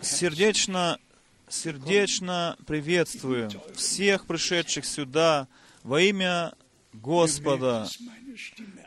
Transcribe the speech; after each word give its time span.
сердечно, 0.00 0.98
сердечно 1.48 2.56
приветствую 2.66 3.50
всех 3.74 4.26
пришедших 4.26 4.84
сюда 4.84 5.48
во 5.82 6.00
имя 6.00 6.52
Господа. 6.92 7.88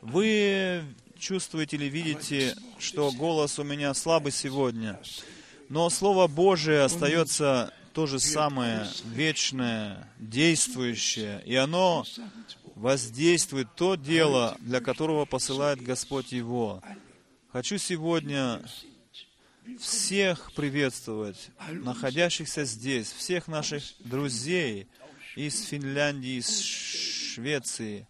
Вы 0.01 0.83
чувствуете 1.17 1.77
или 1.77 1.85
видите, 1.85 2.55
что 2.79 3.11
голос 3.11 3.59
у 3.59 3.63
меня 3.63 3.93
слабый 3.93 4.31
сегодня, 4.31 4.99
но 5.69 5.89
Слово 5.89 6.27
Божие 6.27 6.81
остается 6.81 7.73
то 7.93 8.05
же 8.05 8.19
самое, 8.19 8.87
вечное, 9.05 10.07
действующее, 10.19 11.41
и 11.45 11.55
оно 11.55 12.05
воздействует 12.75 13.67
то 13.75 13.95
дело, 13.95 14.55
для 14.59 14.81
которого 14.81 15.25
посылает 15.25 15.81
Господь 15.81 16.31
его. 16.31 16.83
Хочу 17.51 17.79
сегодня 17.79 18.61
всех 19.79 20.51
приветствовать, 20.53 21.49
находящихся 21.69 22.65
здесь, 22.65 23.11
всех 23.11 23.47
наших 23.47 23.83
друзей 23.99 24.87
из 25.35 25.65
Финляндии, 25.65 26.37
из 26.37 26.61
Швеции, 26.61 28.07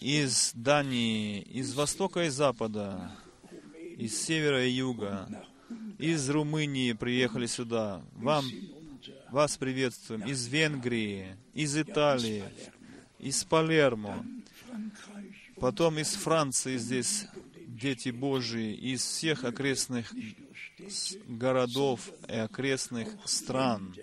из 0.00 0.52
Дании, 0.54 1.40
из 1.42 1.74
Востока 1.74 2.24
и 2.24 2.28
Запада, 2.28 3.12
из 3.96 4.22
Севера 4.22 4.64
и 4.64 4.70
Юга, 4.70 5.28
из 5.98 6.28
Румынии 6.30 6.92
приехали 6.92 7.46
сюда. 7.46 8.02
Вам, 8.12 8.44
вас 9.30 9.56
приветствуем. 9.56 10.26
Из 10.26 10.46
Венгрии, 10.46 11.36
из 11.54 11.76
Италии, 11.76 12.44
из 13.18 13.44
Палермо, 13.44 14.24
потом 15.56 15.98
из 15.98 16.14
Франции 16.14 16.76
здесь 16.76 17.26
дети 17.66 18.10
Божии, 18.10 18.74
из 18.74 19.02
всех 19.02 19.44
окрестных 19.44 20.14
городов 21.26 22.10
и 22.28 22.34
окрестных 22.34 23.08
стран. 23.24 23.94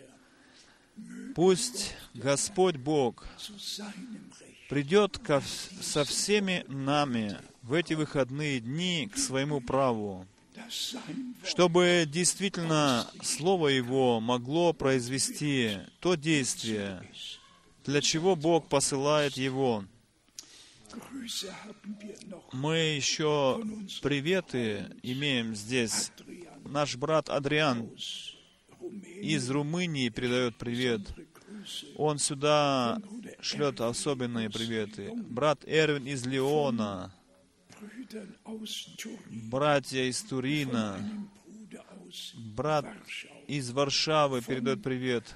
Пусть 1.35 1.93
Господь 2.13 2.77
Бог 2.77 3.27
придет 4.69 5.17
ко, 5.17 5.41
со 5.81 6.03
всеми 6.03 6.65
нами 6.67 7.37
в 7.61 7.73
эти 7.73 7.93
выходные 7.93 8.59
дни 8.59 9.09
к 9.11 9.17
своему 9.17 9.61
праву, 9.61 10.27
чтобы 11.43 12.05
действительно 12.07 13.07
Слово 13.21 13.69
Его 13.69 14.19
могло 14.19 14.73
произвести 14.73 15.77
то 15.99 16.15
действие, 16.15 17.03
для 17.85 18.01
чего 18.01 18.35
Бог 18.35 18.67
посылает 18.67 19.37
его. 19.37 19.85
Мы 22.51 22.77
еще 22.77 23.63
приветы 24.01 24.87
имеем 25.03 25.55
здесь. 25.55 26.11
Наш 26.69 26.97
брат 26.97 27.29
Адриан 27.29 27.89
из 29.21 29.49
Румынии 29.49 30.09
передает 30.09 30.55
привет. 30.55 31.01
Он 31.95 32.19
сюда 32.19 33.01
шлет 33.41 33.81
особенные 33.81 34.51
приветы. 34.51 35.11
Брат 35.15 35.63
Эрвин 35.65 36.05
из 36.05 36.27
Леона, 36.27 37.11
братья 39.49 40.03
из 40.03 40.21
Турина, 40.21 40.99
брат 42.55 42.85
из 43.47 43.71
Варшавы 43.71 44.41
передает 44.41 44.83
привет. 44.83 45.35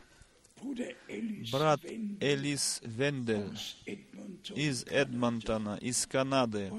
Брат 1.51 1.81
Элис 2.21 2.79
Вендель 2.85 3.57
из 4.55 4.83
Эдмонтона, 4.83 5.77
из 5.81 6.05
Канады, 6.05 6.71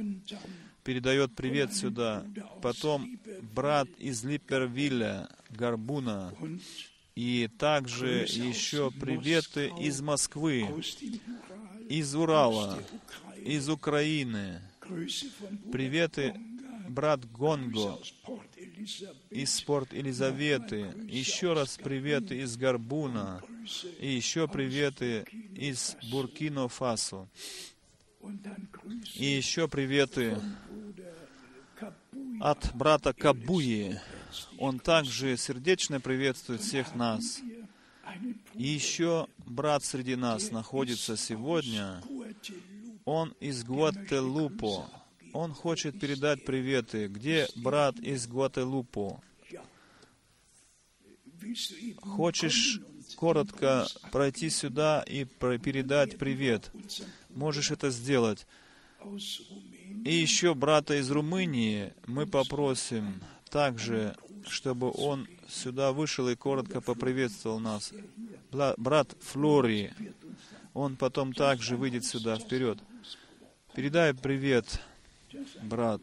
передает 0.84 1.34
привет 1.34 1.74
сюда. 1.74 2.24
Потом 2.62 3.18
брат 3.54 3.88
из 3.98 4.22
Липервилля, 4.22 5.28
Гарбуна, 5.50 6.34
и 7.16 7.48
также 7.58 8.24
еще 8.24 8.90
приветы 8.90 9.72
из 9.80 10.00
Москвы, 10.00 10.68
из 11.88 12.14
Урала, 12.14 12.78
из 13.42 13.68
Украины. 13.68 14.60
Приветы 15.72 16.34
брат 16.88 17.24
Гонго 17.32 17.98
из 19.30 19.60
Порт 19.62 19.92
Елизаветы. 19.92 20.94
Еще 21.08 21.54
раз 21.54 21.78
приветы 21.78 22.40
из 22.42 22.56
Гарбуна. 22.56 23.42
И 23.98 24.12
еще 24.12 24.46
приветы 24.46 25.24
из 25.54 25.96
Буркино-Фасо. 26.10 27.26
И 29.16 29.26
еще 29.26 29.68
приветы 29.68 30.36
от 32.40 32.74
брата 32.74 33.12
Кабуи. 33.12 33.98
Он 34.58 34.78
также 34.78 35.36
сердечно 35.36 36.00
приветствует 36.00 36.60
всех 36.60 36.94
нас. 36.94 37.40
И 38.54 38.66
еще 38.66 39.26
брат 39.38 39.84
среди 39.84 40.16
нас 40.16 40.50
находится 40.50 41.16
сегодня. 41.16 42.02
Он 43.04 43.34
из 43.40 43.64
Гуателупо. 43.64 44.88
Он 45.32 45.52
хочет 45.52 45.98
передать 45.98 46.44
приветы. 46.44 47.08
Где 47.08 47.48
брат 47.56 47.98
из 47.98 48.26
Гуателупо? 48.26 49.20
Хочешь 52.00 52.80
коротко 53.16 53.86
пройти 54.10 54.48
сюда 54.50 55.02
и 55.06 55.24
передать 55.24 56.18
привет? 56.18 56.70
Можешь 57.34 57.70
это 57.70 57.90
сделать. 57.90 58.46
И 60.04 60.14
еще 60.14 60.54
брата 60.54 60.98
из 60.98 61.10
Румынии 61.10 61.92
мы 62.06 62.26
попросим 62.26 63.20
также, 63.50 64.16
чтобы 64.46 64.90
он 64.92 65.28
сюда 65.48 65.92
вышел 65.92 66.28
и 66.28 66.34
коротко 66.34 66.80
поприветствовал 66.80 67.60
нас. 67.60 67.92
Брат 68.50 69.14
Флори, 69.20 69.92
он 70.72 70.96
потом 70.96 71.32
также 71.32 71.76
выйдет 71.76 72.04
сюда 72.04 72.36
вперед. 72.36 72.78
Передай 73.74 74.14
привет, 74.14 74.80
брат. 75.62 76.00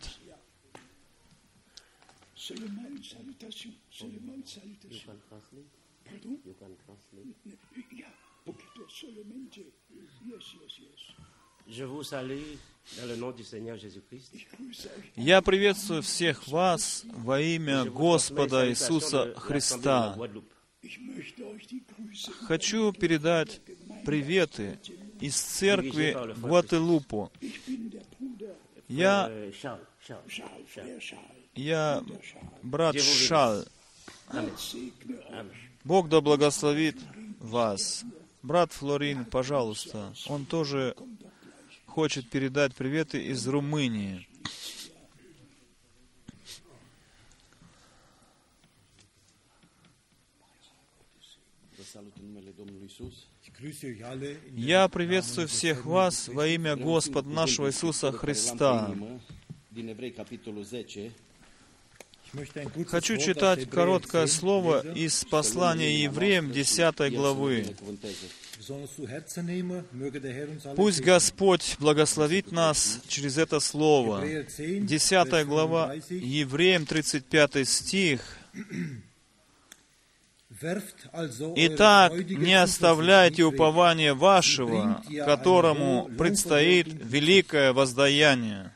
Salue 2.36 2.68
Я 15.16 15.41
приветствую 15.41 16.02
всех 16.02 16.47
вас 16.47 17.06
во 17.13 17.40
имя 17.40 17.85
Господа 17.85 18.69
Иисуса 18.69 19.34
Христа. 19.38 20.18
Хочу 22.47 22.91
передать 22.91 23.62
приветы 24.06 24.80
из 25.19 25.35
церкви 25.35 26.18
Гуателупу. 26.40 27.31
Я, 28.88 29.31
я 31.56 32.03
брат 32.63 33.00
Шал. 33.00 33.63
Бог 35.84 36.09
да 36.09 36.22
благословит 36.22 36.97
вас. 37.40 38.03
Брат 38.44 38.72
Флорин, 38.74 39.25
пожалуйста, 39.25 40.13
он 40.25 40.46
тоже 40.46 40.96
хочет 41.85 42.28
передать 42.29 42.74
приветы 42.74 43.24
из 43.24 43.47
Румынии. 43.47 44.28
Я 54.51 54.88
приветствую 54.88 55.47
всех 55.47 55.85
вас 55.85 56.28
во 56.28 56.47
имя 56.47 56.75
Господа 56.75 57.30
нашего 57.30 57.68
Иисуса 57.68 58.12
Христа. 58.12 58.91
Хочу 62.88 63.18
читать 63.18 63.69
короткое 63.69 64.28
слово 64.28 64.86
из 64.94 65.25
послания 65.25 66.04
евреям 66.04 66.51
10 66.51 67.13
главы. 67.13 67.75
Пусть 70.75 71.01
Господь 71.01 71.75
благословит 71.80 72.51
нас 72.51 73.01
через 73.07 73.38
это 73.38 73.60
слово. 73.60 74.24
10 74.57 75.45
глава, 75.45 75.94
Евреям 76.10 76.86
35 76.86 77.68
стих. 77.68 78.22
Итак, 81.56 82.13
не 82.13 82.54
оставляйте 82.62 83.44
упования 83.44 84.13
вашего, 84.13 85.04
которому 85.25 86.10
предстоит 86.18 86.88
великое 86.88 87.74
воздаяние. 87.74 88.70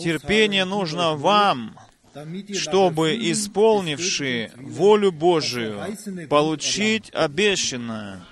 Терпение 0.00 0.64
нужно 0.64 1.14
вам, 1.14 1.78
чтобы, 2.54 3.16
исполнивши 3.30 4.50
волю 4.56 5.12
Божию, 5.12 5.80
получить 6.28 7.10
обещанное. 7.14 8.24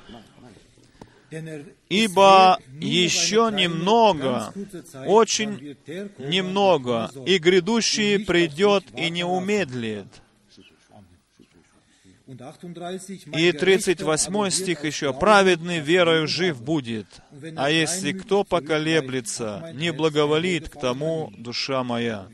Ибо 1.89 2.59
еще 2.81 3.51
немного, 3.53 4.53
очень 5.07 5.77
немного, 6.19 7.11
и 7.25 7.39
грядущий 7.39 8.25
придет 8.25 8.85
и 8.97 9.11
не 9.11 9.25
умедлит. 9.25 10.09
И 13.37 13.53
38 13.53 14.51
стих 14.51 14.85
еще. 14.85 15.13
«Праведный 15.13 15.81
верою 15.81 16.29
жив 16.29 16.63
будет, 16.63 17.07
а 17.57 17.71
если 17.71 18.13
кто 18.13 18.45
поколеблется, 18.45 19.73
не 19.75 19.93
благоволит 19.93 20.69
к 20.69 20.79
тому 20.79 21.33
душа 21.37 21.83
моя. 21.83 22.29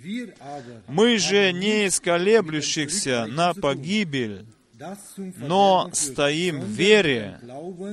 Мы 0.87 1.19
же 1.19 1.53
не 1.53 1.87
из 1.87 2.01
колеблющихся 2.01 3.27
на 3.27 3.55
погибель, 3.55 4.47
но 5.39 5.89
стоим 5.95 6.61
в 6.61 6.69
вере 6.69 7.41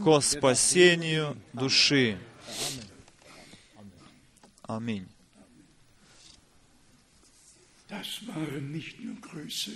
ко 0.04 0.20
спасению 0.20 1.38
души». 1.54 2.18
Аминь. 4.64 5.08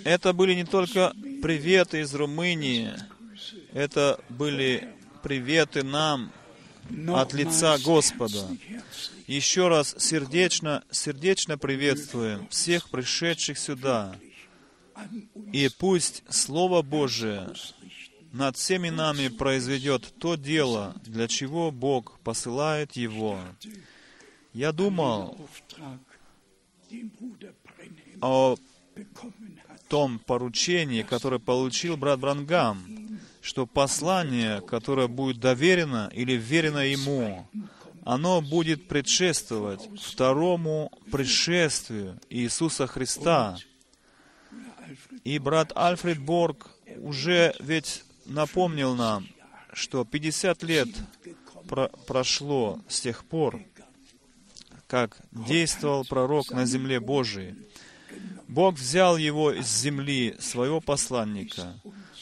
Это 0.03 0.33
были 0.33 0.53
не 0.53 0.65
только 0.65 1.13
приветы 1.41 2.01
из 2.01 2.13
Румынии, 2.13 2.91
это 3.73 4.19
были 4.29 4.93
приветы 5.23 5.83
нам 5.83 6.31
от 7.09 7.33
лица 7.33 7.77
Господа. 7.79 8.47
Еще 9.27 9.67
раз 9.67 9.95
сердечно, 9.97 10.83
сердечно 10.89 11.57
приветствуем 11.57 12.47
всех 12.49 12.89
пришедших 12.89 13.57
сюда. 13.57 14.15
И 15.51 15.69
пусть 15.77 16.23
Слово 16.29 16.81
Божие 16.81 17.49
над 18.31 18.57
всеми 18.57 18.89
нами 18.89 19.27
произведет 19.27 20.13
то 20.19 20.35
дело, 20.35 20.95
для 21.05 21.27
чего 21.27 21.71
Бог 21.71 22.19
посылает 22.19 22.93
его. 22.93 23.39
Я 24.53 24.71
думал 24.71 25.37
о 28.21 28.57
том 29.87 30.19
поручении, 30.19 31.01
которое 31.01 31.39
получил 31.39 31.97
брат 31.97 32.19
Брангам, 32.19 33.19
что 33.41 33.65
послание, 33.65 34.61
которое 34.61 35.07
будет 35.07 35.39
доверено 35.39 36.09
или 36.13 36.33
верено 36.33 36.85
ему, 36.85 37.47
оно 38.03 38.41
будет 38.41 38.87
предшествовать 38.87 39.81
второму 40.01 40.91
пришествию 41.11 42.19
Иисуса 42.29 42.87
Христа. 42.87 43.57
И 45.23 45.39
брат 45.39 45.71
Альфред 45.75 46.19
Борг 46.19 46.69
уже 46.97 47.53
ведь 47.59 48.03
напомнил 48.25 48.95
нам, 48.95 49.27
что 49.73 50.05
50 50.05 50.63
лет 50.63 50.87
про 51.67 51.89
прошло 52.07 52.79
с 52.87 53.01
тех 53.01 53.25
пор, 53.25 53.61
как 54.87 55.17
действовал 55.31 56.05
пророк 56.05 56.51
на 56.51 56.65
земле 56.65 56.99
Божией. 56.99 57.55
Бог 58.47 58.75
взял 58.75 59.17
его 59.17 59.51
из 59.51 59.67
земли, 59.67 60.35
своего 60.39 60.79
посланника, 60.79 61.79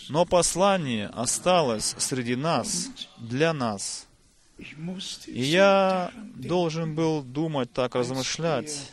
но 0.10 0.26
послание 0.26 1.08
осталось 1.08 1.96
среди 1.98 2.36
нас, 2.36 2.90
для 3.18 3.54
нас. 3.54 4.08
И 5.28 5.44
я 5.44 6.12
должен 6.36 6.96
был 6.96 7.22
думать 7.22 7.72
так, 7.74 7.96
размышлять, 7.96 8.92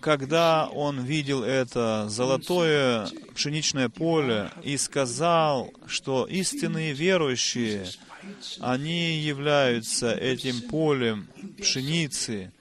когда 0.00 0.68
он 0.68 1.04
видел 1.04 1.42
это 1.42 2.06
золотое 2.08 3.08
пшеничное 3.34 3.88
поле 3.88 4.50
и 4.62 4.76
сказал, 4.76 5.72
что 5.86 6.26
истинные 6.26 6.92
верующие, 6.92 7.86
они 8.60 9.18
являются 9.18 10.12
этим 10.12 10.68
полем 10.68 11.28
пшеницы, 11.58 12.52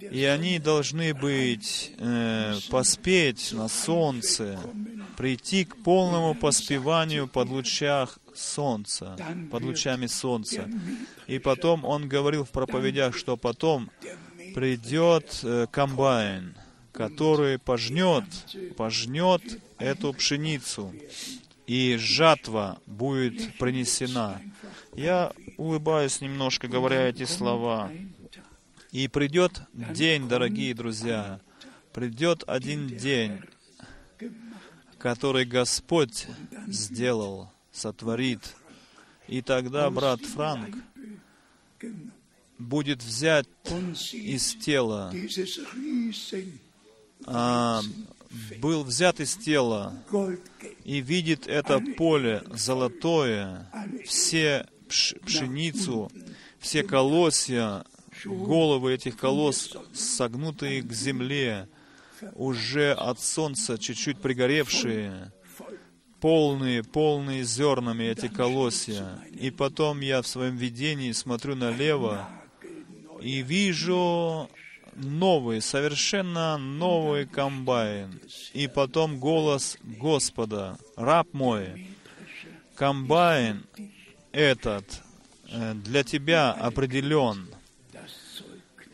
и 0.00 0.24
они 0.24 0.58
должны 0.58 1.14
быть, 1.14 1.92
э, 1.98 2.54
поспеть 2.70 3.52
на 3.52 3.68
солнце, 3.68 4.58
прийти 5.16 5.64
к 5.64 5.76
полному 5.76 6.34
поспеванию 6.34 7.28
под 7.28 7.48
лучах 7.48 8.18
солнца, 8.34 9.16
под 9.50 9.62
лучами 9.62 10.06
солнца. 10.06 10.68
И 11.26 11.38
потом 11.38 11.84
он 11.84 12.08
говорил 12.08 12.44
в 12.44 12.50
проповедях, 12.50 13.16
что 13.16 13.36
потом 13.36 13.90
придет 14.54 15.40
э, 15.42 15.66
комбайн, 15.70 16.54
который 16.92 17.58
пожнет, 17.58 18.24
пожнет 18.76 19.42
эту 19.78 20.12
пшеницу, 20.12 20.92
и 21.66 21.96
жатва 21.98 22.78
будет 22.86 23.56
принесена. 23.58 24.40
Я 24.96 25.32
улыбаюсь 25.56 26.20
немножко, 26.20 26.66
говоря 26.66 27.08
эти 27.08 27.24
слова. 27.24 27.90
И 28.92 29.06
придет 29.06 29.62
день, 29.72 30.28
дорогие 30.28 30.74
друзья, 30.74 31.40
придет 31.92 32.42
один 32.48 32.88
день, 32.88 33.40
который 34.98 35.44
Господь 35.44 36.26
сделал, 36.66 37.52
сотворит. 37.70 38.56
И 39.28 39.42
тогда 39.42 39.90
брат 39.90 40.20
Франк 40.22 40.74
будет 42.58 43.02
взять 43.02 43.46
из 44.12 44.54
тела, 44.56 45.14
а, 47.26 47.82
был 48.60 48.82
взят 48.82 49.20
из 49.20 49.36
тела 49.36 49.94
и 50.84 51.00
видит 51.00 51.46
это 51.46 51.80
поле 51.96 52.42
золотое, 52.50 53.70
все 54.04 54.66
пшеницу, 54.88 56.10
все 56.58 56.82
колосья, 56.82 57.84
головы 58.24 58.94
этих 58.94 59.16
колосс, 59.16 59.76
согнутые 59.92 60.82
к 60.82 60.92
земле, 60.92 61.68
уже 62.34 62.92
от 62.92 63.20
солнца 63.20 63.78
чуть-чуть 63.78 64.18
пригоревшие, 64.18 65.32
полные, 66.20 66.82
полные 66.82 67.44
зернами 67.44 68.04
эти 68.04 68.28
колосья. 68.28 69.18
И 69.32 69.50
потом 69.50 70.00
я 70.00 70.22
в 70.22 70.26
своем 70.26 70.56
видении 70.56 71.12
смотрю 71.12 71.54
налево 71.56 72.28
и 73.20 73.42
вижу 73.42 74.50
новый, 74.94 75.62
совершенно 75.62 76.58
новый 76.58 77.26
комбайн. 77.26 78.20
И 78.52 78.68
потом 78.68 79.18
голос 79.18 79.78
Господа, 79.82 80.78
раб 80.96 81.28
мой, 81.32 81.86
комбайн 82.74 83.64
этот 84.32 85.02
э, 85.50 85.74
для 85.74 86.04
тебя 86.04 86.52
определен– 86.52 87.48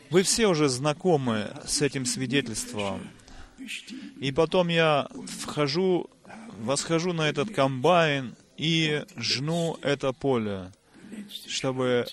вы 0.09 0.23
все 0.23 0.47
уже 0.47 0.69
знакомы 0.69 1.51
с 1.65 1.81
этим 1.81 2.05
свидетельством. 2.05 3.07
И 4.19 4.31
потом 4.31 4.67
я 4.69 5.07
вхожу, 5.39 6.09
восхожу 6.59 7.13
на 7.13 7.29
этот 7.29 7.53
комбайн 7.53 8.35
и 8.57 9.03
жну 9.15 9.77
это 9.81 10.13
поле, 10.13 10.71
чтобы 11.47 12.05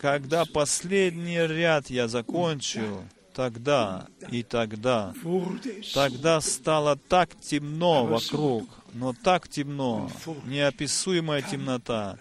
когда 0.00 0.44
последний 0.44 1.46
ряд 1.46 1.90
я 1.90 2.08
закончил, 2.08 3.04
тогда 3.34 4.06
и 4.30 4.42
тогда, 4.42 5.14
тогда 5.94 6.40
стало 6.40 6.96
так 6.96 7.38
темно 7.40 8.06
вокруг, 8.06 8.68
но 8.92 9.12
так 9.12 9.48
темно, 9.48 10.10
неописуемая 10.44 11.42
темнота, 11.42 12.18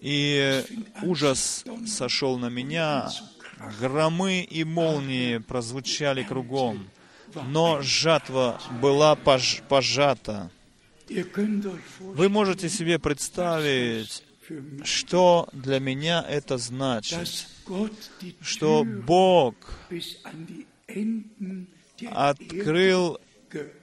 и 0.00 0.62
ужас 1.02 1.64
сошел 1.86 2.38
на 2.38 2.48
меня, 2.50 3.10
Громы 3.80 4.42
и 4.42 4.64
молнии 4.64 5.38
прозвучали 5.38 6.22
кругом, 6.22 6.88
но 7.46 7.82
жатва 7.82 8.60
была 8.80 9.14
пож 9.14 9.62
пожата. 9.68 10.50
Вы 12.00 12.28
можете 12.28 12.68
себе 12.68 12.98
представить, 12.98 14.22
что 14.84 15.48
для 15.52 15.80
меня 15.80 16.24
это 16.28 16.58
значит, 16.58 17.46
что 18.40 18.84
Бог 18.84 19.54
открыл 22.10 23.18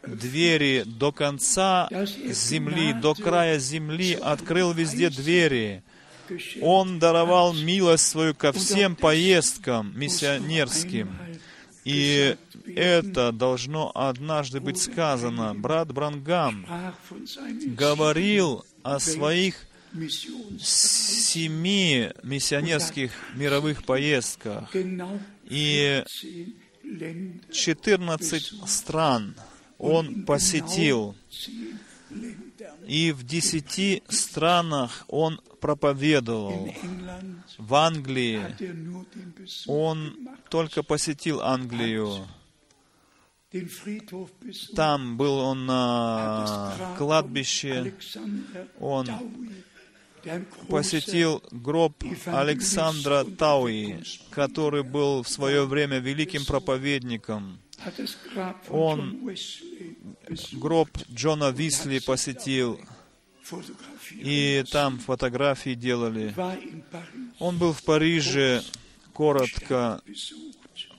двери 0.05 0.83
до 0.85 1.11
конца 1.11 1.87
земли, 1.91 2.93
до 2.93 3.13
края 3.13 3.59
земли, 3.59 4.13
открыл 4.13 4.73
везде 4.73 5.09
двери, 5.09 5.83
он 6.61 6.99
даровал 6.99 7.53
милость 7.53 8.07
свою 8.07 8.33
ко 8.35 8.51
всем 8.51 8.95
поездкам 8.95 9.93
миссионерским. 9.97 11.15
И 11.83 12.35
это 12.75 13.31
должно 13.31 13.91
однажды 13.95 14.59
быть 14.59 14.79
сказано. 14.79 15.55
Брат 15.55 15.91
Брангам 15.91 16.67
говорил 17.75 18.65
о 18.83 18.99
своих 18.99 19.55
семи 20.59 22.11
миссионерских 22.23 23.11
мировых 23.35 23.83
поездках. 23.83 24.73
И 25.45 26.03
14 27.51 28.69
стран 28.69 29.35
он 29.77 30.23
посетил. 30.25 31.15
И 32.87 33.11
в 33.11 33.23
десяти 33.23 34.03
странах 34.09 35.05
он 35.07 35.39
проповедовал. 35.59 36.73
В 37.57 37.75
Англии 37.75 38.41
он 39.67 40.29
только 40.49 40.83
посетил 40.83 41.41
Англию. 41.41 42.27
Там 44.75 45.17
был 45.17 45.37
он 45.39 45.65
на 45.65 46.73
кладбище, 46.97 47.93
он 48.79 49.07
посетил 50.69 51.43
гроб 51.51 52.01
Александра 52.25 53.25
Тауи, 53.25 54.01
который 54.29 54.83
был 54.83 55.23
в 55.23 55.27
свое 55.27 55.65
время 55.65 55.99
великим 55.99 56.45
проповедником. 56.45 57.59
Он 58.69 59.35
Гроб 60.53 60.89
Джона 61.11 61.49
Висли 61.49 61.99
посетил, 61.99 62.79
и 64.13 64.63
там 64.71 64.99
фотографии 64.99 65.73
делали. 65.73 66.33
Он 67.39 67.57
был 67.57 67.73
в 67.73 67.83
Париже, 67.83 68.63
коротко 69.13 70.01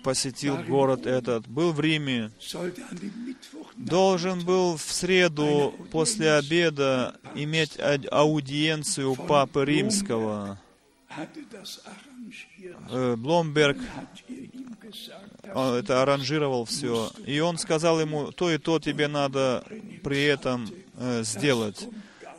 посетил 0.03 0.59
город 0.59 1.07
этот, 1.07 1.47
был 1.49 1.73
в 1.73 1.81
Риме, 1.81 2.31
должен 3.77 4.45
был 4.45 4.77
в 4.77 4.83
среду 4.83 5.75
после 5.91 6.35
обеда 6.35 7.17
иметь 7.35 7.79
аудиенцию 8.11 9.13
у 9.13 9.17
Папы 9.17 9.65
Римского. 9.65 10.61
Э, 12.91 13.17
Бломберг 13.17 13.77
он 15.55 15.75
это 15.75 16.03
аранжировал 16.03 16.65
все. 16.65 17.11
И 17.27 17.41
он 17.41 17.59
сказал 17.59 18.01
ему, 18.01 18.33
то 18.33 18.51
и 18.51 18.59
то 18.59 18.79
тебе 18.79 19.09
надо 19.09 19.65
при 20.03 20.23
этом 20.25 20.69
э, 20.99 21.23
сделать. 21.25 21.87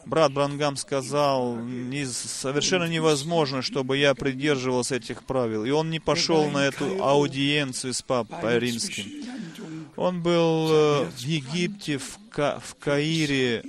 Брат 0.05 0.33
Брангам 0.33 0.75
сказал, 0.75 1.55
«Не- 1.55 2.05
совершенно 2.05 2.85
невозможно, 2.89 3.61
чтобы 3.61 3.97
я 3.97 4.13
придерживался 4.15 4.95
этих 4.97 5.23
правил. 5.23 5.63
И 5.63 5.69
он 5.71 5.89
не 5.89 5.99
пошел 6.01 6.49
на 6.49 6.65
эту 6.65 7.01
аудиенцию 7.03 7.93
с 7.93 8.01
Папой 8.01 8.59
Римским. 8.59 9.05
Он 9.95 10.21
был 10.21 10.69
э, 10.71 11.05
в 11.05 11.19
Египте, 11.19 11.97
в, 11.99 12.17
Ка- 12.29 12.59
в 12.65 12.75
Каире. 12.75 13.63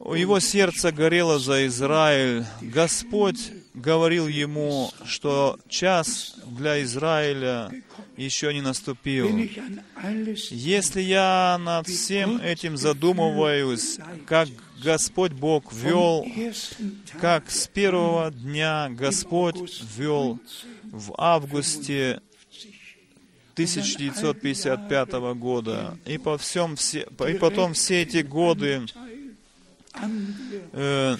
Его 0.00 0.40
сердце 0.40 0.92
горело 0.92 1.38
за 1.38 1.66
Израиль. 1.66 2.44
Господь 2.60 3.52
говорил 3.74 4.26
ему, 4.28 4.90
что 5.04 5.58
час 5.68 6.36
для 6.46 6.82
Израиля 6.82 7.70
еще 8.24 8.52
не 8.52 8.60
наступил. 8.60 9.28
Если 10.50 11.00
я 11.00 11.58
над 11.60 11.86
всем 11.86 12.38
этим 12.38 12.76
задумываюсь, 12.76 13.98
как 14.26 14.48
Господь 14.82 15.32
Бог 15.32 15.72
вел, 15.72 16.26
как 17.20 17.50
с 17.50 17.66
первого 17.66 18.30
дня 18.30 18.88
Господь 18.90 19.82
вел 19.96 20.38
в 20.84 21.14
августе 21.18 22.20
1955 23.54 25.12
года, 25.36 25.98
и, 26.06 26.18
по 26.18 26.38
всем 26.38 26.76
все, 26.76 27.06
и 27.28 27.34
потом 27.34 27.74
все 27.74 28.02
эти 28.02 28.18
годы 28.18 28.86
э, 30.72 31.16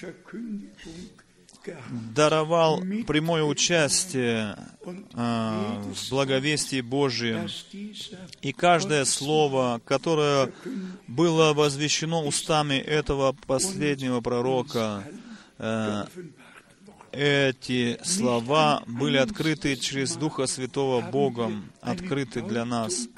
даровал 2.15 2.81
прямое 3.07 3.43
участие 3.43 4.57
э, 4.85 5.83
в 5.95 6.11
благовестии 6.11 6.81
Божьем. 6.81 7.49
И 8.43 8.53
каждое 8.53 9.05
слово, 9.05 9.81
которое 9.85 10.53
было 11.07 11.53
возвещено 11.53 12.25
устами 12.25 12.75
этого 12.75 13.35
последнего 13.47 14.21
пророка, 14.21 15.05
э, 15.59 16.05
эти 17.13 17.99
слова 18.05 18.83
были 18.87 19.17
открыты 19.17 19.77
через 19.77 20.15
Духа 20.15 20.47
Святого 20.47 21.01
Богом, 21.01 21.73
открыты 21.81 22.41
для 22.41 22.65
нас. 22.65 23.09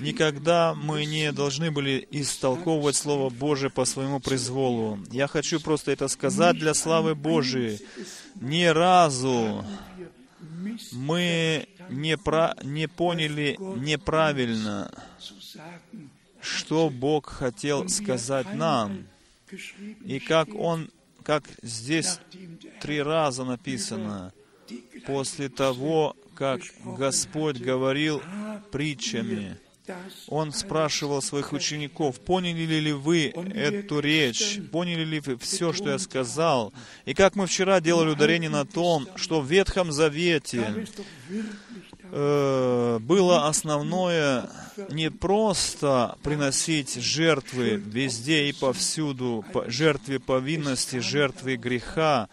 Никогда 0.00 0.74
мы 0.74 1.04
не 1.04 1.32
должны 1.32 1.70
были 1.70 2.06
истолковывать 2.10 2.96
Слово 2.96 3.30
Божие 3.30 3.70
по 3.70 3.84
своему 3.84 4.20
произволу. 4.20 4.98
Я 5.10 5.26
хочу 5.26 5.60
просто 5.60 5.92
это 5.92 6.08
сказать 6.08 6.58
для 6.58 6.74
славы 6.74 7.14
Божией. 7.14 7.80
Ни 8.40 8.64
разу 8.64 9.64
мы 10.92 11.68
не, 11.90 12.16
про, 12.16 12.56
не 12.62 12.88
поняли 12.88 13.56
неправильно, 13.58 14.90
что 16.40 16.90
Бог 16.90 17.28
хотел 17.30 17.88
сказать 17.88 18.54
нам. 18.54 19.06
И 20.04 20.20
как 20.20 20.54
Он, 20.54 20.90
как 21.22 21.44
здесь 21.62 22.20
три 22.80 23.02
раза 23.02 23.44
написано, 23.44 24.32
после 25.06 25.48
того, 25.48 26.16
как 26.34 26.60
Господь 26.84 27.58
говорил 27.58 28.22
притчами, 28.70 29.58
Он 30.28 30.52
спрашивал 30.52 31.22
своих 31.22 31.52
учеников, 31.52 32.20
поняли 32.20 32.62
ли 32.62 32.92
вы 32.92 33.28
эту 33.28 34.00
речь, 34.00 34.60
поняли 34.70 35.04
ли 35.04 35.20
вы 35.20 35.36
все, 35.38 35.72
что 35.72 35.90
я 35.90 35.98
сказал. 35.98 36.72
И 37.04 37.14
как 37.14 37.36
мы 37.36 37.46
вчера 37.46 37.80
делали 37.80 38.10
ударение 38.10 38.50
на 38.50 38.64
том, 38.64 39.08
что 39.16 39.40
в 39.40 39.46
Ветхом 39.46 39.92
Завете 39.92 40.86
э, 42.12 42.98
было 43.00 43.46
основное 43.48 44.48
не 44.90 45.10
просто 45.10 46.16
приносить 46.22 46.94
жертвы 46.94 47.82
везде 47.84 48.48
и 48.48 48.52
повсюду, 48.52 49.44
по- 49.52 49.70
жертвы 49.70 50.18
повинности, 50.18 50.98
жертвы 51.00 51.56
греха, 51.56 52.28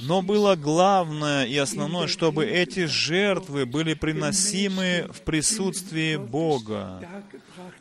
но 0.00 0.22
было 0.22 0.56
главное 0.56 1.44
и 1.46 1.56
основное, 1.56 2.06
чтобы 2.08 2.44
эти 2.46 2.86
жертвы 2.86 3.64
были 3.64 3.94
приносимы 3.94 5.08
в 5.12 5.22
присутствии 5.22 6.16
Бога, 6.16 7.00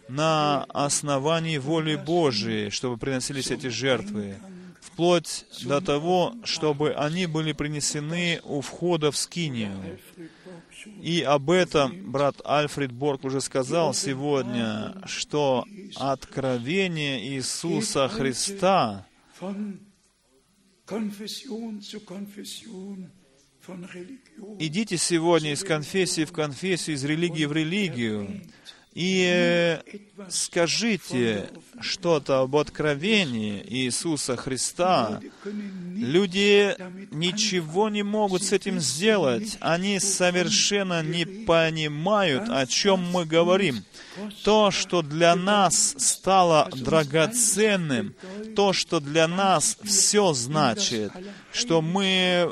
на 0.08 0.64
основании 0.70 1.58
воли 1.58 1.96
Божией, 1.96 2.70
чтобы 2.70 2.98
приносились 2.98 3.52
эти 3.52 3.68
жертвы, 3.68 4.36
вплоть 4.80 5.46
до 5.64 5.82
того, 5.82 6.34
чтобы 6.44 6.94
они 6.94 7.26
были 7.26 7.52
принесены 7.52 8.40
у 8.44 8.62
входа 8.62 9.12
в 9.12 9.18
скинию. 9.18 9.76
И 11.02 11.22
об 11.22 11.50
этом 11.50 12.12
брат 12.12 12.36
Альфред 12.46 12.92
Борг 12.92 13.24
уже 13.24 13.42
сказал 13.42 13.94
сегодня, 13.94 14.96
что 15.06 15.66
откровение 15.96 17.26
Иисуса 17.28 18.08
Христа 18.08 19.06
Идите 24.60 24.98
сегодня 24.98 25.52
из 25.52 25.64
конфессии 25.64 26.24
в 26.24 26.32
конфессию, 26.32 26.96
из 26.96 27.04
религии 27.04 27.46
в 27.46 27.52
религию, 27.52 28.42
и 28.98 29.30
э, 29.32 29.82
скажите 30.28 31.52
что-то 31.80 32.42
об 32.42 32.56
откровении 32.56 33.64
Иисуса 33.70 34.36
Христа. 34.36 35.22
Люди 35.96 36.76
ничего 37.12 37.90
не 37.90 38.02
могут 38.02 38.42
с 38.42 38.54
этим 38.54 38.80
сделать. 38.80 39.58
Они 39.60 40.00
совершенно 40.00 41.04
не 41.04 41.26
понимают, 41.26 42.50
о 42.50 42.66
чем 42.66 43.02
мы 43.12 43.26
говорим. 43.26 43.84
То, 44.44 44.72
что 44.72 45.04
для 45.04 45.36
нас 45.36 45.94
стало 46.00 46.68
драгоценным, 46.74 48.16
то, 48.56 48.74
что 48.74 49.00
для 49.00 49.28
нас 49.28 49.78
все 49.84 50.34
значит, 50.34 51.12
что 51.54 51.84
мы 51.84 52.52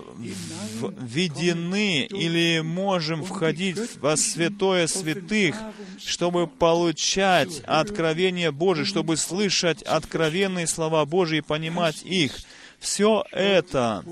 введены 0.99 2.05
или 2.05 2.61
можем 2.61 3.23
входить 3.23 3.97
во 3.97 4.15
святое 4.15 4.85
святых, 4.85 5.55
чтобы 5.97 6.34
получать 6.47 7.61
откровение 7.65 8.51
Божие, 8.51 8.85
чтобы 8.85 9.17
слышать 9.17 9.81
откровенные 9.81 10.67
слова 10.67 11.05
Божьи 11.05 11.39
и 11.39 11.41
понимать 11.41 12.03
их. 12.03 12.37
Все 12.79 13.23
это 13.31 14.03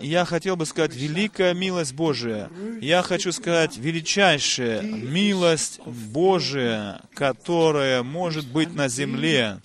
я 0.00 0.24
хотел 0.24 0.56
бы 0.56 0.66
сказать, 0.66 0.94
великая 0.94 1.54
милость 1.54 1.94
Божия. 1.94 2.50
Я 2.80 3.02
хочу 3.02 3.32
сказать, 3.32 3.76
величайшая 3.76 4.82
милость 4.82 5.80
Божия, 5.86 7.00
которая 7.14 8.02
может 8.02 8.46
быть 8.46 8.74
на 8.74 8.88
земле. 8.88 9.60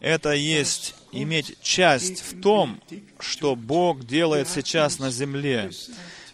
Это 0.00 0.32
есть 0.32 0.94
иметь 1.12 1.60
часть 1.62 2.22
в 2.22 2.40
том, 2.40 2.80
что 3.18 3.56
Бог 3.56 4.06
делает 4.06 4.48
сейчас 4.48 4.98
на 4.98 5.10
земле. 5.10 5.70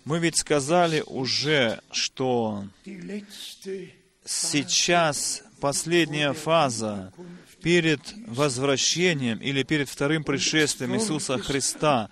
Мы 0.07 0.21
ведь 0.21 0.39
сказали 0.39 1.03
уже, 1.05 1.81
что 1.91 2.65
сейчас 4.25 5.43
последняя 5.61 6.33
фаза 6.33 7.13
перед 7.61 8.01
возвращением 8.29 9.39
или 9.39 9.65
перед 9.65 9.89
вторым 9.89 10.23
пришествием 10.23 10.95
Иисуса 10.95 11.39
Христа. 11.39 12.09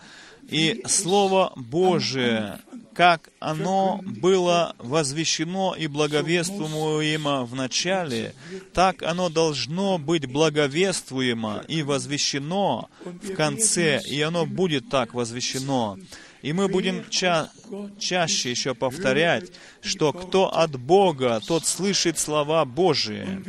И 0.49 0.83
Слово 0.89 1.53
Божие, 1.55 2.59
как 2.95 3.31
оно 3.39 4.01
было 4.03 4.75
возвещено 4.79 5.77
и 5.79 5.87
благовествуемо 5.87 7.45
в 7.45 7.55
начале, 7.55 8.35
так 8.73 9.05
оно 9.05 9.29
должно 9.29 9.99
быть 9.99 10.27
благовествуемо 10.27 11.65
и 11.69 11.85
возвещено 11.85 12.91
в 13.05 13.35
конце, 13.35 14.03
и 14.05 14.21
оно 14.21 14.47
будет 14.47 14.91
так 14.91 15.15
возвещено. 15.15 15.97
И 16.45 16.53
мы 16.53 16.69
будем 16.69 17.09
ча 17.09 17.51
чаще 17.99 18.51
еще 18.51 18.75
повторять, 18.75 19.51
что 19.81 20.13
кто 20.13 20.55
от 20.55 20.79
Бога, 20.79 21.41
тот 21.41 21.65
слышит 21.65 22.19
слова 22.19 22.67
Божии. 22.67 23.43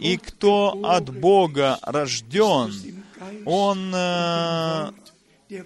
И 0.00 0.16
кто 0.16 0.76
от 0.82 1.08
Бога 1.16 1.78
рожден, 1.82 3.04
он 3.46 3.92
э, 3.94 4.90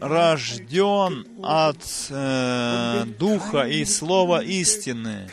рожден 0.00 1.26
от 1.42 1.78
э, 2.10 3.04
Духа 3.18 3.62
и 3.62 3.84
Слова 3.84 4.42
истины. 4.42 5.28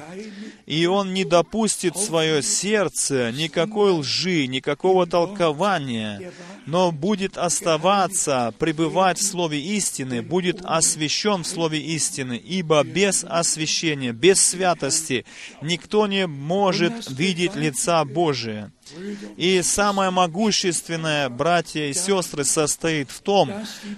И 0.66 0.86
он 0.86 1.14
не 1.14 1.26
допустит 1.26 1.96
в 1.96 2.04
свое 2.04 2.42
сердце 2.42 3.32
никакой 3.32 3.92
лжи, 3.92 4.48
никакого 4.48 5.08
толкования, 5.08 6.32
но 6.66 6.92
будет 6.92 7.38
оставаться, 7.38 8.54
пребывать 8.60 9.20
в 9.20 9.24
Слове 9.24 9.60
истины, 9.60 10.22
будет 10.22 10.62
освящен 10.64 11.44
в 11.44 11.48
Слове 11.48 11.80
истины, 11.80 12.38
ибо 12.38 12.84
без 12.84 13.26
освящения, 13.28 14.14
без 14.14 14.42
святости 14.42 15.26
никто 15.62 16.08
не 16.08 16.28
может 16.28 17.10
видеть 17.10 17.56
лица 17.56 18.04
Божия. 18.06 18.73
И 19.38 19.62
самое 19.62 20.10
могущественное, 20.10 21.30
братья 21.30 21.86
и 21.86 21.94
сестры, 21.94 22.44
состоит 22.44 23.10
в 23.12 23.22
том, 23.22 23.52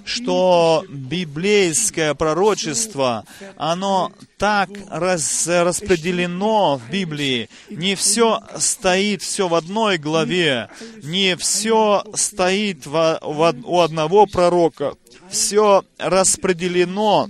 что 0.04 0.86
библейское 0.90 2.14
пророчество, 2.14 3.26
оно 3.58 4.12
так 4.38 4.70
раз, 4.90 5.48
распределено 5.48 6.78
в 6.78 6.90
Библии. 6.90 7.50
Не 7.70 7.96
все 7.96 8.42
стоит 8.58 9.22
все 9.22 9.48
в 9.48 9.56
одной 9.56 9.98
главе, 9.98 10.70
не 11.04 11.36
все 11.36 12.04
стоит 12.14 12.86
в, 12.86 13.20
в, 13.22 13.56
у 13.64 13.80
одного 13.80 14.26
пророка. 14.26 14.96
Все 15.30 15.84
распределено 15.98 17.30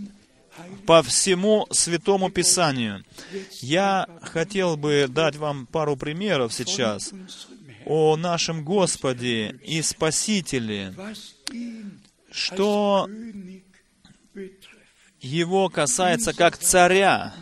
по 0.85 1.01
всему 1.03 1.67
Святому 1.71 2.29
Писанию. 2.29 3.03
Я 3.61 4.07
хотел 4.21 4.77
бы 4.77 5.07
дать 5.09 5.35
вам 5.35 5.65
пару 5.65 5.95
примеров 5.95 6.53
сейчас 6.53 7.11
о 7.85 8.15
нашем 8.17 8.63
Господе 8.63 9.59
и 9.63 9.81
Спасителе, 9.81 10.93
что 12.31 13.09
его 15.19 15.69
касается 15.69 16.33
как 16.33 16.57
царя. 16.57 17.33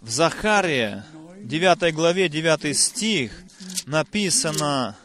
В 0.00 0.10
Захарии, 0.10 1.02
9 1.44 1.94
главе, 1.94 2.28
9 2.28 2.76
стих, 2.76 3.32
написано, 3.86 4.96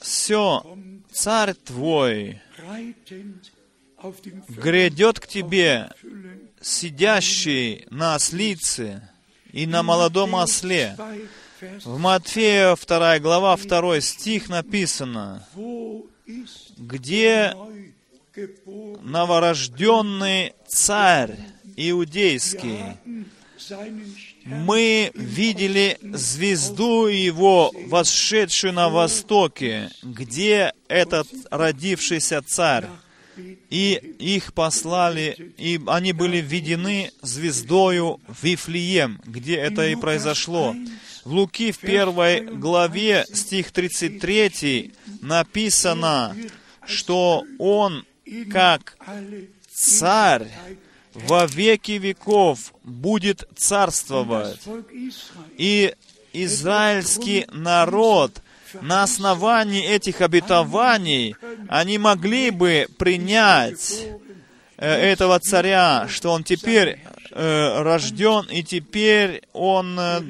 «Все, 0.00 0.76
царь 1.12 1.54
твой 1.54 2.40
грядет 4.48 5.20
к 5.20 5.26
тебе, 5.26 5.90
сидящий 6.60 7.86
на 7.90 8.14
ослице 8.14 9.08
и 9.52 9.66
на 9.66 9.82
молодом 9.82 10.34
осле». 10.34 10.96
В 11.84 11.96
Матфея 11.98 12.74
2 12.76 13.18
глава, 13.20 13.56
2 13.56 14.00
стих 14.00 14.48
написано, 14.48 15.46
где 16.76 17.54
новорожденный 19.00 20.54
царь 20.66 21.38
иудейский. 21.76 22.80
Мы 24.44 25.12
видели 25.14 25.98
звезду 26.02 27.06
его, 27.06 27.70
восшедшую 27.86 28.72
на 28.72 28.88
востоке, 28.88 29.90
где 30.02 30.72
этот 30.88 31.28
родившийся 31.50 32.42
царь. 32.42 32.86
И 33.70 34.14
их 34.18 34.52
послали, 34.52 35.54
и 35.56 35.80
они 35.86 36.12
были 36.12 36.38
введены 36.38 37.10
звездою 37.22 38.20
в 38.28 38.44
Вифлеем, 38.44 39.20
где 39.24 39.56
это 39.56 39.88
и 39.88 39.94
произошло. 39.94 40.74
В 41.24 41.32
Луки 41.32 41.72
в 41.72 41.78
первой 41.78 42.40
главе, 42.40 43.24
стих 43.32 43.70
33, 43.70 44.92
написано, 45.22 46.36
что 46.84 47.44
Он, 47.58 48.04
как 48.50 48.96
царь, 49.72 50.48
во 51.14 51.46
веки 51.46 51.92
веков 51.92 52.74
будет 52.84 53.48
царствовать. 53.56 54.60
И 55.56 55.94
израильский 56.32 57.46
народ 57.52 58.41
на 58.80 59.02
основании 59.02 59.84
этих 59.84 60.20
обетований, 60.20 61.36
они 61.68 61.98
могли 61.98 62.50
бы 62.50 62.86
принять 62.98 64.00
э, 64.76 64.86
этого 64.86 65.38
царя, 65.38 66.06
что 66.08 66.30
он 66.30 66.44
теперь 66.44 67.00
э, 67.30 67.82
рожден, 67.82 68.46
и 68.50 68.62
теперь 68.62 69.42
он 69.52 69.98
э, 69.98 70.20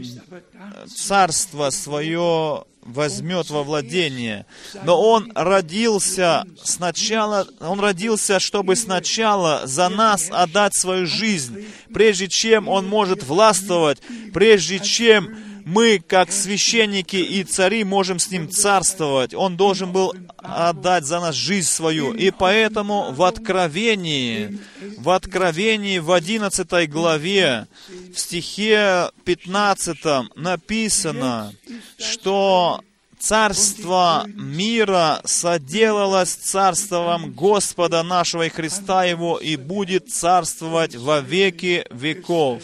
царство 0.89 1.71
свое 1.71 2.65
возьмет 2.83 3.49
во 3.51 3.63
владение. 3.63 4.45
Но 4.85 5.01
он 5.01 5.31
родился 5.35 6.45
сначала, 6.63 7.47
он 7.61 7.81
родился, 7.81 8.41
чтобы 8.41 8.77
сначала 8.77 9.63
за 9.65 9.89
нас 9.89 10.29
отдать 10.31 10.75
свою 10.75 11.07
жизнь, 11.07 11.67
прежде 11.95 12.29
чем 12.29 12.69
он 12.69 12.89
может 12.89 13.23
властвовать, 13.23 14.01
прежде 14.33 14.81
чем 14.81 15.52
мы, 15.65 16.03
как 16.07 16.33
священники 16.33 17.17
и 17.17 17.45
цари, 17.45 17.85
можем 17.85 18.19
с 18.19 18.31
Ним 18.31 18.51
царствовать. 18.51 19.35
Он 19.35 19.57
должен 19.57 19.93
был 19.93 20.15
отдать 20.39 21.05
за 21.05 21.21
нас 21.21 21.35
жизнь 21.35 21.69
свою. 21.69 22.13
И 22.13 22.31
поэтому 22.31 23.13
в 23.13 23.23
Откровении, 23.23 24.59
в 24.99 25.11
Откровении 25.11 25.99
в 25.99 26.13
11 26.13 26.91
главе, 26.91 27.67
в 28.15 28.19
стихе 28.19 29.11
15 29.25 29.99
написано, 30.37 31.55
что 31.99 32.81
царство 33.19 34.27
мира 34.35 35.21
соделалось 35.25 36.35
царством 36.35 37.33
Господа 37.33 38.03
нашего 38.03 38.47
и 38.47 38.49
Христа 38.49 39.05
Его 39.05 39.39
и 39.39 39.57
будет 39.57 40.11
царствовать 40.11 40.97
во 40.97 41.21
веки 41.21 41.87
веков 41.91 42.63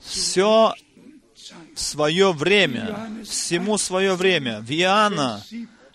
все 0.00 0.74
свое 1.74 2.32
время, 2.32 3.24
всему 3.24 3.78
свое 3.78 4.14
время. 4.14 4.60
В 4.60 4.70
Иоанна, 4.70 5.42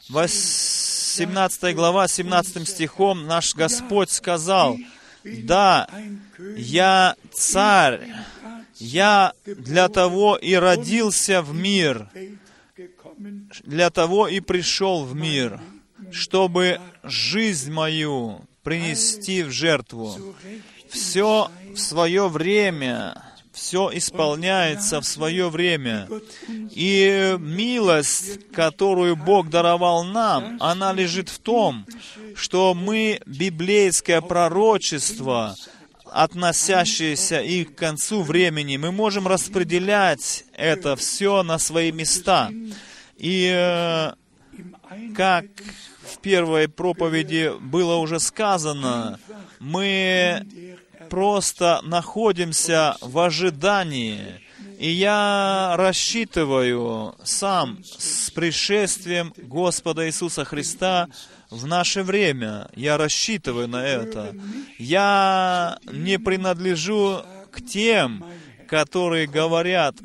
17 0.08 1.76
глава, 1.76 2.08
17 2.08 2.68
стихом, 2.68 3.26
наш 3.26 3.56
Господь 3.56 4.10
сказал, 4.10 4.78
«Да, 5.24 5.88
я 6.58 7.16
царь, 7.32 8.02
я 8.76 9.34
для 9.46 9.88
того 9.90 10.36
и 10.36 10.54
родился 10.54 11.42
в 11.42 11.54
мир, 11.54 12.10
для 13.64 13.90
того 13.90 14.28
и 14.28 14.40
пришел 14.40 15.06
в 15.06 15.16
мир, 15.16 15.62
чтобы 16.12 16.80
жизнь 17.04 17.72
мою 17.72 18.42
принести 18.64 19.44
в 19.44 19.52
жертву. 19.52 20.36
Все 20.96 21.52
в 21.74 21.78
свое 21.78 22.30
время, 22.30 23.22
все 23.52 23.90
исполняется 23.94 25.02
в 25.02 25.06
свое 25.06 25.50
время. 25.50 26.08
И 26.48 27.36
милость, 27.38 28.50
которую 28.54 29.18
Бог 29.18 29.50
даровал 29.50 30.06
нам, 30.06 30.58
она 30.62 30.94
лежит 30.94 31.28
в 31.28 31.40
том, 31.40 31.86
что 32.34 32.74
мы 32.74 33.20
библейское 33.26 34.22
пророчество, 34.22 35.56
относящееся 36.06 37.42
и 37.42 37.66
к 37.66 37.76
концу 37.76 38.22
времени, 38.22 38.78
мы 38.78 38.94
можем 38.94 39.28
распределять 39.28 40.46
это 40.54 40.96
все 40.96 41.44
на 41.44 41.60
свои 41.60 41.92
места. 41.92 42.52
И 43.18 43.52
э, 43.54 44.14
как 45.14 45.46
в 46.04 46.20
первой 46.20 46.70
проповеди 46.70 47.52
было 47.60 47.96
уже 47.96 48.22
сказано, 48.22 49.20
мы 49.60 50.46
просто 51.10 51.80
находимся 51.84 52.98
в 53.02 53.18
ожидании. 53.20 54.42
И 54.80 54.90
я 54.90 55.76
рассчитываю 55.78 57.16
сам 57.24 57.80
с 57.84 58.30
пришествием 58.32 59.34
Господа 59.38 60.08
Иисуса 60.08 60.44
Христа 60.44 61.08
в 61.50 61.66
наше 61.66 62.04
время. 62.04 62.70
Я 62.76 62.98
рассчитываю 62.98 63.68
на 63.68 63.86
это. 63.86 64.36
Я 64.78 65.78
не 65.92 66.20
принадлежу 66.20 67.22
к 67.52 67.62
тем, 67.62 68.26
которые 68.68 69.28
говорят, 69.28 69.96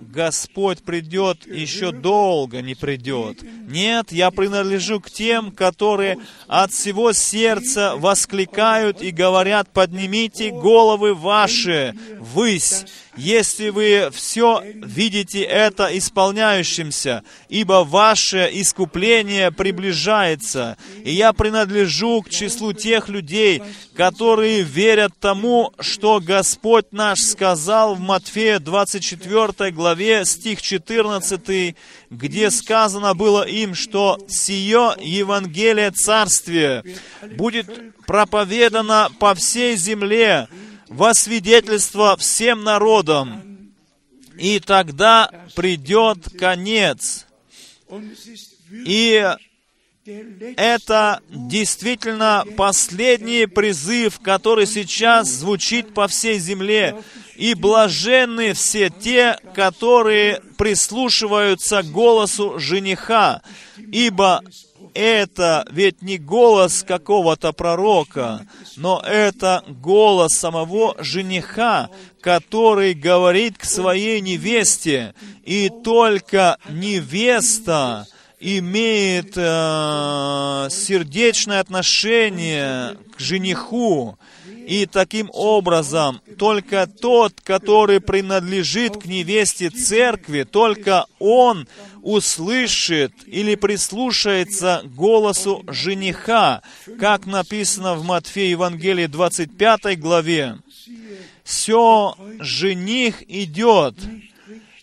Господь 0.00 0.82
придет, 0.82 1.46
еще 1.46 1.92
долго 1.92 2.62
не 2.62 2.74
придет. 2.74 3.42
Нет, 3.42 4.12
я 4.12 4.30
принадлежу 4.30 5.00
к 5.00 5.10
тем, 5.10 5.52
которые 5.52 6.18
от 6.46 6.72
всего 6.72 7.12
сердца 7.12 7.94
воскликают 7.96 9.02
и 9.02 9.10
говорят, 9.10 9.72
поднимите 9.72 10.50
головы 10.50 11.14
ваши 11.14 11.94
ввысь, 12.18 12.86
если 13.16 13.70
вы 13.70 14.10
все 14.12 14.62
видите 14.64 15.40
это 15.40 15.96
исполняющимся, 15.96 17.22
ибо 17.48 17.84
ваше 17.84 18.48
искупление 18.52 19.50
приближается. 19.50 20.76
И 21.04 21.12
я 21.12 21.32
принадлежу 21.32 22.22
к 22.22 22.30
числу 22.30 22.72
тех 22.72 23.08
людей, 23.08 23.62
которые 23.94 24.62
верят 24.62 25.12
тому, 25.18 25.72
что 25.80 26.20
Господь 26.20 26.92
наш 26.92 27.20
сказал 27.20 27.94
в 27.94 28.00
Матфея 28.00 28.58
24 28.58 29.70
главе, 29.72 30.24
стих 30.24 30.60
14, 30.60 31.76
где 32.10 32.50
сказано 32.50 33.14
было 33.14 33.42
им, 33.46 33.74
что 33.74 34.18
«Сие 34.28 34.94
Евангелие 35.00 35.90
Царствия 35.90 36.84
будет 37.36 37.66
проповедано 38.06 39.10
по 39.18 39.34
всей 39.34 39.76
земле, 39.76 40.48
во 40.88 41.14
свидетельство 41.14 42.16
всем 42.16 42.62
народам, 42.62 43.72
и 44.38 44.60
тогда 44.60 45.30
придет 45.54 46.18
конец. 46.38 47.26
И 48.70 49.34
это 50.56 51.20
действительно 51.28 52.44
последний 52.56 53.46
призыв, 53.46 54.20
который 54.20 54.66
сейчас 54.66 55.28
звучит 55.28 55.94
по 55.94 56.06
всей 56.06 56.38
земле. 56.38 57.02
И 57.34 57.54
блаженны 57.54 58.54
все 58.54 58.88
те, 58.88 59.38
которые 59.54 60.40
прислушиваются 60.56 61.82
голосу 61.82 62.58
жениха, 62.58 63.42
ибо 63.76 64.42
это 64.96 65.66
ведь 65.70 66.02
не 66.02 66.18
голос 66.18 66.82
какого-то 66.82 67.52
пророка, 67.52 68.46
но 68.76 69.02
это 69.04 69.62
голос 69.68 70.32
самого 70.32 70.96
жениха, 70.98 71.90
который 72.20 72.94
говорит 72.94 73.58
к 73.58 73.64
своей 73.64 74.20
невесте, 74.20 75.14
и 75.44 75.70
только 75.84 76.58
невеста 76.68 78.06
имеет 78.40 79.32
э, 79.36 80.68
сердечное 80.70 81.60
отношение 81.60 82.96
к 83.16 83.20
жениху, 83.20 84.18
и 84.66 84.84
таким 84.86 85.30
образом 85.32 86.20
только 86.38 86.88
тот, 86.88 87.40
который 87.40 88.00
принадлежит 88.00 88.96
к 88.96 89.06
невесте 89.06 89.70
церкви, 89.70 90.42
только 90.42 91.06
он 91.20 91.68
услышит 92.02 93.12
или 93.26 93.54
прислушается 93.54 94.82
голосу 94.84 95.64
жениха, 95.68 96.62
как 96.98 97.26
написано 97.26 97.94
в 97.94 98.04
Матфея 98.04 98.50
Евангелии 98.50 99.06
25 99.06 100.00
главе. 100.00 100.58
Все 101.44 102.16
жених 102.40 103.22
идет, 103.28 103.94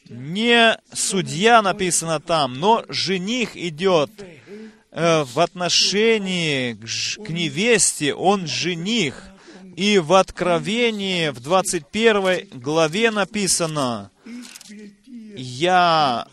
не 0.10 0.78
судья 0.94 1.62
написано 1.62 2.22
там, 2.22 2.54
но 2.54 2.86
жених 2.88 3.58
идет 3.58 4.12
э, 4.92 5.26
в 5.26 5.42
отношении 5.42 6.72
к, 6.72 7.26
к 7.26 7.30
невесте, 7.30 8.14
он 8.14 8.48
жених. 8.48 9.33
И 9.76 9.98
в 9.98 10.14
Откровении, 10.14 11.30
в 11.30 11.40
21 11.40 12.48
главе 12.60 13.12
написано, 13.12 14.12
«Я 15.36 16.28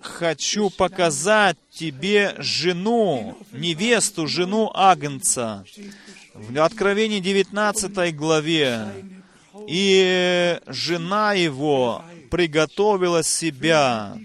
хочу 0.00 0.70
показать 0.70 1.58
тебе 1.70 2.34
жену, 2.38 3.36
невесту, 3.52 4.26
жену 4.26 4.70
Агнца». 4.74 5.64
В 6.34 6.58
Откровении 6.58 7.20
19 7.20 8.14
главе, 8.14 8.88
«И 9.68 10.58
жена 10.66 11.34
его 11.34 12.04
приготовила 12.30 13.22
себя». 13.22 14.16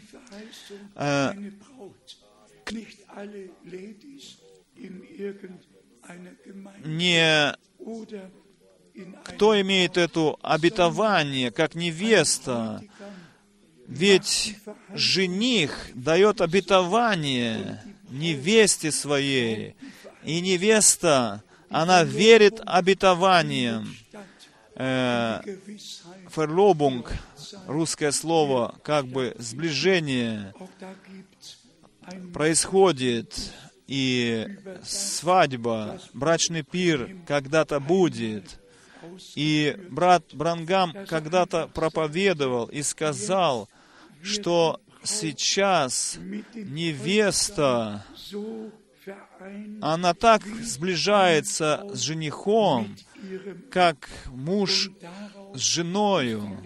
Э, 0.96 1.34
не 6.84 7.56
кто 9.24 9.60
имеет 9.60 9.98
это 9.98 10.36
обетование, 10.42 11.52
как 11.52 11.76
невеста. 11.76 12.82
Ведь 13.88 14.56
жених 14.94 15.90
дает 15.94 16.42
обетование 16.42 17.82
невесте 18.10 18.92
своей. 18.92 19.76
И 20.24 20.40
невеста, 20.42 21.44
она 21.70 22.04
верит 22.04 22.62
обетованиям. 22.66 23.96
Э. 24.76 25.42
Verlobung, 26.34 27.06
русское 27.68 28.12
слово, 28.12 28.76
как 28.84 29.06
бы 29.06 29.36
сближение 29.38 30.54
происходит, 32.34 33.52
и 33.88 34.48
свадьба, 34.86 36.00
брачный 36.14 36.64
пир 36.64 37.18
когда-то 37.28 37.82
будет. 37.82 38.61
И 39.36 39.76
брат 39.90 40.24
Брангам 40.34 40.94
когда-то 41.08 41.68
проповедовал 41.68 42.66
и 42.66 42.82
сказал, 42.84 43.70
что 44.22 44.80
сейчас 45.04 46.18
невеста, 46.54 48.06
она 49.82 50.14
так 50.14 50.44
сближается 50.46 51.84
с 51.94 52.00
женихом, 52.00 52.96
как 53.70 54.10
муж 54.28 54.92
с 55.54 55.60
женою. 55.60 56.58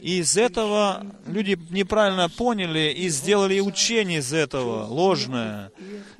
И 0.00 0.18
из 0.18 0.36
этого 0.36 1.06
люди 1.26 1.56
неправильно 1.70 2.28
поняли 2.28 2.92
и 2.92 3.08
сделали 3.08 3.60
учение 3.60 4.18
из 4.18 4.32
этого, 4.32 4.86
ложное, 4.86 5.70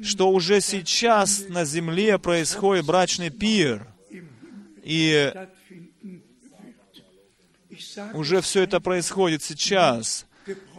что 0.03 0.31
уже 0.31 0.61
сейчас 0.61 1.45
на 1.49 1.65
земле 1.65 2.19
происходит 2.19 2.87
брачный 2.87 3.31
пир. 3.31 3.87
И 4.85 5.33
уже 8.15 8.41
все 8.41 8.63
это 8.63 8.81
происходит 8.81 9.43
сейчас. 9.43 10.27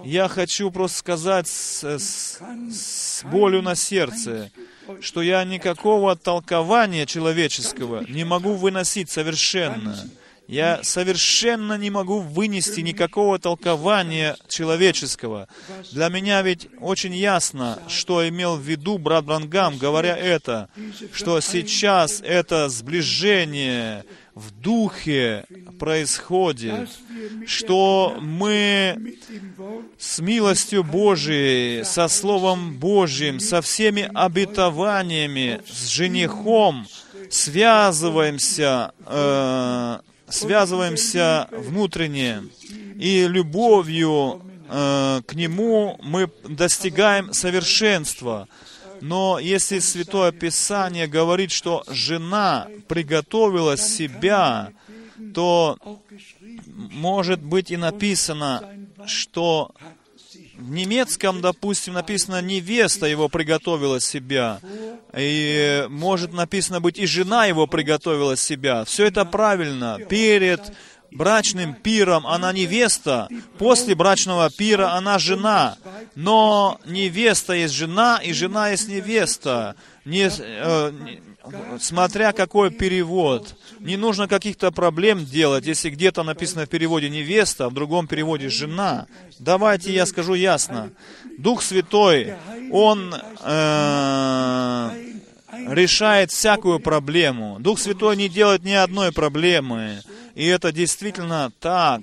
Я 0.03 0.27
хочу 0.27 0.69
просто 0.71 0.97
сказать 0.97 1.47
с, 1.47 1.83
с- 1.83 2.39
с 2.69 3.23
болью 3.23 3.61
на 3.61 3.75
сердце, 3.75 4.51
что 4.99 5.21
я 5.21 5.43
никакого 5.45 6.15
толкования 6.17 7.05
человеческого 7.05 8.03
не 8.09 8.25
могу 8.25 8.55
выносить 8.55 9.09
совершенно. 9.09 9.97
Я 10.45 10.83
совершенно 10.83 11.77
не 11.77 11.89
могу 11.89 12.19
вынести 12.19 12.81
никакого 12.81 13.39
толкования 13.39 14.35
человеческого. 14.49 15.47
Для 15.93 16.09
меня 16.09 16.41
ведь 16.41 16.67
очень 16.81 17.15
ясно, 17.15 17.79
что 17.87 18.27
имел 18.27 18.57
в 18.57 18.61
виду 18.61 18.97
брат 18.97 19.23
Брангам, 19.23 19.77
говоря 19.77 20.17
это, 20.17 20.67
что 21.13 21.39
сейчас 21.39 22.19
это 22.21 22.67
сближение 22.67 24.03
в 24.35 24.51
духе 24.51 25.45
происходит, 25.79 26.89
что 27.45 28.17
мы 28.19 29.15
с 29.97 30.19
милостью 30.19 30.83
Божией, 30.83 31.83
со 31.83 32.07
Словом 32.07 32.73
Божьим, 32.77 33.39
со 33.39 33.61
всеми 33.61 34.09
обетованиями, 34.13 35.61
с 35.67 35.87
женихом 35.87 36.87
связываемся, 37.29 38.91
э, 39.05 39.99
связываемся 40.29 41.47
внутренне, 41.51 42.43
и 42.97 43.27
любовью 43.27 44.41
э, 44.69 45.21
к 45.25 45.33
Нему 45.35 45.99
мы 46.01 46.29
достигаем 46.47 47.33
совершенства. 47.33 48.47
Но 49.03 49.37
если 49.37 49.79
Святое 49.79 50.31
Писание 50.31 51.07
говорит, 51.07 51.51
что 51.51 51.83
жена 51.89 52.69
приготовила 52.87 53.75
себя, 53.75 54.71
то 55.33 55.77
может 56.67 57.41
быть 57.41 57.69
и 57.69 57.75
написано, 57.75 58.63
что 59.05 59.71
в 60.57 60.71
немецком, 60.71 61.41
допустим, 61.41 61.95
написано 61.95 62.41
«невеста 62.41 63.05
его 63.05 63.27
приготовила 63.27 63.99
себя», 63.99 64.61
и 65.13 65.85
может 65.89 66.31
написано 66.31 66.79
быть 66.79 66.97
«и 66.97 67.05
жена 67.05 67.45
его 67.45 67.67
приготовила 67.67 68.37
себя». 68.37 68.85
Все 68.85 69.07
это 69.07 69.25
правильно. 69.25 69.99
Перед 70.07 70.61
брачным 71.11 71.73
пиром 71.73 72.25
она 72.25 72.53
невеста, 72.53 73.27
после 73.57 73.95
брачного 73.95 74.49
пира 74.49 74.93
она 74.93 75.19
жена. 75.19 75.77
Но 76.15 76.79
невеста 76.85 77.53
есть 77.53 77.73
жена, 77.73 78.19
и 78.23 78.33
жена 78.33 78.69
есть 78.69 78.87
невеста. 78.87 79.75
Не, 80.05 80.29
э, 80.37 80.91
смотря 81.79 82.31
какой 82.33 82.69
перевод. 82.71 83.55
Не 83.79 83.97
нужно 83.97 84.27
каких-то 84.27 84.71
проблем 84.71 85.25
делать, 85.25 85.65
если 85.65 85.89
где-то 85.89 86.23
написано 86.23 86.65
в 86.65 86.69
переводе 86.69 87.09
невеста, 87.09 87.69
в 87.69 87.73
другом 87.73 88.07
переводе 88.07 88.49
жена. 88.49 89.07
Давайте 89.39 89.93
я 89.93 90.05
скажу 90.05 90.35
ясно. 90.35 90.91
Дух 91.37 91.61
Святой, 91.63 92.35
Он 92.71 93.13
э, 93.41 94.89
решает 95.67 96.31
всякую 96.31 96.79
проблему. 96.79 97.57
Дух 97.59 97.79
Святой 97.79 98.17
не 98.17 98.29
делает 98.29 98.63
ни 98.63 98.73
одной 98.73 99.11
проблемы. 99.11 100.01
И 100.35 100.45
это 100.45 100.71
действительно 100.71 101.51
так, 101.59 102.01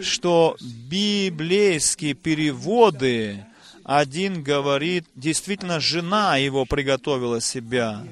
что 0.00 0.56
библейские 0.90 2.14
переводы, 2.14 3.44
один 3.84 4.42
говорит, 4.42 5.04
действительно 5.14 5.80
жена 5.80 6.36
его 6.36 6.64
приготовила 6.64 7.40
себя, 7.40 8.04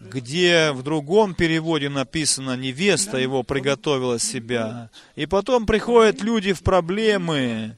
где 0.00 0.72
в 0.72 0.82
другом 0.82 1.34
переводе 1.34 1.88
написано, 1.88 2.56
невеста 2.56 3.18
его 3.18 3.42
приготовила 3.42 4.18
себя. 4.18 4.90
И 5.16 5.26
потом 5.26 5.66
приходят 5.66 6.22
люди 6.22 6.52
в 6.52 6.62
проблемы, 6.62 7.76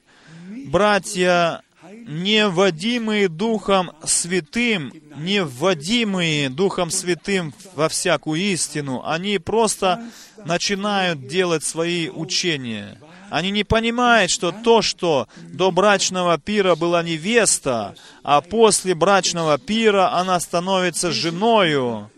братья, 0.66 1.62
не 2.06 2.48
вводимые 2.48 3.28
Духом 3.28 3.92
Святым, 4.04 4.92
не 5.16 5.44
вводимые 5.44 6.50
Духом 6.50 6.90
Святым 6.90 7.54
во 7.74 7.88
всякую 7.88 8.40
истину, 8.40 9.02
они 9.04 9.38
просто 9.38 10.04
начинают 10.44 11.26
делать 11.26 11.64
свои 11.64 12.08
учения. 12.08 12.98
Они 13.30 13.50
не 13.50 13.62
понимают, 13.62 14.30
что 14.30 14.50
то, 14.50 14.82
что 14.82 15.28
до 15.36 15.70
брачного 15.70 16.36
пира 16.38 16.74
была 16.74 17.02
невеста, 17.02 17.94
а 18.24 18.40
после 18.40 18.94
брачного 18.94 19.56
пира 19.56 20.12
она 20.14 20.40
становится 20.40 21.12
женою 21.12 22.10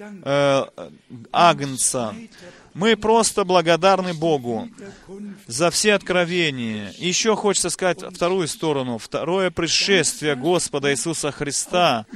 э, 0.00 0.64
Агнца. 1.32 2.14
Мы 2.78 2.96
просто 2.96 3.42
благодарны 3.42 4.14
Богу 4.14 4.68
за 5.48 5.72
все 5.72 5.94
откровения. 5.94 6.94
Еще 6.98 7.34
хочется 7.34 7.70
сказать 7.70 8.04
вторую 8.14 8.46
сторону. 8.46 8.98
Второе 8.98 9.50
пришествие 9.50 10.36
Господа 10.36 10.92
Иисуса 10.92 11.32
Христа, 11.32 12.06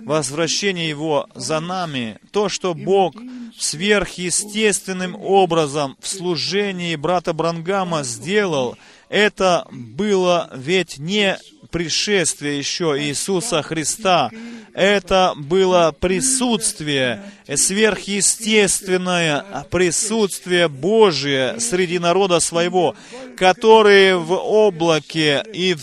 возвращение 0.00 0.88
Его 0.88 1.28
за 1.36 1.60
нами, 1.60 2.18
то, 2.32 2.48
что 2.48 2.74
Бог 2.74 3.14
сверхъестественным 3.56 5.14
образом 5.14 5.96
в 6.00 6.08
служении 6.08 6.96
брата 6.96 7.32
Брангама 7.32 8.02
сделал, 8.02 8.76
это 9.08 9.68
было 9.70 10.50
ведь 10.52 10.98
не 10.98 11.38
пришествие 11.70 12.58
еще 12.58 12.96
Иисуса 12.98 13.62
Христа. 13.62 14.30
Это 14.74 15.34
было 15.36 15.94
присутствие, 15.98 17.22
сверхъестественное 17.52 19.44
присутствие 19.70 20.68
Божие 20.68 21.58
среди 21.60 21.98
народа 21.98 22.40
своего, 22.40 22.94
которые 23.36 24.16
в 24.16 24.32
облаке 24.32 25.44
и 25.52 25.74
в 25.74 25.82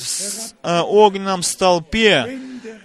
э, 0.63 0.79
огненном 0.81 1.43
столпе 1.43 2.39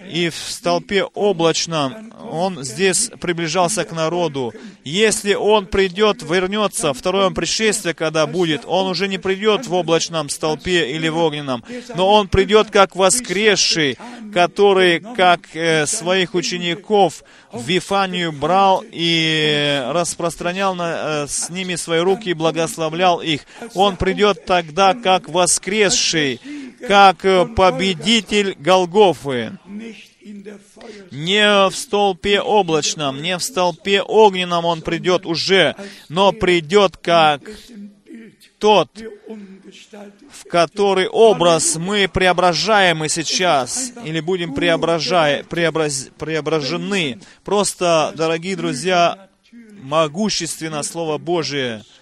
и 0.09 0.29
в 0.29 0.35
столпе 0.35 1.03
облачном 1.03 2.13
он 2.31 2.63
здесь 2.63 3.11
приближался 3.19 3.83
к 3.83 3.91
народу. 3.91 4.53
Если 4.83 5.33
он 5.33 5.65
придет, 5.67 6.23
вернется, 6.23 6.93
второе 6.93 7.29
пришествие, 7.29 7.93
когда 7.93 8.25
будет, 8.27 8.63
он 8.65 8.87
уже 8.87 9.07
не 9.07 9.17
придет 9.17 9.67
в 9.67 9.73
облачном 9.73 10.29
столпе 10.29 10.91
или 10.91 11.09
в 11.09 11.17
огненном, 11.17 11.63
но 11.95 12.09
он 12.11 12.27
придет 12.27 12.71
как 12.71 12.95
воскресший, 12.95 13.97
который, 14.33 14.99
как 14.99 15.41
э, 15.53 15.85
своих 15.85 16.33
учеников, 16.33 17.23
в 17.53 17.67
Вифанию 17.67 18.31
брал 18.31 18.83
и 18.91 19.83
распространял 19.89 20.73
на, 20.75 21.23
э, 21.23 21.27
с 21.27 21.49
ними 21.49 21.75
свои 21.75 21.99
руки 21.99 22.29
и 22.29 22.33
благословлял 22.33 23.21
их. 23.21 23.41
Он 23.75 23.95
придет 23.95 24.45
тогда 24.45 24.95
как 24.95 25.29
воскресший, 25.29 26.41
как 26.87 27.23
э, 27.25 27.45
победитель 27.45 28.55
Голгофы. 28.57 29.57
Не 31.11 31.69
в 31.69 31.75
столпе 31.75 32.41
облачном, 32.41 33.21
не 33.21 33.37
в 33.37 33.43
столпе 33.43 34.01
огненном 34.01 34.65
он 34.65 34.81
придет 34.81 35.25
уже, 35.25 35.75
но 36.09 36.31
придет 36.31 36.97
как 36.97 37.41
тот, 38.59 38.89
в 40.31 40.47
который 40.47 41.07
образ 41.07 41.75
мы 41.75 42.07
преображаемы 42.07 43.09
сейчас, 43.09 43.91
или 44.05 44.19
будем 44.19 44.53
преображая, 44.53 45.43
преобраз, 45.43 46.09
преображены. 46.17 47.19
Просто, 47.43 48.13
дорогие 48.15 48.55
друзья, 48.55 49.29
могущественно 49.81 50.83
Слово 50.83 51.17
Божие– 51.17 51.83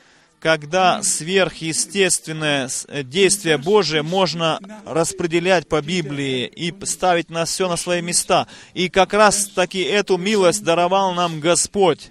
когда 0.42 1.04
сверхъестественное 1.04 2.68
э, 2.88 3.04
действие 3.04 3.60
Божие 3.60 4.02
можно 4.02 4.60
распределять 4.86 5.68
по 5.70 5.82
Библии 5.84 6.48
и 6.48 6.74
ставить 6.86 7.30
на 7.30 7.46
все 7.46 7.70
на 7.70 7.78
свои 7.78 8.02
места. 8.02 8.48
И 8.74 8.90
как 8.90 9.14
раз 9.14 9.46
таки 9.46 9.82
эту 9.82 10.18
милость 10.18 10.64
даровал 10.64 11.14
нам 11.14 11.40
Господь. 11.40 12.10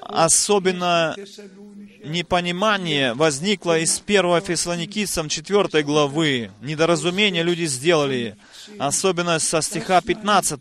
Особенно 0.00 1.14
непонимание 2.02 3.12
возникло 3.12 3.78
из 3.78 4.02
1 4.04 4.40
Фессалоникийцам 4.40 5.28
4 5.28 5.82
главы. 5.82 6.50
Недоразумение 6.62 7.42
люди 7.42 7.66
сделали, 7.66 8.38
особенно 8.78 9.38
со 9.40 9.60
стиха 9.60 10.00
15, 10.00 10.60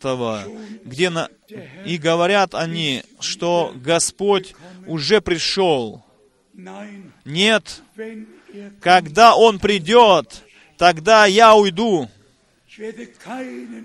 где 0.83 1.09
на... 1.09 1.29
и 1.85 1.97
говорят 1.97 2.53
они, 2.53 3.03
что 3.21 3.71
Господь 3.77 4.55
уже 4.85 5.21
пришел, 5.21 6.03
нет, 7.23 7.81
когда 8.81 9.35
Он 9.35 9.59
придет, 9.59 10.43
тогда 10.77 11.25
я 11.27 11.55
уйду. 11.55 12.09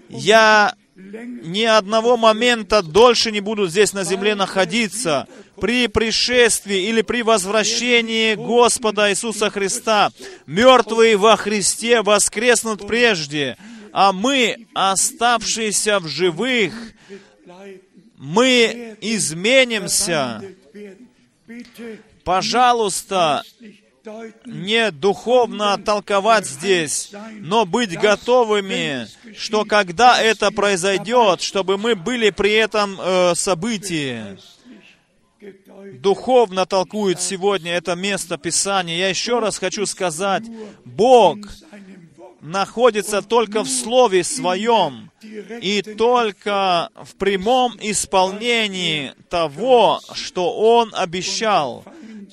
Я 0.08 0.74
ни 0.94 1.64
одного 1.64 2.16
момента 2.16 2.82
дольше 2.82 3.30
не 3.30 3.40
буду 3.40 3.66
здесь 3.68 3.92
на 3.92 4.04
земле 4.04 4.34
находиться. 4.34 5.26
При 5.60 5.86
пришествии 5.86 6.88
или 6.88 7.02
при 7.02 7.22
возвращении 7.22 8.34
Господа 8.34 9.10
Иисуса 9.10 9.50
Христа 9.50 10.10
мертвые 10.46 11.16
во 11.16 11.36
Христе 11.36 12.02
воскреснут 12.02 12.86
прежде, 12.86 13.56
а 13.92 14.12
мы, 14.12 14.66
оставшиеся 14.74 16.00
в 16.00 16.08
живых, 16.08 16.72
мы 18.16 18.96
изменимся 19.00 20.42
пожалуйста, 22.24 23.42
не 24.46 24.90
духовно 24.90 25.78
толковать 25.78 26.46
здесь, 26.46 27.12
но 27.40 27.64
быть 27.64 27.98
готовыми, 27.98 29.06
что 29.36 29.64
когда 29.64 30.20
это 30.20 30.50
произойдет, 30.50 31.40
чтобы 31.40 31.78
мы 31.78 31.94
были 31.94 32.30
при 32.30 32.52
этом 32.52 32.98
э, 33.00 33.34
событии. 33.34 34.38
Духовно 36.00 36.66
толкует 36.66 37.20
сегодня 37.20 37.72
это 37.72 37.94
место 37.94 38.38
Писания. 38.38 38.96
Я 38.96 39.08
еще 39.08 39.38
раз 39.40 39.58
хочу 39.58 39.86
сказать, 39.86 40.44
Бог 40.84 41.38
находится 42.42 43.22
только 43.22 43.62
в 43.62 43.68
Слове 43.68 44.24
Своем 44.24 45.10
и 45.22 45.80
только 45.80 46.90
в 46.94 47.14
прямом 47.14 47.76
исполнении 47.80 49.14
того, 49.30 50.00
что 50.12 50.52
Он 50.52 50.92
обещал. 50.94 51.84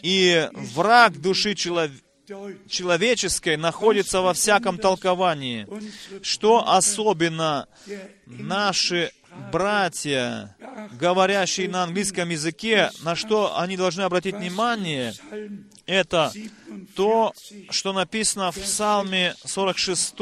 И 0.02 0.50
враг 0.54 1.20
души 1.20 1.56
человека 1.56 1.96
человеческой 2.68 3.58
находится 3.58 4.22
во 4.22 4.34
всяком 4.34 4.78
толковании. 4.78 5.68
Что 6.22 6.70
особенно 6.70 7.68
наши 8.26 9.12
братья, 9.52 10.56
говорящие 11.00 11.70
на 11.70 11.84
английском 11.84 12.30
языке, 12.30 12.92
на 13.04 13.16
что 13.16 13.58
они 13.58 13.78
должны 13.78 14.02
обратить 14.02 14.36
внимание, 14.36 15.14
это 15.86 16.32
то, 16.96 17.34
что 17.70 17.94
написано 17.94 18.52
в 18.52 18.60
Псалме 18.60 19.36
46, 19.46 20.16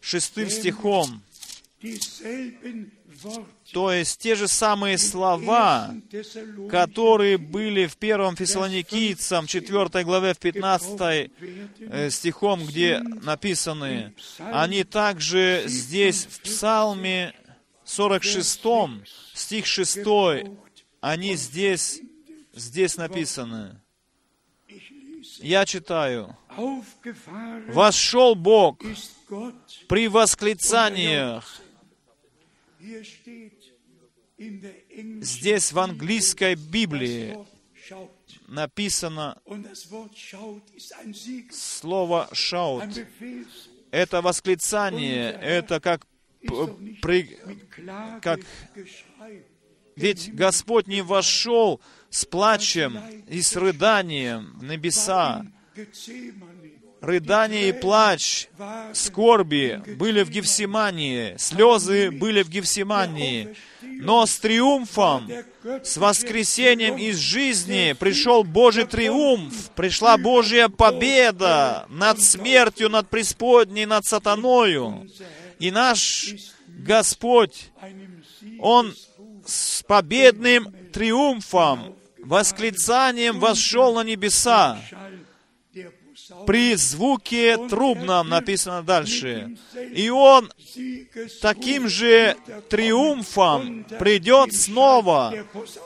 6 0.00 0.50
стихом. 0.50 1.22
То 3.72 3.92
есть 3.92 4.20
те 4.20 4.34
же 4.34 4.48
самые 4.48 4.98
слова, 4.98 5.94
которые 6.70 7.38
были 7.38 7.86
в 7.86 7.96
первом 7.96 8.36
Фессалоникийцам, 8.36 9.46
4 9.46 10.04
главе, 10.04 10.34
в 10.34 10.38
15 10.38 11.30
э, 11.78 12.10
стихом, 12.10 12.64
где 12.64 13.00
написаны, 13.00 14.14
они 14.38 14.84
также 14.84 15.64
здесь 15.66 16.26
в 16.26 16.40
Псалме 16.42 17.34
46, 17.86 18.62
стих 19.32 19.66
6, 19.66 19.98
они 21.00 21.36
здесь, 21.36 22.00
здесь 22.52 22.96
написаны. 22.96 23.80
Я 25.38 25.64
читаю. 25.64 26.36
«Вошел 27.68 28.34
Бог 28.34 28.82
при 29.88 30.08
восклицаниях 30.08 31.60
здесь 35.20 35.72
в 35.72 35.78
английской 35.78 36.54
Библии 36.54 37.36
написано 38.48 39.40
слово 41.52 42.28
«шаут». 42.32 42.84
Это 43.90 44.20
восклицание, 44.20 45.30
это 45.32 45.80
как 45.80 46.06
при- 47.02 47.38
как-. 48.22 48.40
Ведь 49.96 50.34
Господь 50.34 50.86
не 50.86 51.02
вошел 51.02 51.80
с 52.10 52.24
плачем 52.24 52.98
и 53.28 53.40
с 53.40 53.56
рыданием 53.56 54.52
в 54.58 54.64
небеса. 54.64 55.46
Рыдание 57.00 57.68
и 57.68 57.72
плач, 57.72 58.48
скорби 58.92 59.82
были 59.96 60.22
в 60.22 60.30
Гефсимании, 60.30 61.36
слезы 61.38 62.10
были 62.10 62.42
в 62.42 62.48
Гефсимании. 62.48 63.54
Но 63.82 64.26
с 64.26 64.38
триумфом, 64.38 65.30
с 65.82 65.96
воскресением 65.96 66.96
из 66.96 67.16
жизни 67.18 67.94
пришел 67.98 68.44
Божий 68.44 68.86
триумф, 68.86 69.70
пришла 69.70 70.16
Божья 70.18 70.68
победа 70.68 71.86
над 71.88 72.20
смертью, 72.20 72.90
над 72.90 73.08
преисподней, 73.08 73.86
над 73.86 74.04
сатаною. 74.04 75.08
И 75.58 75.70
наш 75.70 76.34
Господь, 76.68 77.70
Он 78.60 78.94
с 79.44 79.82
победным 79.82 80.74
триумфом, 80.92 81.96
восклицанием 82.18 83.38
восшел 83.38 83.94
на 83.94 84.04
небеса. 84.04 84.78
При 86.46 86.74
звуке 86.74 87.56
трубном 87.68 88.28
написано 88.28 88.82
дальше. 88.82 89.56
И 89.94 90.10
Он 90.10 90.50
таким 91.40 91.88
же 91.88 92.36
триумфом 92.68 93.84
придет 93.84 94.52
снова. 94.54 95.32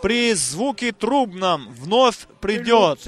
При 0.02 0.32
звуке 0.34 0.92
трубном 0.92 1.70
вновь 1.72 2.26
придет. 2.40 3.06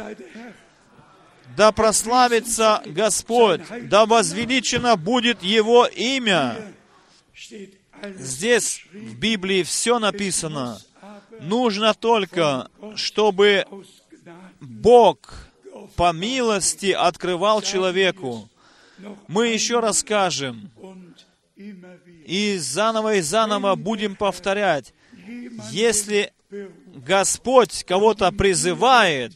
Да 1.57 1.73
прославится 1.73 2.83
Господь, 2.87 3.63
да 3.83 4.07
возвеличено 4.07 4.97
будет 4.97 5.43
Его 5.43 5.87
имя. 5.87 6.57
Здесь 8.19 8.85
в 8.93 9.19
Библии 9.19 9.63
все 9.63 9.99
написано. 9.99 10.81
Нужно 11.41 11.95
только, 11.95 12.69
чтобы 12.97 13.67
Бог 14.61 15.19
по 15.97 16.13
милости 16.13 16.93
открывал 16.93 17.63
человеку. 17.63 18.49
Мы 19.27 19.49
еще 19.49 19.81
раз 19.81 20.01
скажем, 20.01 20.71
und 20.77 21.15
immer 21.57 21.99
wieder. 22.05 22.25
и 22.25 22.57
заново 22.59 23.15
и 23.17 23.21
заново 23.21 23.75
будем 23.75 24.15
повторять, 24.15 24.95
если 25.71 26.33
Господь 26.95 27.85
кого-то 27.85 28.31
призывает, 28.31 29.33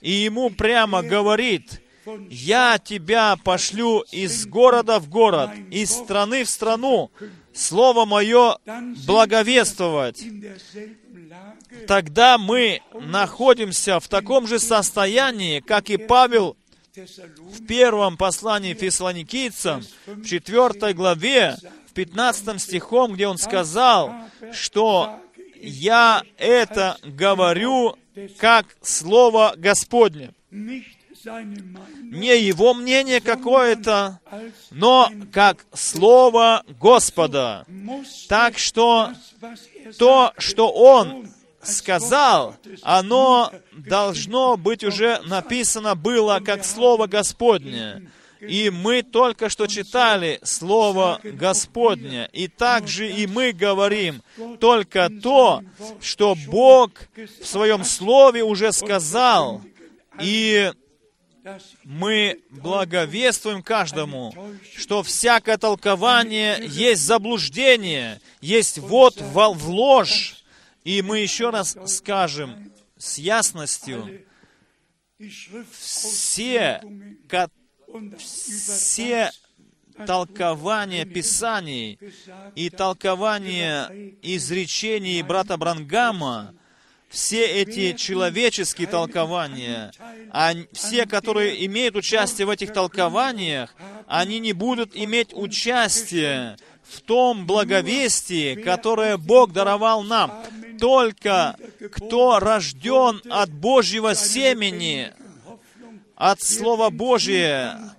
и 0.00 0.10
ему 0.10 0.50
прямо 0.50 1.02
говорит, 1.02 1.82
«Я 2.30 2.78
тебя 2.78 3.36
пошлю 3.36 4.00
из 4.10 4.46
города 4.46 4.98
в 4.98 5.08
город, 5.08 5.50
из 5.70 5.90
страны 5.90 6.44
в 6.44 6.50
страну, 6.50 7.10
Слово 7.52 8.06
Мое 8.06 8.58
благовествовать», 9.06 10.22
тогда 11.86 12.38
мы 12.38 12.80
находимся 12.94 14.00
в 14.00 14.08
таком 14.08 14.46
же 14.46 14.58
состоянии, 14.58 15.60
как 15.60 15.90
и 15.90 15.96
Павел 15.96 16.56
в 16.96 17.66
первом 17.66 18.16
послании 18.16 18.74
фессалоникийцам, 18.74 19.82
в 20.06 20.24
4 20.24 20.92
главе, 20.94 21.56
в 21.88 21.92
15 21.92 22.60
стихом, 22.60 23.14
где 23.14 23.28
он 23.28 23.38
сказал, 23.38 24.12
что 24.52 25.20
«Я 25.60 26.22
это 26.36 26.96
говорю 27.04 27.96
как 28.38 28.66
Слово 28.82 29.54
Господне». 29.56 30.32
Не 30.50 32.38
его 32.40 32.72
мнение 32.72 33.20
какое-то, 33.20 34.20
но 34.70 35.10
как 35.32 35.66
Слово 35.74 36.64
Господа. 36.80 37.66
Так 38.28 38.58
что 38.58 39.12
то, 39.98 40.32
что 40.38 40.72
он 40.72 41.28
сказал, 41.62 42.56
оно 42.82 43.52
должно 43.72 44.56
быть 44.56 44.82
уже 44.82 45.20
написано 45.26 45.94
было 45.94 46.40
как 46.44 46.64
Слово 46.64 47.06
Господне. 47.06 48.10
И 48.40 48.70
мы 48.70 49.02
только 49.02 49.48
что 49.48 49.66
читали 49.66 50.40
Слово 50.42 51.20
Господне. 51.22 52.28
И 52.32 52.48
также 52.48 53.10
и 53.10 53.26
мы 53.26 53.52
говорим 53.52 54.22
только 54.58 55.10
то, 55.10 55.62
что 56.00 56.34
Бог 56.46 56.90
в 57.40 57.46
Своем 57.46 57.84
Слове 57.84 58.42
уже 58.42 58.72
сказал. 58.72 59.62
И 60.20 60.72
мы 61.84 62.40
благовествуем 62.50 63.62
каждому, 63.62 64.34
что 64.76 65.02
всякое 65.02 65.56
толкование 65.56 66.58
есть 66.66 67.02
заблуждение, 67.02 68.20
есть 68.40 68.78
вот 68.78 69.20
в, 69.20 69.68
ложь. 69.68 70.36
И 70.84 71.02
мы 71.02 71.18
еще 71.20 71.50
раз 71.50 71.76
скажем 71.86 72.72
с 72.98 73.18
ясностью, 73.18 74.24
все, 75.72 76.82
Все 78.18 79.30
толкования 80.06 81.04
Писаний 81.04 81.98
и 82.54 82.70
толкования 82.70 83.90
изречений 84.22 85.22
брата 85.22 85.56
Брангама, 85.56 86.54
все 87.08 87.44
эти 87.44 87.92
человеческие 87.96 88.86
толкования, 88.86 89.90
они- 90.30 90.68
все, 90.72 91.06
которые 91.06 91.66
имеют 91.66 91.96
участие 91.96 92.46
в 92.46 92.50
этих 92.50 92.72
толкованиях, 92.72 93.74
они 94.06 94.38
не 94.38 94.52
будут 94.52 94.92
иметь 94.94 95.30
участие 95.32 96.56
в 96.84 97.00
том 97.02 97.46
благовестии, 97.46 98.54
которое 98.54 99.16
Бог 99.16 99.52
даровал 99.52 100.02
нам. 100.02 100.32
Только 100.78 101.56
кто 101.92 102.38
рожден 102.38 103.20
от 103.28 103.52
Божьего 103.52 104.14
семени, 104.14 105.12
от 106.20 106.42
Слова 106.42 106.90
Божия, 106.90 107.96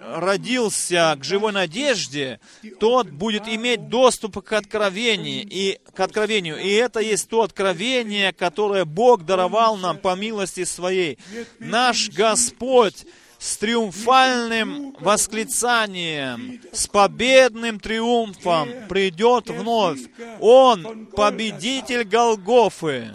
родился 0.00 1.14
к 1.20 1.24
живой 1.24 1.52
надежде, 1.52 2.40
тот 2.80 3.10
будет 3.10 3.46
иметь 3.46 3.88
доступ 3.88 4.42
к 4.42 4.52
откровению, 4.54 5.46
и, 5.46 5.78
к 5.94 6.00
откровению. 6.00 6.58
И 6.58 6.70
это 6.70 7.00
есть 7.00 7.28
то 7.28 7.42
откровение, 7.42 8.32
которое 8.32 8.86
Бог 8.86 9.26
даровал 9.26 9.76
нам 9.76 9.98
по 9.98 10.16
милости 10.16 10.64
Своей. 10.64 11.18
Наш 11.58 12.08
Господь 12.08 13.04
с 13.38 13.56
триумфальным 13.56 14.96
восклицанием, 15.00 16.60
с 16.72 16.86
победным 16.88 17.78
триумфом 17.78 18.68
придет 18.88 19.48
вновь. 19.48 20.00
Он 20.40 21.06
победитель 21.06 22.04
Голгофы. 22.04 23.12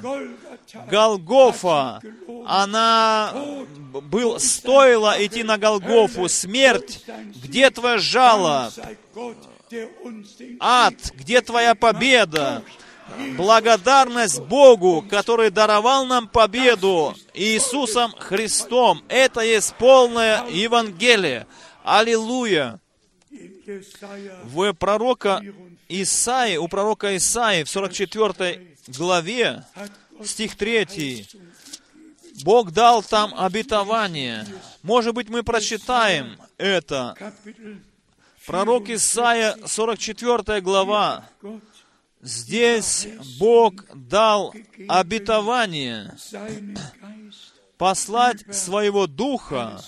Голгофа, 0.90 2.02
она 2.48 3.34
был, 3.92 4.40
стоило 4.40 5.16
идти 5.24 5.44
на 5.44 5.58
Голгофу. 5.58 6.28
Смерть, 6.30 7.04
где 7.44 7.70
твое 7.70 7.98
жало? 7.98 8.72
Ад, 10.60 10.96
где 11.16 11.42
твоя 11.42 11.76
победа? 11.76 12.64
Благодарность 13.38 14.40
Богу, 14.42 15.06
который 15.10 15.50
даровал 15.50 16.06
нам 16.06 16.28
победу 16.28 17.16
Иисусом 17.34 18.14
Христом. 18.18 19.04
Это 19.08 19.42
есть 19.42 19.74
полное 19.76 20.48
Евангелие. 20.50 21.48
Аллилуйя! 21.84 22.80
В 24.44 24.74
пророка 24.74 25.42
Исаи, 25.88 26.58
у 26.58 26.68
пророка 26.68 27.16
Исаи 27.16 27.64
в 27.64 27.70
44 27.70 28.76
главе, 28.88 29.64
стих 30.24 30.56
3, 30.56 31.28
Бог 32.44 32.72
дал 32.72 33.04
там 33.04 33.34
обетование. 33.38 34.46
Может 34.82 35.14
быть, 35.14 35.30
мы 35.30 35.44
прочитаем 35.44 36.38
это. 36.58 37.16
Пророк 38.46 38.90
Исаия, 38.90 39.56
44 39.66 40.62
глава. 40.62 41.26
Здесь 42.24 43.08
Бог 43.38 43.86
дал 43.94 44.54
обетование 44.88 46.16
послать 47.78 48.56
своего 48.56 49.08
Духа 49.08 49.82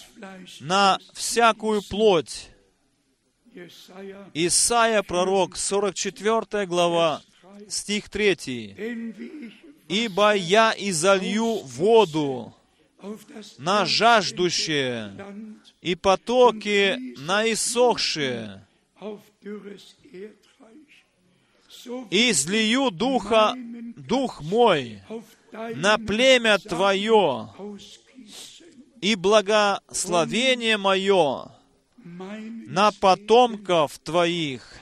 на 0.60 1.00
всякую 1.14 1.82
плоть. 1.82 2.50
Исаия, 4.34 5.02
пророк, 5.02 5.56
44 5.56 6.66
глава, 6.66 7.22
стих 7.70 8.10
3. 8.10 8.76
denn 8.78 9.14
wie 9.18 9.48
ich 9.48 9.54
«Ибо 9.88 10.36
я 10.36 10.74
изолью 10.78 11.62
воду 11.64 12.54
на 13.60 13.86
жаждущее, 13.86 15.16
и 15.82 15.96
потоки 15.96 17.16
на 17.20 17.50
иссохшие, 17.52 18.66
и 22.10 22.32
излию 22.32 22.92
Духа, 22.92 23.54
Дух 23.96 24.42
мой 24.42 25.02
на 25.52 25.98
племя 25.98 26.58
Твое, 26.58 27.50
и 29.02 29.16
благословение 29.16 30.78
мое 30.78 31.52
на 32.04 32.92
потомков 32.92 33.98
Твоих. 34.00 34.80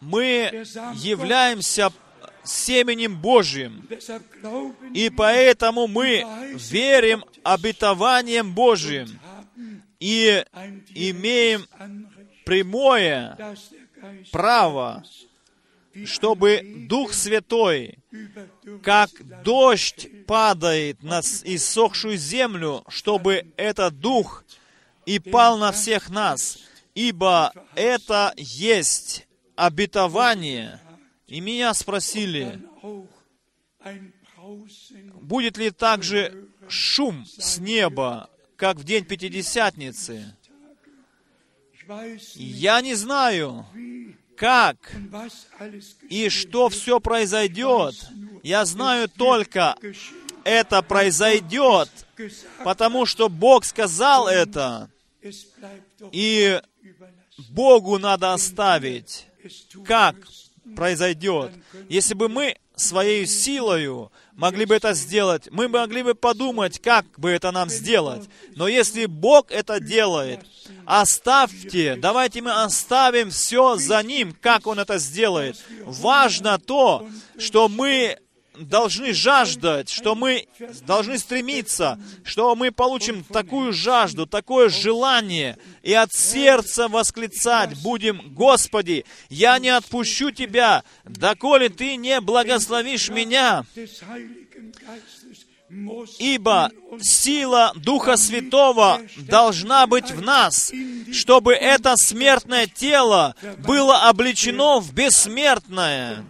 Мы 0.00 0.50
являемся 0.94 1.92
семенем 2.44 3.20
Божьим, 3.20 3.86
и 4.94 5.10
поэтому 5.10 5.86
мы 5.86 6.24
верим 6.54 7.24
обетованием 7.42 8.54
Божьим 8.54 9.18
и 10.00 10.44
имеем 10.94 11.66
прямое 12.46 13.36
право, 14.30 15.04
чтобы 16.04 16.86
Дух 16.88 17.12
Святой, 17.12 17.98
как 18.82 19.10
дождь 19.42 20.08
падает 20.26 21.02
на 21.02 21.20
иссохшую 21.20 22.16
землю, 22.16 22.84
чтобы 22.88 23.52
этот 23.56 23.98
Дух 23.98 24.44
и 25.04 25.18
пал 25.18 25.58
на 25.58 25.72
всех 25.72 26.08
нас, 26.08 26.58
ибо 26.94 27.52
это 27.74 28.32
есть 28.36 29.26
обетование. 29.56 30.80
И 31.26 31.40
меня 31.40 31.74
спросили, 31.74 32.62
будет 35.20 35.56
ли 35.58 35.72
также 35.72 36.48
шум 36.68 37.26
с 37.26 37.58
неба, 37.58 38.30
как 38.56 38.76
в 38.76 38.84
день 38.84 39.04
Пятидесятницы. 39.04 40.35
Я 42.34 42.80
не 42.80 42.94
знаю, 42.94 43.66
как 44.36 44.76
и 46.08 46.28
что 46.28 46.68
все 46.68 47.00
произойдет. 47.00 47.94
Я 48.42 48.64
знаю 48.64 49.08
только, 49.08 49.76
это 50.44 50.82
произойдет, 50.82 51.88
потому 52.64 53.06
что 53.06 53.28
Бог 53.28 53.64
сказал 53.64 54.28
это, 54.28 54.90
и. 56.12 56.60
Богу 57.50 57.98
надо 57.98 58.32
оставить, 58.32 59.26
как 59.84 60.16
произойдет. 60.74 61.52
Если 61.88 62.14
бы 62.14 62.28
мы 62.28 62.56
своей 62.76 63.26
силою 63.26 64.12
могли 64.34 64.66
бы 64.66 64.74
это 64.74 64.92
сделать, 64.92 65.48
мы 65.50 65.66
могли 65.66 66.02
бы 66.02 66.14
подумать, 66.14 66.78
как 66.78 67.06
бы 67.18 67.30
это 67.30 67.50
нам 67.50 67.70
сделать. 67.70 68.28
Но 68.54 68.68
если 68.68 69.06
Бог 69.06 69.50
это 69.50 69.80
делает, 69.80 70.40
оставьте, 70.84 71.96
давайте 71.96 72.42
мы 72.42 72.52
оставим 72.52 73.30
все 73.30 73.76
за 73.76 74.02
Ним, 74.02 74.36
как 74.40 74.66
Он 74.66 74.78
это 74.78 74.98
сделает. 74.98 75.56
Важно 75.84 76.58
то, 76.58 77.08
что 77.38 77.68
мы 77.68 78.18
должны 78.58 79.12
жаждать, 79.12 79.90
что 79.90 80.14
мы 80.14 80.48
должны 80.86 81.18
стремиться, 81.18 81.98
что 82.24 82.54
мы 82.54 82.70
получим 82.70 83.24
такую 83.24 83.72
жажду, 83.72 84.26
такое 84.26 84.68
желание, 84.68 85.58
и 85.82 85.92
от 85.92 86.12
сердца 86.12 86.88
восклицать 86.88 87.80
будем, 87.82 88.34
Господи, 88.34 89.04
я 89.28 89.58
не 89.58 89.70
отпущу 89.70 90.30
Тебя, 90.30 90.84
доколе 91.04 91.68
Ты 91.68 91.96
не 91.96 92.20
благословишь 92.20 93.08
меня, 93.08 93.64
ибо 96.18 96.70
сила 97.00 97.72
Духа 97.74 98.16
Святого 98.16 99.00
должна 99.16 99.86
быть 99.86 100.10
в 100.10 100.22
нас, 100.22 100.72
чтобы 101.12 101.54
это 101.54 101.94
смертное 101.96 102.66
тело 102.66 103.34
было 103.58 104.08
облечено 104.08 104.80
в 104.80 104.92
бессмертное. 104.92 106.24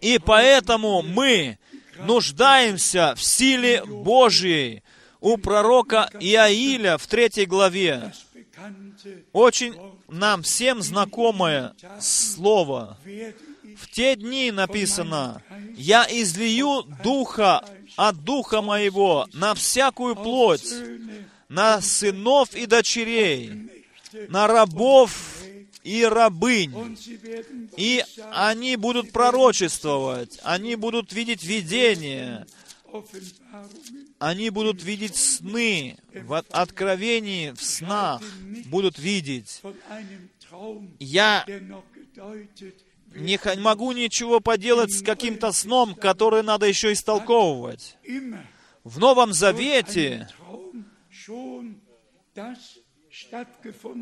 И 0.00 0.18
поэтому 0.18 1.02
мы 1.02 1.58
нуждаемся 1.98 3.14
в 3.16 3.22
силе 3.22 3.84
Божьей. 3.84 4.82
У 5.20 5.38
пророка 5.38 6.10
Иаиля 6.20 6.98
в 6.98 7.06
третьей 7.06 7.46
главе 7.46 8.12
очень 9.32 9.74
нам 10.08 10.42
всем 10.42 10.82
знакомое 10.82 11.74
слово. 12.00 12.98
В 13.76 13.90
те 13.90 14.16
дни 14.16 14.50
написано, 14.50 15.42
«Я 15.76 16.06
излию 16.08 16.84
Духа 17.02 17.64
от 17.96 18.24
Духа 18.24 18.62
Моего 18.62 19.26
на 19.32 19.54
всякую 19.54 20.16
плоть, 20.16 20.72
на 21.48 21.80
сынов 21.80 22.54
и 22.54 22.66
дочерей, 22.66 23.70
на 24.28 24.46
рабов 24.46 25.12
и 25.86 26.04
рабынь, 26.04 26.74
и 27.76 28.04
они 28.32 28.74
будут 28.74 29.12
пророчествовать, 29.12 30.40
они 30.42 30.74
будут 30.74 31.12
видеть 31.12 31.44
видения, 31.44 32.44
они 34.18 34.50
будут 34.50 34.82
видеть 34.82 35.14
сны, 35.14 35.96
в 36.12 36.34
от- 36.34 36.50
откровении, 36.50 37.52
в 37.52 37.62
снах 37.62 38.20
будут 38.66 38.98
видеть. 38.98 39.62
Я 40.98 41.46
не 43.14 43.38
могу 43.60 43.92
ничего 43.92 44.40
поделать 44.40 44.92
с 44.92 45.02
каким-то 45.02 45.52
сном, 45.52 45.94
который 45.94 46.42
надо 46.42 46.66
еще 46.66 46.92
истолковывать. 46.92 47.96
В 48.82 48.98
Новом 48.98 49.32
Завете 49.32 50.28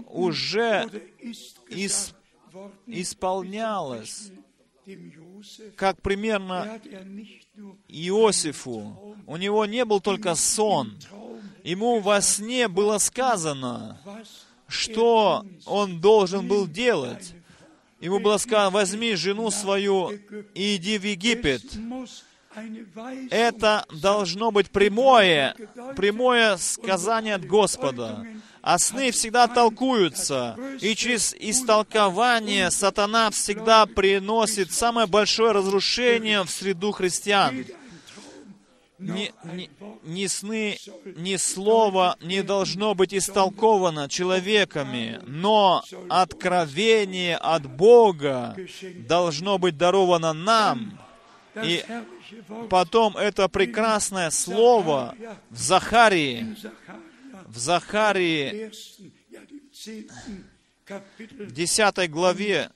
уже 0.08 0.84
oder 0.86 1.00
ist 1.20 1.58
ис- 1.70 2.12
gesagt 2.12 2.14
worden, 2.52 2.72
исполнялось, 2.86 4.30
как 5.76 6.00
примерно 6.02 6.80
Иосифу. 7.88 9.16
У 9.26 9.36
него 9.36 9.66
не 9.66 9.84
был 9.84 10.00
только 10.00 10.34
сон. 10.34 10.98
Ему 11.62 12.00
во 12.00 12.20
сне 12.20 12.68
было 12.68 12.98
сказано, 12.98 13.98
что 14.68 15.44
он 15.64 16.00
должен 16.00 16.46
был 16.46 16.66
делать. 16.66 17.34
Ему 18.00 18.18
было 18.20 18.36
сказано, 18.36 18.70
возьми 18.70 19.14
жену 19.14 19.50
свою 19.50 20.10
и 20.54 20.76
иди 20.76 20.98
в 20.98 21.04
Египет. 21.06 21.62
Это 23.30 23.84
должно 23.90 24.50
быть 24.50 24.70
прямое, 24.70 25.55
прямое 25.96 26.57
сказание 26.57 27.34
от 27.34 27.44
Господа. 27.46 28.24
А 28.62 28.78
сны 28.78 29.11
всегда 29.11 29.46
толкуются, 29.46 30.57
и 30.80 30.94
через 30.94 31.34
истолкование 31.38 32.70
сатана 32.70 33.30
всегда 33.30 33.84
приносит 33.86 34.72
самое 34.72 35.07
большое 35.07 35.52
разрушение 35.52 36.42
в 36.44 36.50
среду 36.50 36.92
христиан. 36.92 37.66
Ни, 38.98 39.32
ни- 39.52 39.70
ни 40.05 40.26
сны, 40.28 40.78
ни 41.16 41.36
слово 41.36 42.16
не 42.22 42.42
должно 42.42 42.94
быть 42.94 43.12
истолковано 43.12 44.09
человеками, 44.09 45.20
но 45.26 45.82
откровение 46.09 47.36
от 47.36 47.66
Бога 47.66 48.57
должно 49.07 49.59
быть 49.59 49.76
даровано 49.76 50.32
нам. 50.32 50.98
и 51.62 51.84
Потом 52.70 53.16
это 53.16 53.49
прекрасное 53.49 54.31
слово 54.31 55.16
в 55.51 55.59
Захарии, 55.59 56.57
в 57.47 57.59
Захарии 57.59 58.70
Kapitel, 60.87 61.47
10 61.47 62.11
главе, 62.11 62.70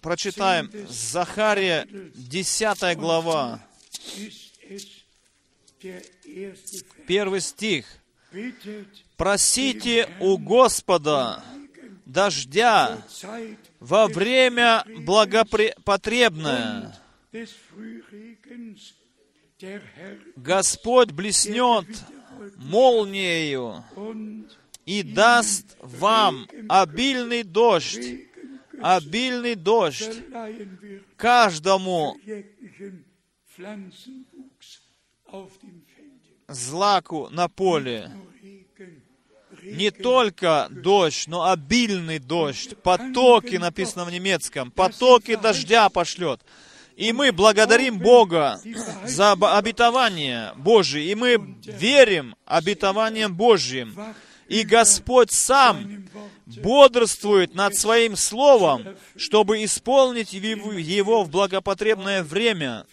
прочитаем, 0.00 0.70
Захария 0.88 1.86
10 2.14 2.98
глава, 2.98 3.60
первый 7.06 7.40
стих. 7.40 7.86
«Просите 9.16 10.08
у 10.20 10.38
Господа 10.38 11.44
дождя 12.04 13.02
во 13.80 14.06
время 14.08 14.84
благопотребное. 15.04 16.96
Господь 20.36 21.12
блеснет 21.12 21.86
молниею 22.56 23.84
und 23.94 24.50
и 24.84 25.02
даст 25.02 25.76
вам 25.80 26.48
обильный 26.68 27.44
дождь, 27.44 28.26
обильный 28.80 29.54
дождь 29.54 30.24
каждому 31.16 32.16
злаку 36.48 37.28
на 37.30 37.48
поле. 37.48 38.10
Не 39.62 39.90
только 39.90 40.66
дождь, 40.70 41.28
но 41.28 41.50
обильный 41.50 42.18
дождь. 42.18 42.76
Потоки 42.82 43.56
написано 43.56 44.04
в 44.04 44.10
немецком. 44.10 44.70
Потоки 44.70 45.36
дождя 45.36 45.88
пошлет. 45.88 46.40
И 46.96 47.12
мы 47.12 47.32
благодарим 47.32 47.98
Бога 47.98 48.60
за 49.04 49.32
об- 49.32 49.44
обетование 49.44 50.52
Божие. 50.56 51.10
И 51.10 51.14
мы 51.14 51.56
верим 51.64 52.34
обетованием 52.44 53.34
Божьим. 53.34 53.96
И 54.48 54.64
Господь 54.64 55.30
сам 55.32 56.06
бодрствует 56.46 57.54
над 57.54 57.74
Своим 57.76 58.16
Словом, 58.16 58.96
чтобы 59.16 59.64
исполнить 59.64 60.32
его 60.32 61.22
в 61.22 61.30
благопотребное 61.30 62.22
время. 62.22 62.84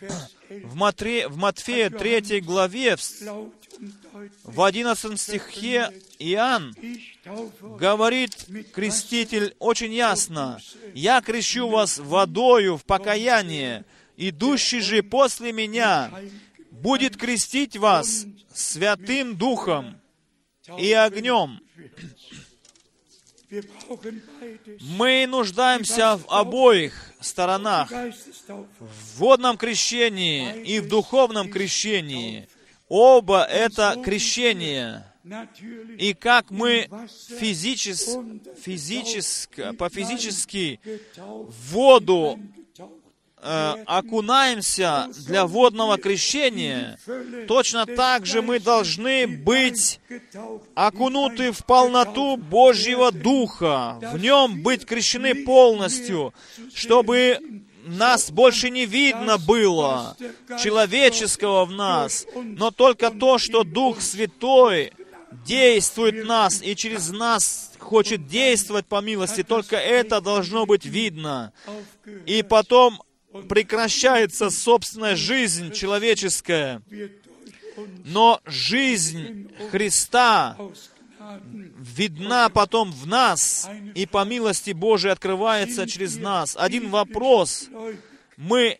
В, 0.50 0.76
Матре- 0.76 1.28
в 1.28 1.38
Матфея 1.38 1.90
3 1.90 2.42
главе, 2.42 2.96
в 2.96 3.02
с- 3.02 3.22
laut 3.22 3.52
und 3.80 3.94
deutlich. 4.14 4.32
в 4.44 4.62
11 4.62 5.18
стихе 5.20 5.92
Иоанн 6.18 6.76
говорит 7.80 8.48
креститель 8.74 9.56
очень 9.60 9.94
ясно, 9.94 10.60
«Я 10.96 11.22
крещу 11.22 11.70
вас 11.70 12.00
водою 12.00 12.78
в 12.78 12.84
покаяние, 12.86 13.86
идущий 14.18 14.82
же 14.82 15.04
после 15.04 15.52
меня 15.54 16.12
будет 16.72 17.16
крестить 17.16 17.78
вас 17.78 18.26
Святым 18.54 19.36
Духом 19.38 20.00
и 20.78 20.92
огнем». 20.94 21.62
Мы 24.82 25.26
нуждаемся 25.28 26.18
в 26.18 26.26
обоих 26.30 26.94
сторонах, 27.20 27.92
в 27.92 29.18
водном 29.18 29.58
крещении 29.58 30.62
и 30.64 30.80
в 30.80 30.88
духовном 30.88 31.50
крещении. 31.50 32.48
Оба 32.88 33.44
это 33.44 34.00
крещение. 34.04 35.06
И 35.98 36.14
как 36.14 36.50
мы 36.50 36.90
физичес, 37.40 38.18
физически, 38.62 39.72
по-физически 39.74 40.80
воду. 41.18 42.40
Э, 43.42 43.84
окунаемся 43.86 45.08
для 45.28 45.46
водного 45.46 45.98
крещения, 45.98 46.98
точно 47.48 47.86
так 47.86 48.26
же 48.26 48.42
мы 48.42 48.60
должны 48.60 49.28
быть 49.28 50.00
окунуты 50.76 51.52
в 51.52 51.66
полноту 51.66 52.38
Божьего 52.38 53.12
Духа, 53.12 54.00
в 54.14 54.18
нем 54.18 54.62
быть 54.62 54.86
крещены 54.86 55.46
полностью, 55.46 56.34
чтобы 56.74 57.40
нас 57.86 58.30
больше 58.30 58.70
не 58.70 58.86
видно 58.86 59.38
было, 59.38 60.16
человеческого 60.62 61.66
в 61.66 61.72
нас, 61.72 62.26
но 62.36 62.72
только 62.72 63.10
то, 63.10 63.38
что 63.38 63.64
Дух 63.64 64.02
Святой 64.02 64.92
действует 65.46 66.24
в 66.24 66.28
нас 66.28 66.62
и 66.62 66.76
через 66.76 67.10
нас 67.10 67.72
хочет 67.80 68.28
действовать 68.28 68.86
по 68.86 69.02
милости, 69.02 69.44
только 69.44 69.78
это 69.78 70.22
должно 70.22 70.66
быть 70.66 70.86
видно. 70.86 71.54
И 72.26 72.44
потом 72.44 73.02
прекращается 73.48 74.50
собственная 74.50 75.16
жизнь 75.16 75.72
человеческая, 75.72 76.82
но 78.06 78.42
жизнь 78.46 79.52
Христа 79.72 80.58
видна 81.78 82.50
потом 82.50 82.92
в 82.92 83.08
нас, 83.08 83.70
и 83.96 84.06
по 84.06 84.26
милости 84.26 84.72
Божией 84.72 85.12
открывается 85.12 85.88
через 85.88 86.18
нас. 86.18 86.56
Один 86.58 86.90
вопрос. 86.90 87.70
Мы 88.38 88.80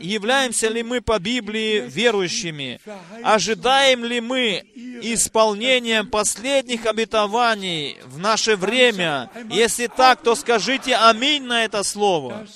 являемся 0.00 0.68
ли 0.68 0.84
мы 0.84 1.00
по 1.00 1.18
Библии 1.18 1.84
верующими? 1.88 2.80
Ожидаем 3.24 4.04
ли 4.04 4.20
мы 4.20 4.64
исполнением 5.02 6.08
последних 6.08 6.86
обетований 6.86 7.98
в 8.04 8.20
наше 8.20 8.54
время? 8.54 9.30
Если 9.50 9.88
так, 9.88 10.22
то 10.22 10.36
скажите 10.36 10.94
аминь 10.94 11.42
на 11.42 11.64
это 11.64 11.82
слово. 11.82 12.46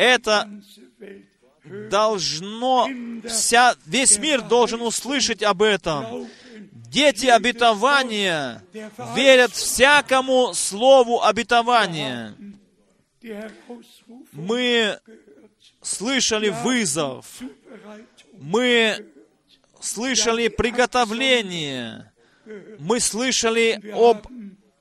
Это 0.00 0.48
должно, 1.90 2.88
вся, 3.28 3.76
весь 3.84 4.18
мир 4.18 4.40
должен 4.40 4.80
услышать 4.80 5.42
об 5.42 5.60
этом. 5.60 6.26
Дети 6.72 7.26
обетования 7.26 8.64
верят 9.14 9.52
всякому 9.52 10.54
слову 10.54 11.22
обетования. 11.22 12.34
Мы 14.32 14.98
слышали 15.82 16.48
вызов, 16.48 17.26
мы 18.38 19.06
слышали 19.80 20.48
приготовление, 20.48 22.10
мы 22.78 23.00
слышали 23.00 23.92
об 23.92 24.26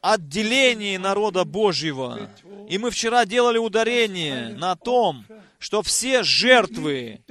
отделении 0.01 0.97
народа 0.97 1.45
Божьего. 1.45 2.29
И 2.69 2.77
мы 2.77 2.91
вчера 2.91 3.25
делали 3.25 3.57
ударение 3.57 4.49
на 4.49 4.75
том, 4.75 5.25
что 5.57 5.81
все 5.81 6.23
жертвы, 6.23 7.21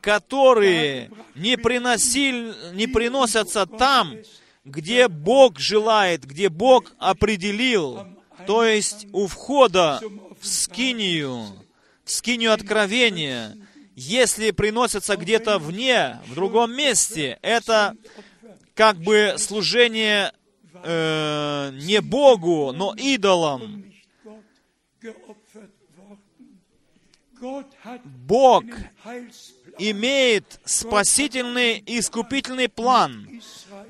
которые 0.00 1.10
не, 1.34 1.56
приносили, 1.56 2.74
не 2.74 2.86
приносятся 2.86 3.66
там, 3.66 4.14
где 4.64 5.08
Бог 5.08 5.58
желает, 5.58 6.24
где 6.24 6.48
Бог 6.48 6.92
определил, 6.98 8.06
то 8.46 8.64
есть 8.64 9.06
у 9.12 9.26
входа 9.26 10.00
в 10.40 10.46
скинию, 10.46 11.46
в 12.04 12.10
скинию 12.10 12.52
откровения, 12.52 13.56
если 13.94 14.50
приносятся 14.50 15.16
где-то 15.16 15.58
вне, 15.58 16.20
в 16.26 16.34
другом 16.34 16.74
месте, 16.74 17.38
это 17.42 17.94
как 18.74 18.96
бы 18.96 19.34
служение 19.36 20.32
э, 20.84 21.70
не 21.72 22.00
Богу, 22.00 22.72
но 22.72 22.94
идолам. 22.96 23.84
Бог 28.04 28.64
имеет 29.78 30.60
спасительный 30.64 31.78
и 31.78 32.00
искупительный 32.00 32.68
план. 32.68 33.40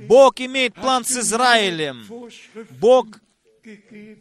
Бог 0.00 0.40
имеет 0.40 0.74
план 0.74 1.04
с 1.04 1.16
Израилем. 1.16 2.06
Бог 2.70 3.20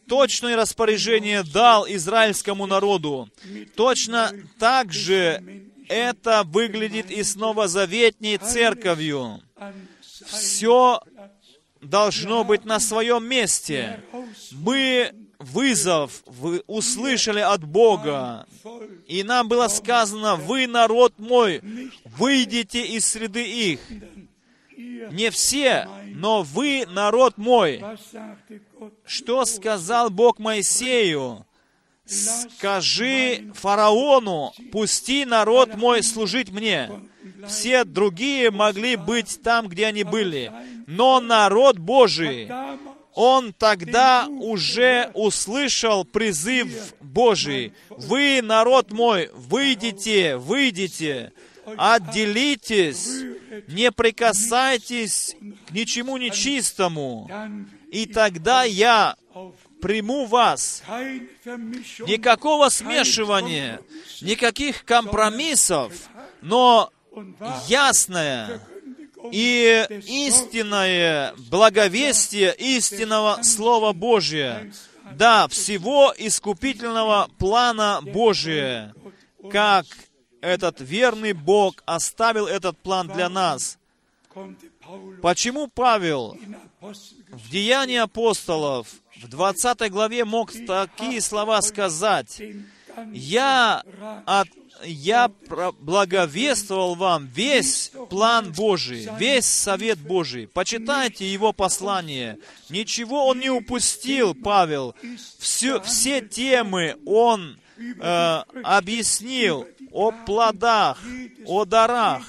точное 0.08 0.56
распоряжение 0.56 1.44
дал 1.44 1.88
израильскому 1.88 2.66
народу. 2.66 3.30
Точно 3.76 4.32
так 4.58 4.92
же 4.92 5.44
это 5.88 6.44
выглядит 6.46 7.10
и 7.12 7.24
с 7.24 7.36
новозаветней 7.36 8.38
церковью. 8.38 9.42
Все 10.26 11.02
должно 11.82 12.44
быть 12.44 12.66
на 12.66 12.80
своем 12.80 13.26
месте. 13.26 14.02
Мы 14.52 15.14
вызов 15.40 16.22
вы 16.26 16.64
услышали 16.68 17.40
от 17.40 17.64
Бога. 17.64 18.46
И 19.08 19.24
нам 19.24 19.48
было 19.48 19.68
сказано, 19.70 20.36
вы, 20.36 20.68
народ 20.68 21.14
мой, 21.18 21.62
выйдите 22.18 22.86
из 22.86 23.06
среды 23.06 23.44
их. 23.44 23.80
Не 25.12 25.30
все, 25.32 25.88
но 26.08 26.44
вы, 26.44 26.86
народ 26.88 27.38
мой. 27.38 27.82
Что 29.06 29.46
сказал 29.46 30.10
Бог 30.10 30.40
Моисею? 30.40 31.46
Скажи 32.10 33.52
фараону, 33.54 34.52
пусти 34.72 35.26
народ 35.26 35.76
мой 35.76 36.02
служить 36.02 36.50
мне. 36.50 36.90
Все 37.48 37.84
другие 37.84 38.52
могли 38.52 38.96
быть 38.96 39.42
там, 39.44 39.68
где 39.68 39.86
они 39.86 40.04
были. 40.04 40.52
Но 40.88 41.20
народ 41.20 41.78
Божий, 41.78 42.50
он 43.14 43.54
тогда 43.54 44.28
уже 44.28 45.12
услышал 45.14 46.04
призыв 46.04 46.96
Божий. 47.00 47.74
Вы, 47.90 48.42
народ 48.42 48.92
мой, 48.92 49.30
выйдите, 49.34 50.38
выйдите, 50.38 51.32
отделитесь, 51.78 53.24
не 53.68 53.92
прикасайтесь 53.92 55.36
к 55.68 55.72
ничему 55.72 56.18
нечистому. 56.18 57.30
И 57.92 58.06
тогда 58.06 58.64
я 58.64 59.16
приму 59.82 60.26
вас. 60.26 60.84
Никакого 61.46 62.70
смешивания, 62.70 63.82
никаких 64.22 64.86
компромиссов, 64.86 65.94
но 66.42 66.92
ясное 67.68 68.62
и 69.32 69.86
истинное 70.08 71.34
благовестие 71.50 72.56
истинного 72.56 73.42
Слова 73.44 73.94
Божия. 73.94 74.72
Да, 75.14 75.48
всего 75.48 76.14
искупительного 76.18 77.30
плана 77.38 78.00
Божия. 78.02 78.94
Как 79.52 79.86
этот 80.42 80.80
верный 80.80 81.34
Бог 81.34 81.82
оставил 81.86 82.48
этот 82.48 82.78
план 82.78 83.08
для 83.08 83.30
нас. 83.30 83.78
Почему 85.22 85.68
Павел 85.68 86.38
в 86.80 87.50
Деянии 87.50 87.98
апостолов 87.98 88.88
в 89.22 89.28
20 89.28 89.92
главе 89.92 90.26
мог 90.26 90.52
такие 90.66 91.22
слова 91.22 91.62
сказать? 91.62 92.42
Я, 93.14 93.84
от, 94.26 94.48
я 94.84 95.32
благовествовал 95.80 96.96
вам 96.96 97.28
весь 97.28 97.92
план 98.10 98.52
Божий, 98.52 99.10
весь 99.18 99.46
совет 99.46 100.00
Божий. 100.00 100.48
Почитайте 100.48 101.32
его 101.32 101.54
послание. 101.54 102.40
Ничего 102.70 103.28
он 103.28 103.40
не 103.40 103.50
упустил, 103.50 104.36
Павел. 104.36 104.96
Все, 105.38 105.82
все 105.82 106.22
темы 106.22 106.98
он 107.06 107.58
э, 107.78 108.44
объяснил 108.64 109.68
о 109.92 110.12
плодах, 110.12 110.98
о 111.46 111.66
дарах, 111.66 112.24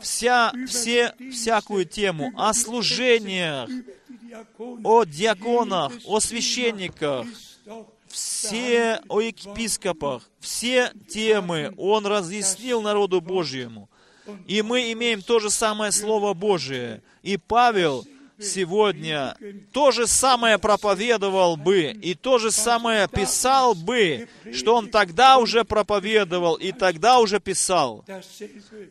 вся, 0.00 0.52
все, 0.66 1.14
всякую 1.30 1.84
тему, 1.84 2.32
о 2.36 2.54
служениях, 2.54 3.68
о 4.84 5.04
диаконах, 5.04 5.92
о 6.04 6.20
священниках, 6.20 7.26
все 8.08 9.00
о 9.08 9.20
епископах, 9.20 10.28
все 10.40 10.92
темы 11.08 11.72
Он 11.76 12.06
разъяснил 12.06 12.82
народу 12.82 13.20
Божьему. 13.20 13.88
И 14.46 14.62
мы 14.62 14.92
имеем 14.92 15.22
то 15.22 15.40
же 15.40 15.50
самое 15.50 15.92
Слово 15.92 16.34
Божие. 16.34 17.02
И 17.22 17.36
Павел 17.36 18.04
сегодня 18.38 19.36
то 19.72 19.90
же 19.90 20.06
самое 20.06 20.58
проповедовал 20.58 21.56
бы, 21.56 21.92
и 22.02 22.14
то 22.14 22.38
же 22.38 22.50
самое 22.50 23.08
писал 23.08 23.74
бы, 23.74 24.28
что 24.52 24.76
он 24.76 24.88
тогда 24.88 25.38
уже 25.38 25.64
проповедовал, 25.64 26.54
и 26.54 26.72
тогда 26.72 27.18
уже 27.18 27.40
писал. 27.40 28.04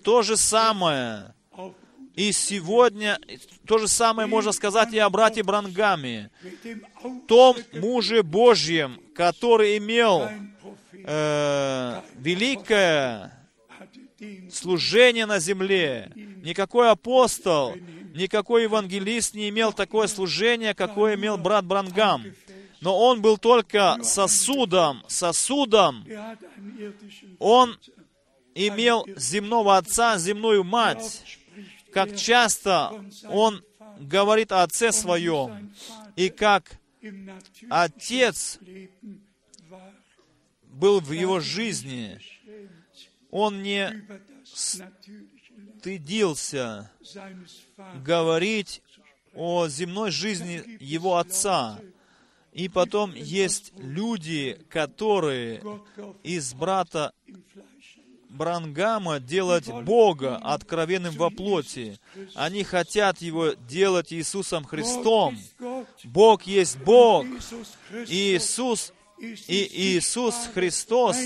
То 0.04 0.22
же 0.22 0.38
самое. 0.38 1.34
И 2.16 2.32
сегодня 2.32 3.18
то 3.70 3.78
же 3.78 3.88
самое 3.88 4.28
можно 4.28 4.52
сказать 4.52 4.92
и 4.94 4.98
о 4.98 5.12
брате 5.12 5.44
Брангаме, 5.44 6.32
том 7.28 7.56
муже 7.76 8.24
Божьем, 8.24 9.00
который 9.14 9.78
имел 9.78 10.28
э, 10.92 12.02
великое 12.16 13.32
служение 14.52 15.28
на 15.28 15.38
земле. 15.38 16.12
Никакой 16.44 16.90
апостол, 16.90 17.76
никакой 18.16 18.64
евангелист 18.64 19.36
не 19.36 19.50
имел 19.50 19.72
такое 19.72 20.08
служение, 20.08 20.74
какое 20.74 21.14
имел 21.14 21.38
брат 21.38 21.64
Брангам. 21.64 22.24
Но 22.82 22.98
он 22.98 23.22
был 23.22 23.38
только 23.38 24.00
сосудом, 24.02 25.04
сосудом. 25.08 26.08
Он 27.38 27.78
имел 28.56 29.06
земного 29.16 29.78
отца, 29.78 30.18
земную 30.18 30.64
мать. 30.64 31.39
Как 31.94 32.16
часто 32.16 32.92
он 33.26 33.64
говорит 34.00 34.52
о 34.52 34.64
отце 34.64 34.92
своем, 34.92 35.74
и 36.16 36.30
как 36.30 36.80
отец 37.70 38.60
был 40.64 41.00
в 41.02 41.12
его 41.12 41.40
жизни, 41.40 42.20
он 43.32 43.62
не 43.64 44.08
стыдился 45.80 46.92
говорить 48.04 48.82
о 49.34 49.68
земной 49.68 50.12
жизни 50.12 50.78
его 50.80 51.18
отца. 51.18 51.80
И 52.52 52.68
потом 52.68 53.14
есть 53.14 53.72
люди, 53.78 54.60
которые 54.70 55.62
из 56.24 56.54
брата 56.54 57.14
Брангама 58.30 59.20
делать 59.20 59.68
Бога 59.68 60.38
откровенным 60.38 61.16
во 61.16 61.30
плоти. 61.30 62.00
Они 62.36 62.64
хотят 62.64 63.22
Его 63.22 63.54
делать 63.68 64.14
Иисусом 64.14 64.64
Христом. 64.66 65.38
Бог 66.04 66.44
есть 66.44 66.78
Бог. 66.78 67.26
Иисус 68.08 68.94
и 69.20 69.98
Иисус 69.98 70.36
Христос 70.54 71.18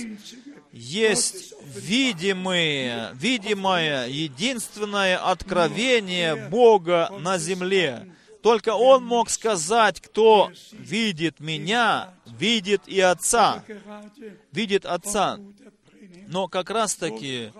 есть 0.72 1.54
видимое, 1.76 3.12
видимое, 3.14 4.08
единственное 4.08 5.18
откровение 5.18 6.47
Бога 6.49 7.10
на 7.20 7.38
земле. 7.38 8.08
Только 8.41 8.74
Он 8.74 9.06
мог 9.06 9.30
сказать, 9.30 10.01
кто 10.01 10.51
видит 10.72 11.39
меня, 11.39 12.14
видит 12.26 12.82
и 12.88 12.99
Отца. 12.99 13.64
Видит 14.51 14.86
Отца. 14.86 15.39
Но 16.34 16.47
как 16.47 16.71
раз 16.71 16.95
таки 16.95 17.51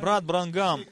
брат 0.00 0.24
Брангам 0.24 0.84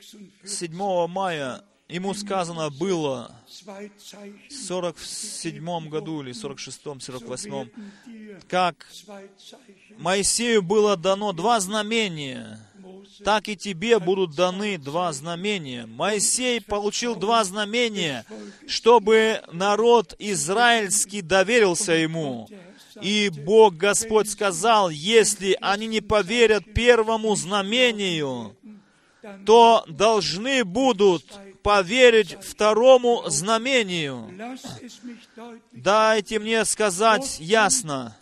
7 0.45 1.07
мая 1.07 1.63
ему 1.89 2.13
сказано 2.13 2.71
было 2.71 3.31
в 3.47 4.53
47 4.53 5.89
году 5.89 6.23
или 6.23 6.33
46-м, 6.33 6.99
48-м, 6.99 7.71
как 8.49 8.89
Моисею 9.99 10.63
было 10.63 10.97
дано 10.97 11.33
два 11.33 11.61
знамения, 11.61 12.59
так 13.25 13.49
и 13.49 13.57
тебе 13.57 14.01
будут 14.01 14.35
даны 14.35 14.79
два 14.79 15.13
знамения. 15.13 15.87
Моисей 15.87 16.61
получил 16.61 17.15
два 17.15 17.45
знамения, 17.45 18.25
чтобы 18.67 19.41
народ 19.53 20.17
израильский 20.19 21.23
доверился 21.23 21.93
ему. 21.93 22.49
И 23.01 23.31
Бог 23.31 23.77
Господь 23.77 24.31
сказал, 24.31 24.91
если 24.91 25.57
они 25.61 25.87
не 25.87 26.01
поверят 26.01 26.73
первому 26.75 27.35
знамению, 27.37 28.57
то 29.45 29.85
должны 29.89 30.65
будут 30.65 31.25
поверить 31.63 32.37
второму 32.43 33.25
знамению. 33.27 34.31
Дайте 35.73 36.39
мне 36.39 36.65
сказать 36.65 37.39
ясно. 37.41 38.17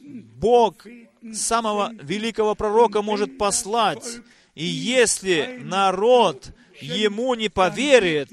Бог 0.00 0.86
самого 1.32 1.92
великого 2.00 2.54
пророка 2.54 3.02
может 3.02 3.36
послать. 3.36 4.20
И 4.54 4.64
если 4.64 5.60
народ 5.62 6.50
ему 6.80 7.34
не 7.34 7.48
поверит, 7.48 8.30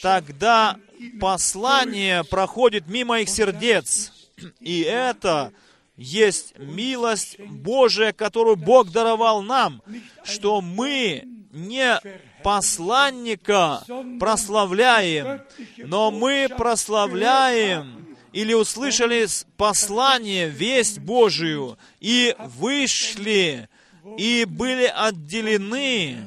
тогда 0.00 0.76
послание 1.20 2.24
проходит 2.24 2.88
мимо 2.88 3.20
их 3.20 3.28
сердец. 3.28 4.12
И 4.60 4.80
это 4.80 5.52
есть 5.96 6.58
милость 6.58 7.38
Божия, 7.38 8.12
которую 8.12 8.56
Бог 8.56 8.90
даровал 8.90 9.42
нам, 9.42 9.82
что 10.24 10.60
мы 10.60 11.24
не 11.52 12.00
посланника 12.42 13.84
прославляем, 14.18 15.42
но 15.78 16.10
мы 16.10 16.48
прославляем 16.56 18.16
или 18.32 18.54
услышали 18.54 19.26
послание, 19.56 20.48
весть 20.48 21.00
Божию, 21.00 21.78
и 21.98 22.34
вышли, 22.38 23.68
и 24.16 24.46
были 24.48 24.84
отделены, 24.84 26.18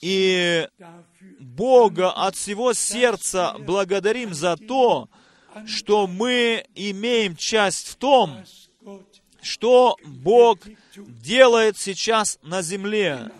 и 0.00 0.68
Бога 1.38 2.10
от 2.10 2.36
всего 2.36 2.72
сердца 2.72 3.56
благодарим 3.58 4.32
за 4.32 4.56
то, 4.56 5.08
что 5.66 6.06
мы 6.06 6.64
имеем 6.74 7.36
часть 7.36 7.88
в 7.88 7.96
том, 7.96 8.44
что 9.42 9.96
Бог 10.04 10.58
делает 10.96 11.78
сейчас 11.78 12.38
на 12.42 12.62
земле. 12.62 13.30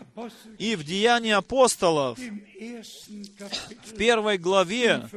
И 0.59 0.77
в 0.77 0.85
Деянии 0.85 1.33
апостолов, 1.33 2.19
в 2.19 3.97
первой 3.97 4.39
главе, 4.39 5.09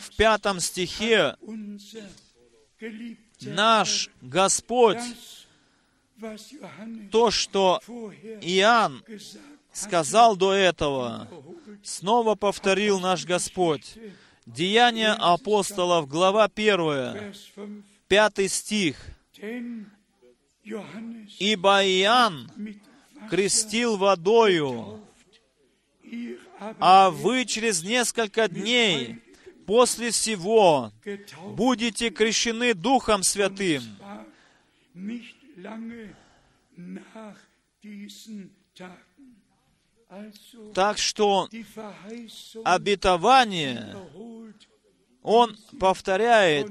в 0.00 0.16
пятом 0.16 0.60
стихе, 0.60 1.36
наш 3.40 4.10
Господь, 4.22 4.98
то, 7.10 7.30
что 7.30 7.80
Иоанн 8.40 9.04
сказал 9.72 10.36
до 10.36 10.52
этого, 10.54 11.28
снова 11.82 12.34
повторил 12.34 13.00
наш 13.00 13.26
Господь. 13.26 13.98
Деяния 14.46 15.12
апостолов, 15.12 16.08
глава 16.08 16.44
1, 16.44 17.34
пятый 18.06 18.48
стих. 18.48 18.96
«Ибо 21.40 21.84
Иоанн 21.84 22.48
крестил 23.28 23.96
водою, 23.96 25.00
а 26.78 27.10
вы 27.10 27.44
через 27.44 27.82
несколько 27.82 28.46
дней 28.46 29.20
после 29.66 30.12
всего 30.12 30.92
будете 31.56 32.10
крещены 32.10 32.72
Духом 32.72 33.24
Святым». 33.24 33.82
Так 40.74 40.98
что 40.98 41.48
обетование 42.64 43.96
он 45.26 45.56
повторяет, 45.80 46.68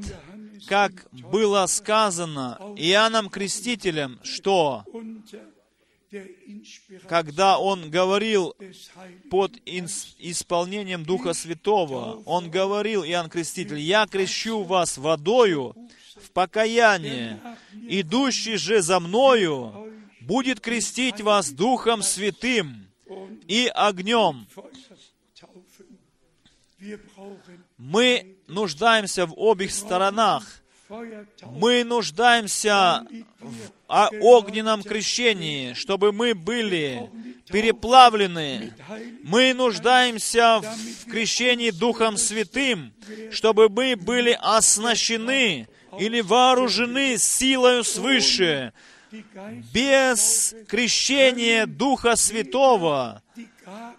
как 0.67 1.07
было 1.11 1.65
сказано 1.67 2.57
Иоанном 2.77 3.29
Крестителем, 3.29 4.17
что 4.23 4.85
когда 7.09 7.59
он 7.59 7.89
говорил 7.89 8.55
под 9.29 9.57
исполнением 9.65 11.03
Духа 11.03 11.33
Святого, 11.33 12.23
он 12.25 12.49
говорил, 12.49 13.03
Иоанн 13.03 13.29
Креститель, 13.29 13.79
«Я 13.79 14.07
крещу 14.07 14.63
вас 14.63 14.97
водою 14.97 15.75
в 16.15 16.31
покаяние, 16.31 17.41
идущий 17.73 18.55
же 18.55 18.81
за 18.81 19.01
мною 19.01 19.93
будет 20.21 20.61
крестить 20.61 21.19
вас 21.19 21.51
Духом 21.51 22.01
Святым 22.01 22.87
и 23.47 23.69
огнем». 23.75 24.47
Мы 27.77 28.37
нуждаемся 28.47 29.25
в 29.25 29.33
обеих 29.33 29.71
сторонах. 29.71 30.43
Мы 31.43 31.83
нуждаемся 31.83 33.03
в 33.87 34.01
огненном 34.21 34.83
крещении, 34.83 35.73
чтобы 35.73 36.11
мы 36.11 36.35
были 36.35 37.09
переплавлены. 37.49 38.73
Мы 39.23 39.53
нуждаемся 39.53 40.61
в 40.61 41.09
крещении 41.09 41.71
Духом 41.71 42.17
Святым, 42.17 42.93
чтобы 43.31 43.67
мы 43.69 43.95
были 43.95 44.37
оснащены 44.39 45.67
или 45.99 46.21
вооружены 46.21 47.17
силою 47.17 47.83
свыше. 47.83 48.73
Без 49.73 50.55
крещения 50.67 51.65
Духа 51.65 52.15
Святого 52.15 53.23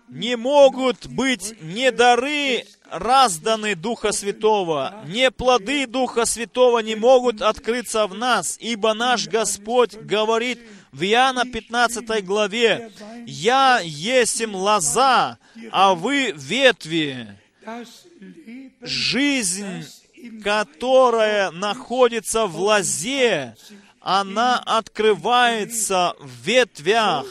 не 0.09 0.37
могут 0.37 1.07
быть 1.07 1.61
не 1.63 1.91
дары 1.91 2.65
разданы 2.91 3.75
Духа 3.75 4.13
Святого, 4.13 5.03
не 5.07 5.31
плоды 5.31 5.87
Духа 5.87 6.25
Святого 6.25 6.79
не 6.81 6.95
могут 6.95 7.43
открыться 7.43 8.07
в 8.07 8.15
нас, 8.15 8.57
ибо 8.61 8.95
наш 8.95 9.29
Господь 9.29 9.95
говорит 9.95 10.61
в 10.93 11.03
Иоанна 11.03 11.45
15 11.45 12.25
главе, 12.25 12.91
«Я 13.27 13.81
есим 13.83 14.55
лоза, 14.55 15.39
а 15.71 15.95
вы 15.95 16.33
ветви». 16.33 17.29
Жизнь, 18.81 19.85
которая 20.43 21.51
находится 21.51 22.47
в 22.47 22.57
лозе, 22.59 23.57
она 24.09 24.61
открывается 24.65 26.15
в 26.21 26.31
ветвях. 26.47 27.27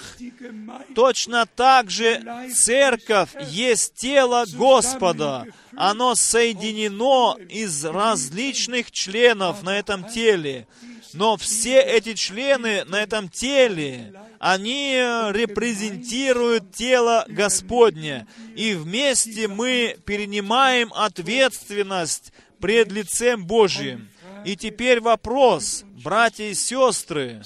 Точно 0.93 1.45
так 1.45 1.89
же 1.89 2.21
церковь 2.53 3.29
есть 3.47 3.93
тело 3.93 4.43
Господа. 4.51 5.45
Оно 5.77 6.15
соединено 6.15 7.37
из 7.47 7.85
различных 7.85 8.91
членов 8.91 9.63
на 9.63 9.79
этом 9.79 10.03
теле. 10.03 10.67
Но 11.13 11.37
все 11.37 11.79
эти 11.79 12.13
члены 12.13 12.83
на 12.83 13.01
этом 13.01 13.29
теле, 13.29 14.13
они 14.39 14.95
репрезентируют 15.31 16.73
тело 16.73 17.23
Господне. 17.29 18.27
И 18.53 18.73
вместе 18.73 19.47
мы 19.47 19.95
перенимаем 20.05 20.91
ответственность 20.93 22.33
пред 22.59 22.91
лицем 22.91 23.45
Божьим. 23.45 24.09
И 24.45 24.55
теперь 24.55 25.01
вопрос, 25.01 25.83
братья 26.03 26.43
и 26.43 26.53
сестры, 26.53 27.41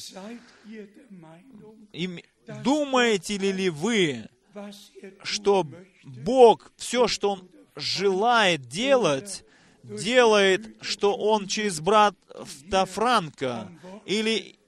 думаете 2.63 3.37
ли 3.37 3.69
вы, 3.69 4.29
что 5.23 5.65
Бог 6.03 6.71
все, 6.75 7.07
что 7.07 7.31
Он 7.31 7.49
желает 7.75 8.67
делать, 8.67 9.45
делает, 9.83 10.75
что 10.81 11.15
Он 11.15 11.47
через 11.47 11.79
брата 11.79 12.85
Франка? 12.85 13.71
Или 14.05 14.59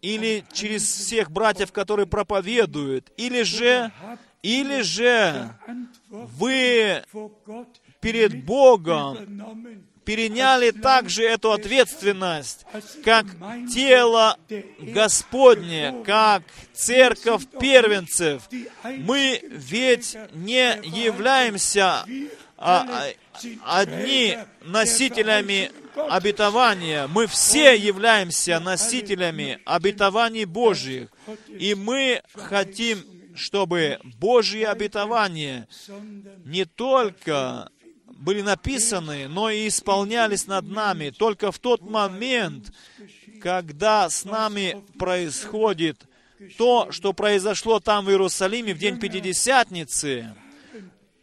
или 0.00 0.44
через 0.52 0.84
всех 0.84 1.30
братьев, 1.30 1.72
которые 1.72 2.06
проповедуют, 2.06 3.12
или 3.16 3.42
же, 3.42 3.90
или 4.42 4.82
же 4.82 5.50
вы 6.08 7.02
перед 8.00 8.44
Богом 8.44 9.16
переняли 10.08 10.70
также 10.70 11.22
эту 11.22 11.52
ответственность, 11.52 12.64
как 13.04 13.26
тело 13.70 14.38
Господне, 14.78 16.02
как 16.06 16.44
церковь 16.72 17.42
первенцев. 17.60 18.48
Мы 18.84 19.38
ведь 19.50 20.16
не 20.32 20.80
являемся 20.82 22.06
а, 22.56 23.04
одни 23.66 24.38
носителями 24.62 25.72
обетования. 25.94 27.06
Мы 27.08 27.26
все 27.26 27.76
являемся 27.76 28.60
носителями 28.60 29.58
обетований 29.66 30.46
Божьих. 30.46 31.10
И 31.50 31.74
мы 31.74 32.22
хотим, 32.32 33.04
чтобы 33.36 33.98
Божьи 34.18 34.62
обетования 34.62 35.68
не 36.46 36.64
только 36.64 37.68
были 38.18 38.42
написаны, 38.42 39.28
но 39.28 39.48
и 39.48 39.68
исполнялись 39.68 40.46
над 40.46 40.68
нами 40.68 41.10
только 41.10 41.52
в 41.52 41.58
тот 41.58 41.82
момент, 41.82 42.72
когда 43.40 44.10
с 44.10 44.24
нами 44.24 44.84
происходит 44.98 46.04
то, 46.56 46.90
что 46.90 47.12
произошло 47.12 47.78
там 47.78 48.04
в 48.04 48.10
Иерусалиме 48.10 48.74
в 48.74 48.78
день 48.78 48.98
Пятидесятницы. 48.98 50.34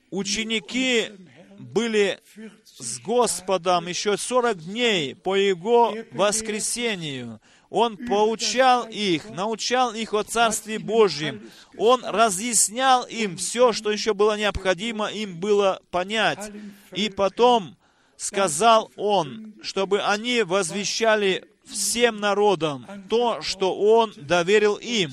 Ученики 0.10 1.12
были 1.60 2.20
с 2.64 3.00
Господом 3.00 3.88
еще 3.88 4.18
40 4.18 4.58
дней 4.60 5.16
по 5.16 5.36
Его 5.36 5.96
воскресению. 6.12 7.42
Он 7.70 7.98
поучал 7.98 8.88
их, 8.88 9.30
научал 9.30 9.94
их 9.94 10.14
о 10.14 10.24
Царстве 10.24 10.80
Божьем. 10.80 11.50
Он 11.78 12.04
разъяснял 12.06 13.06
им 13.06 13.38
все, 13.38 13.74
что 13.74 13.92
еще 13.92 14.14
было 14.14 14.38
необходимо 14.38 15.08
им 15.08 15.40
было 15.40 15.82
понять. 15.92 16.52
И 16.94 17.10
потом 17.10 17.76
сказал 18.18 18.92
Он, 18.96 19.54
чтобы 19.62 20.02
они 20.02 20.44
возвещали 20.44 21.46
всем 21.66 22.20
народам 22.20 22.86
то, 23.10 23.42
что 23.42 23.76
Он 23.76 24.14
доверил 24.16 24.76
им. 24.76 25.12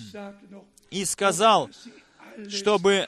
И 0.90 1.04
сказал, 1.06 1.70
чтобы 2.48 3.06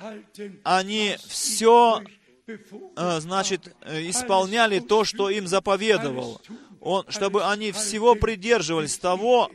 они 0.65 1.17
все, 1.29 2.03
э, 2.47 3.21
значит, 3.21 3.75
э, 3.83 4.09
исполняли 4.09 4.81
то, 4.81 5.05
что 5.05 5.29
им 5.29 5.47
заповедовал. 5.47 6.41
Он, 6.85 7.07
чтобы 7.09 7.51
они 7.51 7.73
всего 7.73 8.15
придерживались 8.15 8.99
того, 8.99 9.51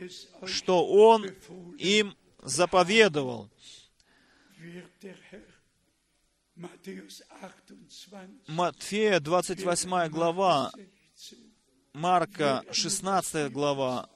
что 0.46 0.84
Он 0.84 1.24
им 1.78 2.16
заповедовал. 2.42 3.48
Матфея 8.48 9.20
28 9.20 10.08
глава, 10.08 10.72
Марка 11.92 12.64
16 12.72 13.52
глава, 13.52 14.10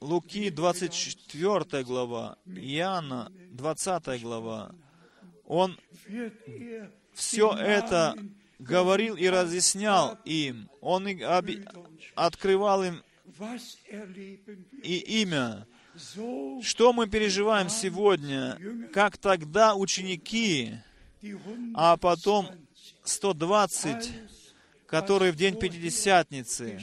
Луки 0.00 0.50
24 0.50 1.82
глава, 1.82 2.38
Иоанна 2.46 3.32
20 3.50 4.22
глава. 4.22 4.72
Он 5.44 5.76
все 7.12 7.52
это 7.52 8.14
говорил 8.60 9.16
и 9.16 9.26
разъяснял 9.28 10.18
им. 10.24 10.70
Он 10.80 11.06
открывал 12.14 12.84
им 12.84 13.02
и 14.82 15.22
имя. 15.22 15.66
Что 16.62 16.92
мы 16.92 17.08
переживаем 17.08 17.68
сегодня, 17.68 18.58
как 18.92 19.18
тогда 19.18 19.74
ученики, 19.74 20.74
а 21.74 21.96
потом 21.96 22.48
120, 23.02 24.10
которые 24.86 25.32
в 25.32 25.36
день 25.36 25.58
Пятидесятницы, 25.58 26.80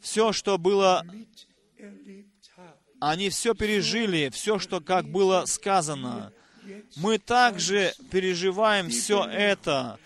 все, 0.00 0.32
что 0.32 0.58
было, 0.58 1.06
они 3.00 3.30
все 3.30 3.54
пережили, 3.54 4.28
все, 4.30 4.58
что 4.58 4.80
как 4.80 5.06
было 5.08 5.44
сказано. 5.46 6.32
Мы 6.96 7.18
также 7.18 7.94
переживаем 8.10 8.90
все 8.90 9.24
это, 9.24 9.98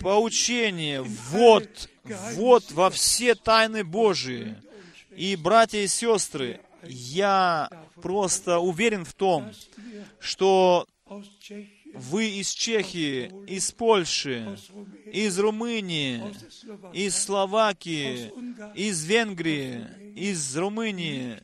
поучение, 0.00 1.02
вот, 1.02 1.88
вот 2.34 2.70
во 2.72 2.90
все 2.90 3.34
тайны 3.34 3.84
Божии. 3.84 4.56
И, 5.16 5.36
братья 5.36 5.78
и 5.78 5.88
сестры, 5.88 6.60
я 6.84 7.68
просто 8.00 8.58
уверен 8.58 9.04
в 9.04 9.12
том, 9.14 9.50
что 10.18 10.86
вы 11.94 12.28
из 12.28 12.50
Чехии, 12.50 13.32
из 13.46 13.72
Польши, 13.72 14.56
из 15.06 15.38
Румынии, 15.38 16.22
из 16.92 17.16
Словакии, 17.16 18.32
из 18.74 19.04
Венгрии, 19.04 19.86
из 20.14 20.56
Румынии, 20.56 21.40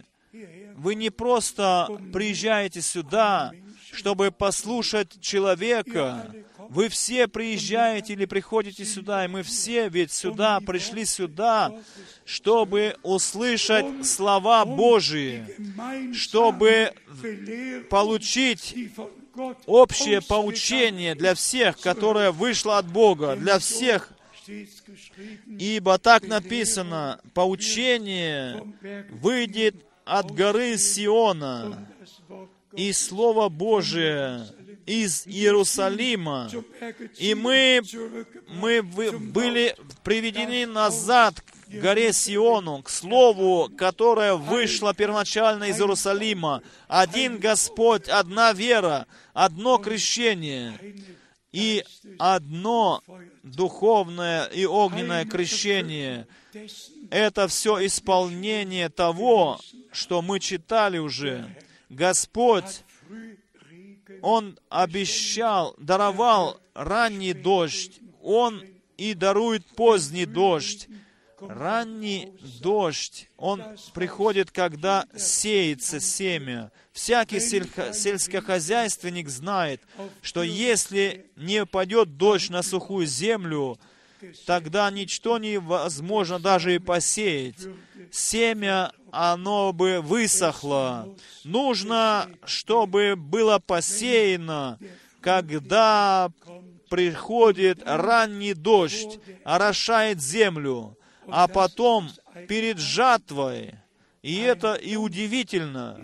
вы 0.76 0.94
не 0.94 1.10
просто 1.10 1.88
приезжаете 2.12 2.82
сюда, 2.82 3.52
чтобы 3.96 4.30
послушать 4.30 5.20
человека, 5.20 6.30
вы 6.68 6.88
все 6.88 7.28
приезжаете 7.28 8.12
или 8.12 8.26
приходите 8.26 8.84
сюда, 8.84 9.24
и 9.24 9.28
мы 9.28 9.42
все 9.42 9.88
ведь 9.88 10.12
сюда, 10.12 10.60
пришли 10.60 11.04
сюда, 11.04 11.72
чтобы 12.24 12.96
услышать 13.02 14.06
слова 14.06 14.64
Божии, 14.66 15.44
чтобы 16.12 16.92
получить 17.88 18.90
общее 19.66 20.20
поучение 20.20 21.14
для 21.14 21.34
всех, 21.34 21.78
которое 21.80 22.32
вышло 22.32 22.78
от 22.78 22.86
Бога, 22.86 23.36
для 23.36 23.58
всех, 23.58 24.12
ибо 25.46 25.98
так 25.98 26.26
написано, 26.26 27.20
поучение 27.32 28.62
выйдет 29.10 29.76
от 30.04 30.30
горы 30.32 30.76
Сиона, 30.78 31.88
и 32.76 32.92
Слово 32.92 33.48
Божие 33.48 34.46
из 34.84 35.26
Иерусалима. 35.26 36.50
И 37.18 37.34
мы, 37.34 37.82
мы 38.48 38.82
были 38.82 39.74
приведены 40.04 40.66
назад 40.66 41.40
к 41.40 41.70
горе 41.70 42.12
Сиону, 42.12 42.82
к 42.82 42.90
Слову, 42.90 43.68
которое 43.76 44.34
вышло 44.34 44.94
первоначально 44.94 45.64
из 45.64 45.80
Иерусалима. 45.80 46.62
Один 46.86 47.38
Господь, 47.38 48.08
одна 48.08 48.52
вера, 48.52 49.06
одно 49.32 49.78
крещение 49.78 50.78
и 51.52 51.84
одно 52.18 53.02
духовное 53.42 54.44
и 54.46 54.64
огненное 54.66 55.24
крещение. 55.24 56.28
Это 57.10 57.48
все 57.48 57.84
исполнение 57.86 58.88
того, 58.88 59.58
что 59.90 60.22
мы 60.22 60.38
читали 60.38 60.98
уже. 60.98 61.56
Господь, 61.88 62.82
Он 64.22 64.58
обещал, 64.68 65.74
даровал 65.78 66.60
ранний 66.74 67.32
дождь, 67.32 68.00
Он 68.22 68.62
и 68.96 69.14
дарует 69.14 69.64
поздний 69.66 70.26
дождь. 70.26 70.88
Ранний 71.38 72.32
дождь, 72.62 73.28
он 73.36 73.62
приходит, 73.92 74.50
когда 74.50 75.06
сеется 75.14 76.00
семя. 76.00 76.72
Всякий 76.92 77.36
сельхо- 77.40 77.92
сельскохозяйственник 77.92 79.28
знает, 79.28 79.82
что 80.22 80.42
если 80.42 81.26
не 81.36 81.66
пойдет 81.66 82.16
дождь 82.16 82.48
на 82.48 82.62
сухую 82.62 83.06
землю, 83.06 83.78
тогда 84.46 84.90
ничто 84.90 85.38
невозможно 85.38 86.38
даже 86.38 86.74
и 86.74 86.78
посеять. 86.78 87.66
Семя, 88.10 88.92
оно 89.10 89.72
бы 89.72 90.00
высохло. 90.00 91.14
Нужно, 91.44 92.28
чтобы 92.44 93.14
было 93.16 93.58
посеяно, 93.58 94.78
когда 95.20 96.30
приходит 96.88 97.82
ранний 97.84 98.54
дождь, 98.54 99.18
орошает 99.44 100.20
землю, 100.20 100.96
а 101.28 101.48
потом 101.48 102.08
перед 102.48 102.78
жатвой, 102.78 103.74
и 104.22 104.36
это 104.36 104.74
и 104.74 104.96
удивительно, 104.96 106.00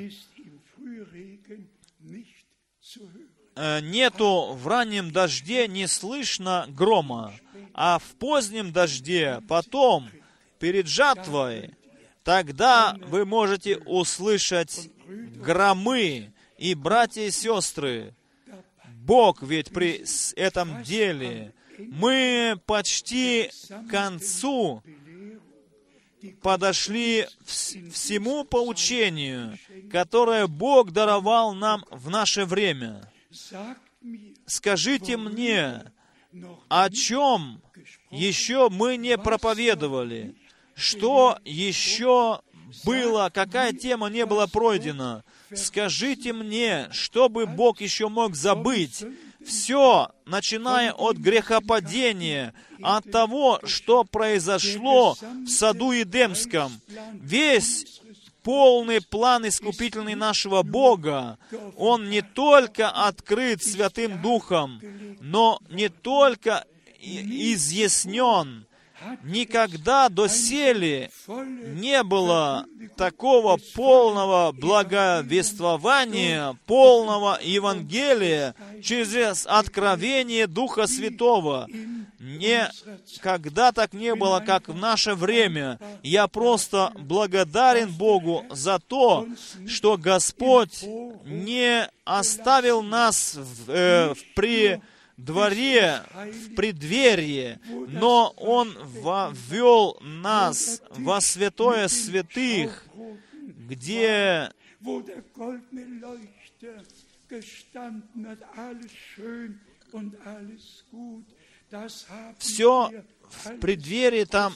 э, 3.54 3.80
нету 3.80 4.54
в 4.54 4.66
раннем 4.66 5.10
дожде 5.10 5.68
не 5.68 5.86
слышно 5.86 6.66
грома, 6.68 7.32
а 7.74 7.98
в 7.98 8.14
позднем 8.16 8.72
дожде, 8.72 9.40
потом, 9.48 10.08
перед 10.58 10.86
жатвой, 10.86 11.70
тогда 12.24 12.96
вы 13.06 13.24
можете 13.24 13.78
услышать 13.78 14.90
громы. 15.36 16.32
И, 16.58 16.74
братья 16.74 17.22
и 17.22 17.30
сестры, 17.30 18.14
Бог 18.86 19.42
ведь 19.42 19.72
при 19.72 20.04
этом 20.36 20.82
деле, 20.84 21.52
мы 21.78 22.60
почти 22.66 23.50
к 23.68 23.90
концу 23.90 24.82
подошли 26.40 27.26
вс- 27.44 27.90
всему 27.90 28.44
поучению, 28.44 29.58
которое 29.90 30.46
Бог 30.46 30.92
даровал 30.92 31.52
нам 31.54 31.84
в 31.90 32.10
наше 32.10 32.44
время. 32.44 33.10
Скажите 34.46 35.16
мне, 35.16 35.82
о 36.68 36.90
чем 36.90 37.60
еще 38.10 38.68
мы 38.70 38.96
не 38.96 39.18
проповедовали? 39.18 40.34
Что 40.74 41.38
еще 41.44 42.40
было, 42.84 43.30
какая 43.32 43.72
тема 43.72 44.08
не 44.08 44.24
была 44.26 44.46
пройдена? 44.46 45.24
Скажите 45.54 46.32
мне, 46.32 46.88
что 46.92 47.28
бы 47.28 47.46
Бог 47.46 47.80
еще 47.80 48.08
мог 48.08 48.34
забыть? 48.34 49.04
Все, 49.44 50.10
начиная 50.24 50.92
от 50.92 51.16
грехопадения, 51.16 52.54
от 52.80 53.10
того, 53.10 53.60
что 53.64 54.04
произошло 54.04 55.16
в 55.20 55.48
саду 55.48 55.90
Едемском, 55.90 56.72
весь 57.12 58.01
полный 58.42 59.00
план 59.00 59.46
искупительный 59.46 60.14
нашего 60.14 60.62
Бога, 60.62 61.38
он 61.76 62.10
не 62.10 62.22
только 62.22 62.90
открыт 62.90 63.62
Святым 63.62 64.20
Духом, 64.20 64.80
но 65.20 65.60
не 65.70 65.88
только 65.88 66.64
изъяснен. 67.00 68.66
Никогда 69.22 70.08
доселе 70.08 71.10
не 71.28 72.02
было 72.02 72.66
такого 72.96 73.58
полного 73.74 74.52
благовествования, 74.52 76.56
полного 76.66 77.38
Евангелия 77.42 78.54
через 78.82 79.46
откровение 79.46 80.46
Духа 80.46 80.86
Святого. 80.86 81.66
Никогда 82.18 83.72
так 83.72 83.92
не 83.92 84.14
было, 84.14 84.40
как 84.40 84.68
в 84.68 84.76
наше 84.76 85.14
время. 85.14 85.78
Я 86.02 86.28
просто 86.28 86.92
благодарен 86.98 87.90
Богу 87.90 88.44
за 88.50 88.78
то, 88.78 89.26
что 89.66 89.96
Господь 89.96 90.84
не 91.24 91.88
оставил 92.04 92.82
нас 92.82 93.34
в, 93.34 93.70
э, 93.70 94.14
в 94.14 94.34
при 94.34 94.80
дворе, 95.24 96.02
в 96.14 96.54
преддверии, 96.54 97.58
но 97.88 98.32
Он 98.36 98.76
ввел 99.48 99.98
нас 100.00 100.82
во 100.90 101.20
святое 101.20 101.88
святых, 101.88 102.86
где 103.68 104.50
все 112.38 112.90
в 113.30 113.58
преддверии 113.58 114.24
там 114.24 114.54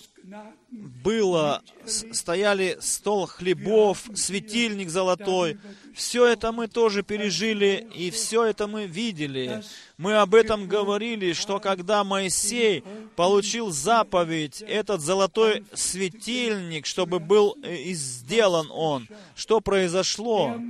было, 1.05 1.62
стояли 1.85 2.79
стол 2.81 3.27
хлебов, 3.27 4.05
светильник 4.14 4.91
золотой. 4.91 5.59
Все 5.95 6.27
это 6.27 6.53
мы 6.53 6.67
тоже 6.67 7.03
пережили, 7.03 7.87
и 7.95 8.11
все 8.11 8.45
это 8.45 8.67
мы 8.67 8.87
видели. 8.87 9.62
Мы 9.97 10.17
об 10.17 10.35
этом 10.35 10.67
говорили, 10.67 11.33
что 11.33 11.61
когда 11.61 12.03
Моисей 12.05 12.83
получил 13.14 13.71
заповедь, 13.71 14.62
этот 14.62 15.01
золотой 15.01 15.64
светильник, 15.73 16.87
чтобы 16.87 17.21
был 17.21 17.57
э, 17.62 17.77
и 17.77 17.95
сделан 17.95 18.69
он, 18.71 19.09
что 19.37 19.61
произошло? 19.61 20.61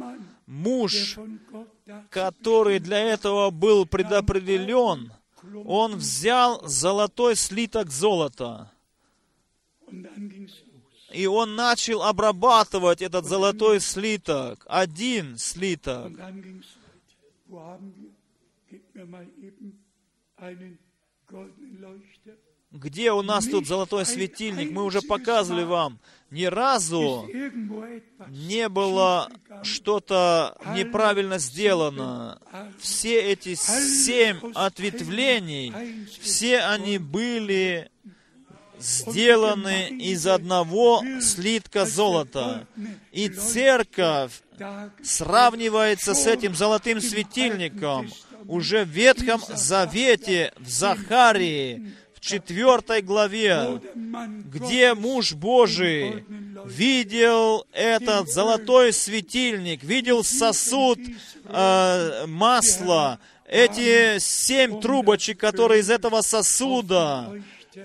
Муж, 0.46 1.18
который 2.10 2.78
для 2.78 3.00
этого 3.00 3.50
был 3.50 3.84
предопределен, 3.84 5.10
он 5.64 5.96
взял 5.96 6.66
золотой 6.66 7.36
слиток 7.36 7.90
золота, 7.90 8.70
и 11.12 11.26
он 11.26 11.54
начал 11.54 12.02
обрабатывать 12.02 13.02
этот 13.02 13.24
золотой 13.24 13.80
слиток, 13.80 14.66
один 14.68 15.38
слиток. 15.38 16.12
Где 22.70 23.12
у 23.12 23.22
нас 23.22 23.46
тут 23.46 23.66
золотой 23.66 24.04
светильник? 24.04 24.70
Мы 24.70 24.84
уже 24.84 25.00
показывали 25.00 25.64
вам. 25.64 25.98
Ни 26.30 26.44
разу 26.44 27.28
не 28.28 28.68
было 28.68 29.30
что-то 29.62 30.56
неправильно 30.74 31.38
сделано. 31.38 32.40
Все 32.80 33.20
эти 33.20 33.54
семь 33.54 34.38
ответвлений, 34.54 35.72
все 36.20 36.60
они 36.60 36.98
были 36.98 37.90
сделаны 38.78 39.88
из 39.88 40.26
одного 40.26 41.02
слитка 41.20 41.86
золота. 41.86 42.66
И 43.12 43.28
церковь 43.28 44.42
сравнивается 45.02 46.14
с 46.14 46.26
этим 46.26 46.54
золотым 46.54 47.00
светильником 47.00 48.10
уже 48.48 48.84
в 48.84 48.88
Ветхом 48.88 49.40
Завете, 49.48 50.52
в 50.56 50.68
Захарии, 50.68 51.92
четвертой 52.26 53.02
главе, 53.02 53.80
где 54.52 54.94
муж 54.94 55.32
Божий 55.32 56.24
видел 56.66 57.64
этот 57.72 58.28
золотой 58.28 58.92
светильник, 58.92 59.82
видел 59.84 60.24
сосуд 60.24 60.98
э, 61.44 62.24
масла, 62.26 63.18
эти 63.48 64.18
семь 64.18 64.80
трубочек, 64.80 65.38
которые 65.38 65.80
из 65.80 65.90
этого 65.90 66.20
сосуда 66.22 67.40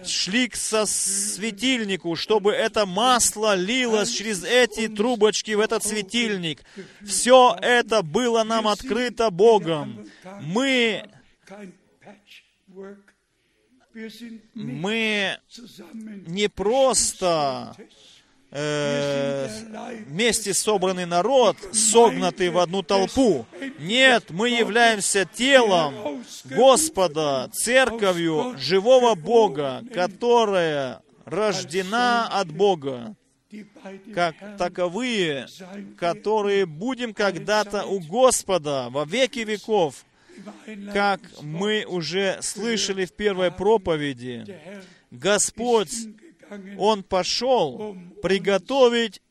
шли 0.06 0.48
к 0.48 0.56
со- 0.56 0.86
светильнику, 0.88 2.16
чтобы 2.16 2.54
это 2.54 2.86
масло 2.86 3.56
лилось 3.56 4.10
через 4.10 4.44
эти 4.44 4.88
трубочки 4.88 5.52
в 5.52 5.60
этот 5.60 5.84
светильник. 5.84 6.64
Все 7.06 7.56
это 7.62 8.02
было 8.02 8.44
нам 8.44 8.68
открыто 8.68 9.30
Богом. 9.30 10.08
Мы, 10.42 11.04
мы 14.54 15.38
не 16.28 16.48
просто 16.48 17.76
э, 18.52 19.48
вместе 20.08 20.54
собранный 20.54 21.06
народ, 21.06 21.58
согнутый 21.74 22.50
в 22.50 22.58
одну 22.60 22.84
толпу. 22.84 23.46
Нет, 23.80 24.26
мы 24.30 24.50
являемся 24.50 25.26
телом 25.26 26.24
Господа, 26.46 27.50
церковью 27.54 28.56
живого 28.58 29.16
Бога, 29.16 29.84
которая 29.94 31.02
рождена 31.26 32.28
от 32.28 32.52
Бога, 32.52 33.16
как 34.14 34.36
таковые, 34.58 35.48
которые 35.98 36.66
будем 36.66 37.14
когда-то 37.14 37.86
у 37.86 38.00
Господа 38.00 38.88
во 38.90 39.06
веки 39.06 39.40
веков. 39.40 40.06
Как 40.94 41.22
мы 41.42 41.86
уже 41.86 42.40
слышали 42.42 43.06
в 43.06 43.14
первой 43.14 43.52
проповеди. 43.52 44.46
Господь, 45.12 45.94
Он 46.78 47.04
пошел 47.04 47.98
приготовить 48.22 49.22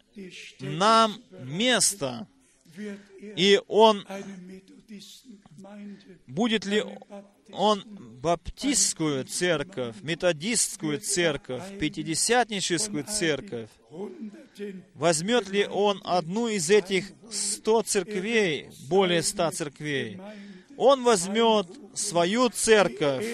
нам 0.60 1.16
место, 1.42 2.26
и 3.20 3.60
Он 3.68 4.06
будет 6.26 6.64
ли 6.64 6.84
Он 7.52 7.84
баптистскую 8.22 9.24
церковь, 9.24 9.96
методистскую 10.02 11.00
церковь, 11.00 11.78
пятидесятническую 11.78 13.04
церковь, 13.04 13.70
возьмет 14.94 15.48
ли 15.48 15.66
Он 15.66 16.00
одну 16.04 16.48
из 16.48 16.70
этих 16.70 17.12
сто 17.30 17.82
церквей, 17.82 18.68
более 18.88 19.22
ста 19.22 19.50
церквей? 19.50 20.20
Он 20.80 21.04
возьмет 21.04 21.66
свою 21.92 22.48
церковь, 22.48 23.26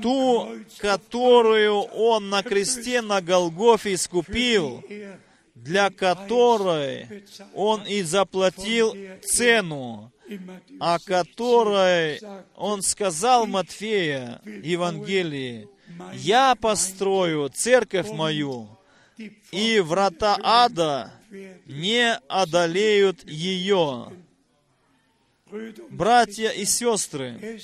ту, 0.00 0.48
которую 0.78 1.74
Он 1.74 2.30
на 2.30 2.44
кресте 2.44 3.02
на 3.02 3.20
Голгофе 3.20 3.94
искупил, 3.94 4.80
для 5.56 5.90
которой 5.90 7.24
Он 7.52 7.82
и 7.82 8.02
заплатил 8.02 8.94
цену, 9.24 10.12
о 10.78 11.00
которой 11.00 12.20
Он 12.54 12.80
сказал 12.82 13.48
Матфея 13.48 14.40
Евангелии, 14.44 15.68
«Я 16.14 16.54
построю 16.54 17.48
церковь 17.48 18.08
мою, 18.10 18.68
и 19.50 19.80
врата 19.80 20.38
ада 20.40 21.10
не 21.66 22.14
одолеют 22.28 23.28
ее». 23.28 24.12
Братья 25.90 26.48
и 26.50 26.64
сестры, 26.64 27.60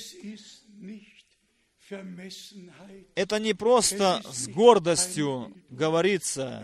это 3.15 3.39
не 3.39 3.53
просто 3.53 4.21
с 4.31 4.47
гордостью 4.47 5.51
говорится, 5.69 6.63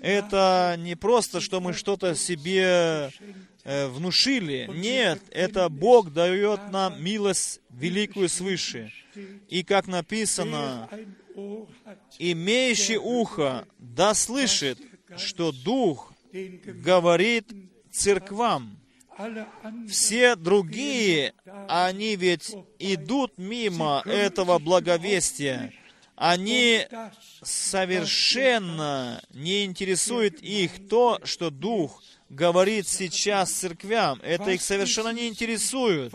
это 0.00 0.76
не 0.78 0.94
просто, 0.94 1.40
что 1.40 1.60
мы 1.60 1.72
что-то 1.72 2.14
себе 2.14 3.10
э, 3.64 3.88
внушили. 3.88 4.68
Нет, 4.72 5.20
это 5.30 5.68
Бог 5.68 6.12
дает 6.12 6.70
нам 6.70 7.02
милость 7.02 7.60
великую 7.70 8.28
свыше. 8.28 8.92
И 9.48 9.64
как 9.64 9.86
написано, 9.86 10.88
имеющий 12.18 12.98
ухо, 12.98 13.66
да 13.78 14.14
слышит, 14.14 14.78
что 15.16 15.50
Дух 15.52 16.12
говорит 16.32 17.50
церквам. 17.90 18.77
Все 19.88 20.36
другие, 20.36 21.34
они 21.68 22.16
ведь 22.16 22.54
идут 22.78 23.36
мимо 23.36 24.02
этого 24.04 24.58
благовестия. 24.58 25.72
Они 26.14 26.86
совершенно 27.42 29.22
не 29.30 29.64
интересует 29.64 30.42
их 30.42 30.88
то, 30.88 31.20
что 31.24 31.50
Дух 31.50 32.02
говорит 32.28 32.88
сейчас 32.88 33.50
церквям. 33.52 34.20
Это 34.22 34.50
их 34.50 34.62
совершенно 34.62 35.12
не 35.12 35.28
интересует. 35.28 36.12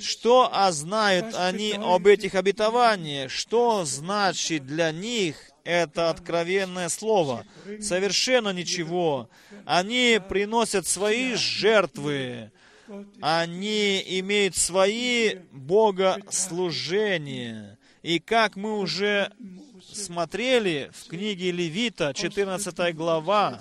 Что 0.00 0.50
а 0.52 0.72
знают 0.72 1.34
они 1.34 1.72
об 1.72 2.06
этих 2.06 2.34
обетованиях? 2.34 3.30
Что 3.30 3.84
значит 3.84 4.66
для 4.66 4.90
них 4.90 5.53
это 5.64 6.10
откровенное 6.10 6.88
слово? 6.88 7.44
Совершенно 7.80 8.50
ничего. 8.50 9.28
Они 9.64 10.20
приносят 10.28 10.86
свои 10.86 11.34
жертвы. 11.34 12.52
Они 13.20 14.02
имеют 14.20 14.56
свои 14.56 15.36
богослужения. 15.52 17.78
И 18.02 18.18
как 18.18 18.56
мы 18.56 18.78
уже 18.78 19.32
смотрели 19.92 20.90
в 20.92 21.08
книге 21.08 21.50
Левита, 21.50 22.12
14 22.14 22.94
глава, 22.94 23.60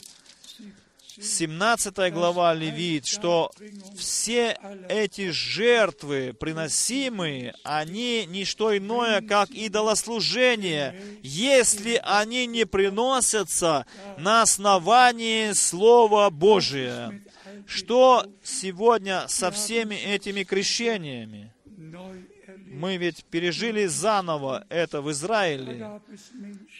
17 1.21 2.11
глава 2.11 2.53
Левит, 2.53 3.05
что 3.05 3.51
все 3.95 4.57
эти 4.89 5.29
жертвы, 5.29 6.33
приносимые, 6.33 7.53
они 7.63 8.25
не 8.25 8.45
что 8.45 8.75
иное, 8.75 9.21
как 9.21 9.51
идолослужение, 9.51 11.19
если 11.21 11.99
они 12.03 12.47
не 12.47 12.65
приносятся 12.65 13.85
на 14.17 14.41
основании 14.41 15.51
Слова 15.51 16.29
Божия. 16.29 17.21
Что 17.67 18.25
сегодня 18.43 19.25
со 19.27 19.51
всеми 19.51 19.95
этими 19.95 20.43
крещениями? 20.43 21.53
Мы 22.73 22.97
ведь 22.97 23.23
пережили 23.25 23.85
заново 23.85 24.65
это 24.69 25.01
в 25.01 25.11
Израиле. 25.11 26.01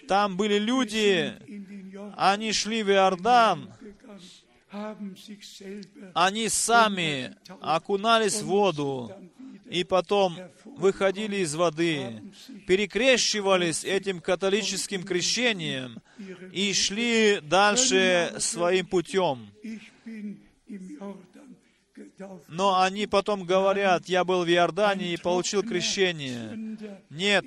Там 0.08 0.38
были 0.38 0.58
люди, 0.58 1.34
они 2.18 2.52
шли 2.52 2.84
в 2.84 2.90
Иордан, 2.90 3.72
они 6.14 6.50
сами 6.50 7.36
окунались 7.62 8.42
в 8.42 8.48
воду, 8.48 9.12
и 9.70 9.84
потом 9.84 10.38
выходили 10.66 11.38
из 11.38 11.56
воды, 11.56 12.22
перекрещивались 12.68 13.84
этим 13.84 14.20
католическим 14.20 15.04
крещением 15.04 16.02
и 16.52 16.74
шли 16.74 17.40
дальше 17.42 18.36
своим 18.40 18.88
путем. 18.88 19.48
Но 22.48 22.82
они 22.82 23.08
потом 23.08 23.44
говорят, 23.44 24.08
я 24.08 24.24
был 24.24 24.44
в 24.46 24.50
Иордане 24.50 25.14
и 25.14 25.18
получил 25.18 25.64
крещение. 25.64 26.78
Нет, 27.10 27.46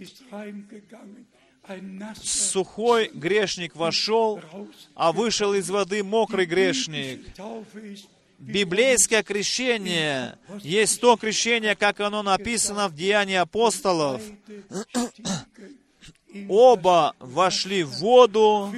сухой 2.23 3.11
грешник 3.13 3.75
вошел, 3.77 4.41
а 4.95 5.13
вышел 5.13 5.55
из 5.55 5.69
воды 5.71 6.03
мокрый 6.03 6.47
грешник. 6.47 7.27
Библейское 8.39 9.23
крещение 9.23 10.39
есть 10.61 11.01
то 11.01 11.17
крещение, 11.17 11.75
как 11.75 12.01
оно 12.01 12.23
написано 12.23 12.89
в 12.89 12.95
Деянии 12.95 13.37
апостолов. 13.37 14.21
Оба 16.49 17.15
вошли 17.19 17.83
в 17.83 17.93
воду, 17.99 18.71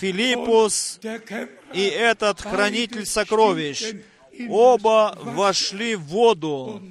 Филиппус 0.00 1.00
и 1.74 1.82
этот 1.82 2.40
хранитель 2.40 3.06
сокровищ. 3.06 3.92
Оба 4.48 5.16
вошли 5.20 5.94
в 5.96 6.02
воду. 6.04 6.82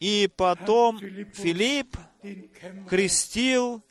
И 0.00 0.28
потом 0.36 0.98
Филипп 1.34 1.96
крестил 2.88 3.82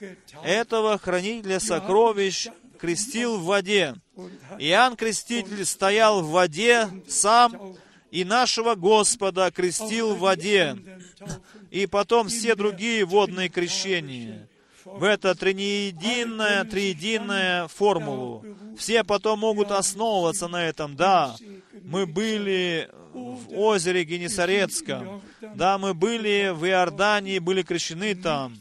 этого 0.43 0.97
хранителя 0.97 1.59
сокровищ, 1.59 2.47
крестил 2.79 3.37
в 3.37 3.45
воде. 3.45 3.95
Иоанн 4.59 4.95
Креститель 4.95 5.65
стоял 5.65 6.21
в 6.21 6.29
воде 6.29 6.89
сам, 7.07 7.75
и 8.11 8.23
нашего 8.23 8.75
Господа 8.75 9.51
крестил 9.51 10.15
в 10.15 10.19
воде. 10.19 10.77
И 11.71 11.87
потом 11.87 12.29
все 12.29 12.55
другие 12.55 13.03
водные 13.05 13.49
крещения. 13.49 14.47
В 14.85 15.03
это 15.03 15.33
триединая, 15.33 16.63
триединая 16.63 17.67
формулу. 17.67 18.45
Все 18.77 19.03
потом 19.03 19.39
могут 19.39 19.71
основываться 19.71 20.47
на 20.47 20.63
этом. 20.63 20.95
Да, 20.95 21.35
мы 21.83 22.05
были 22.05 22.89
в 23.13 23.57
озере 23.57 24.03
Генесарецком. 24.03 25.21
Да, 25.55 25.77
мы 25.79 25.93
были 25.93 26.51
в 26.53 26.65
Иордании, 26.65 27.39
были 27.39 27.63
крещены 27.63 28.13
там. 28.13 28.55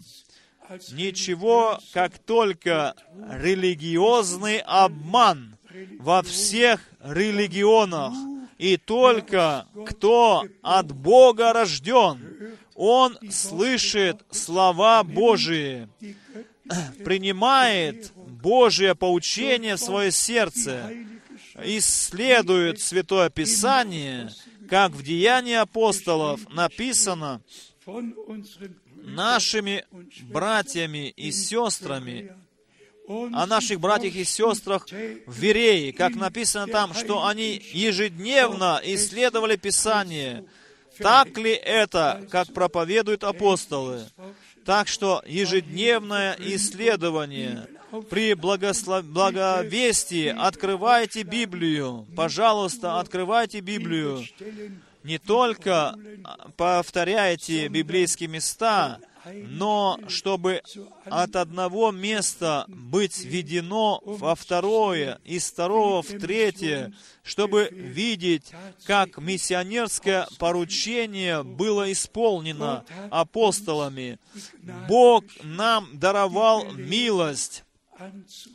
Ничего, 0.93 1.79
как 1.93 2.19
только 2.19 2.95
религиозный 3.31 4.59
обман 4.65 5.59
во 5.99 6.23
всех 6.23 6.81
религионах. 7.03 8.15
И 8.57 8.77
только 8.77 9.67
кто 9.87 10.45
от 10.63 10.93
Бога 10.93 11.53
рожден, 11.53 12.57
он 12.75 13.19
слышит 13.31 14.25
слова 14.31 15.03
Божии, 15.05 15.89
принимает 17.05 18.13
Божие 18.15 18.95
поучение 18.95 19.77
в 19.77 19.81
свое 19.81 20.11
сердце, 20.11 20.93
исследует 21.63 22.81
Святое 22.81 23.31
Писание, 23.31 24.31
как 24.69 24.93
в 24.93 25.03
Деянии 25.03 25.55
апостолов 25.55 26.41
написано, 26.53 27.41
нашими 28.97 29.85
братьями 30.23 31.11
и 31.11 31.31
сестрами, 31.31 32.33
о 33.07 33.47
наших 33.47 33.81
братьях 33.81 34.15
и 34.15 34.25
сестрах 34.25 34.87
в 34.87 35.39
Верее, 35.39 35.93
как 35.93 36.15
написано 36.15 36.67
там, 36.67 36.95
что 36.95 37.27
они 37.27 37.61
ежедневно 37.73 38.81
исследовали 38.83 39.57
Писание. 39.57 40.45
Так 40.99 41.37
ли 41.39 41.53
это, 41.53 42.27
как 42.31 42.53
проповедуют 42.53 43.25
апостолы? 43.25 44.05
Так 44.65 44.89
что 44.89 45.23
ежедневное 45.27 46.37
исследование 46.39 47.69
при 48.11 48.35
благослов... 48.35 49.05
благовестии 49.05 50.29
открывайте 50.29 51.23
Библию. 51.23 52.07
Пожалуйста, 52.17 52.99
открывайте 52.99 53.61
Библию. 53.61 54.25
Не 55.03 55.19
только 55.19 55.95
повторяйте 56.57 57.69
библейские 57.69 58.31
места, 58.31 58.99
но 59.27 59.99
чтобы 60.09 60.63
от 61.05 61.37
одного 61.37 61.91
места 61.91 62.65
быть 62.69 63.25
введено 63.25 64.01
во 64.05 64.35
второе, 64.35 65.21
из 65.25 65.51
второго 65.51 66.03
в 66.03 66.09
третье, 66.09 66.93
чтобы 67.23 67.69
видеть, 67.71 68.53
как 68.85 69.19
миссионерское 69.19 70.29
поручение 70.39 71.43
было 71.43 71.91
исполнено 71.93 72.85
апостолами. 73.11 74.19
Бог 74.89 75.25
нам 75.43 75.89
даровал 75.99 76.73
милость. 76.73 77.65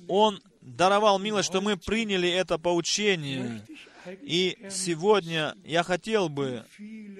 Он 0.07 0.41
даровал 0.61 1.19
милость, 1.19 1.49
что 1.49 1.61
мы 1.61 1.77
приняли 1.77 2.29
это 2.29 2.57
поучение. 2.57 3.65
И 4.21 4.57
сегодня 4.71 5.55
я 5.63 5.83
хотел 5.83 6.29
бы 6.29 6.65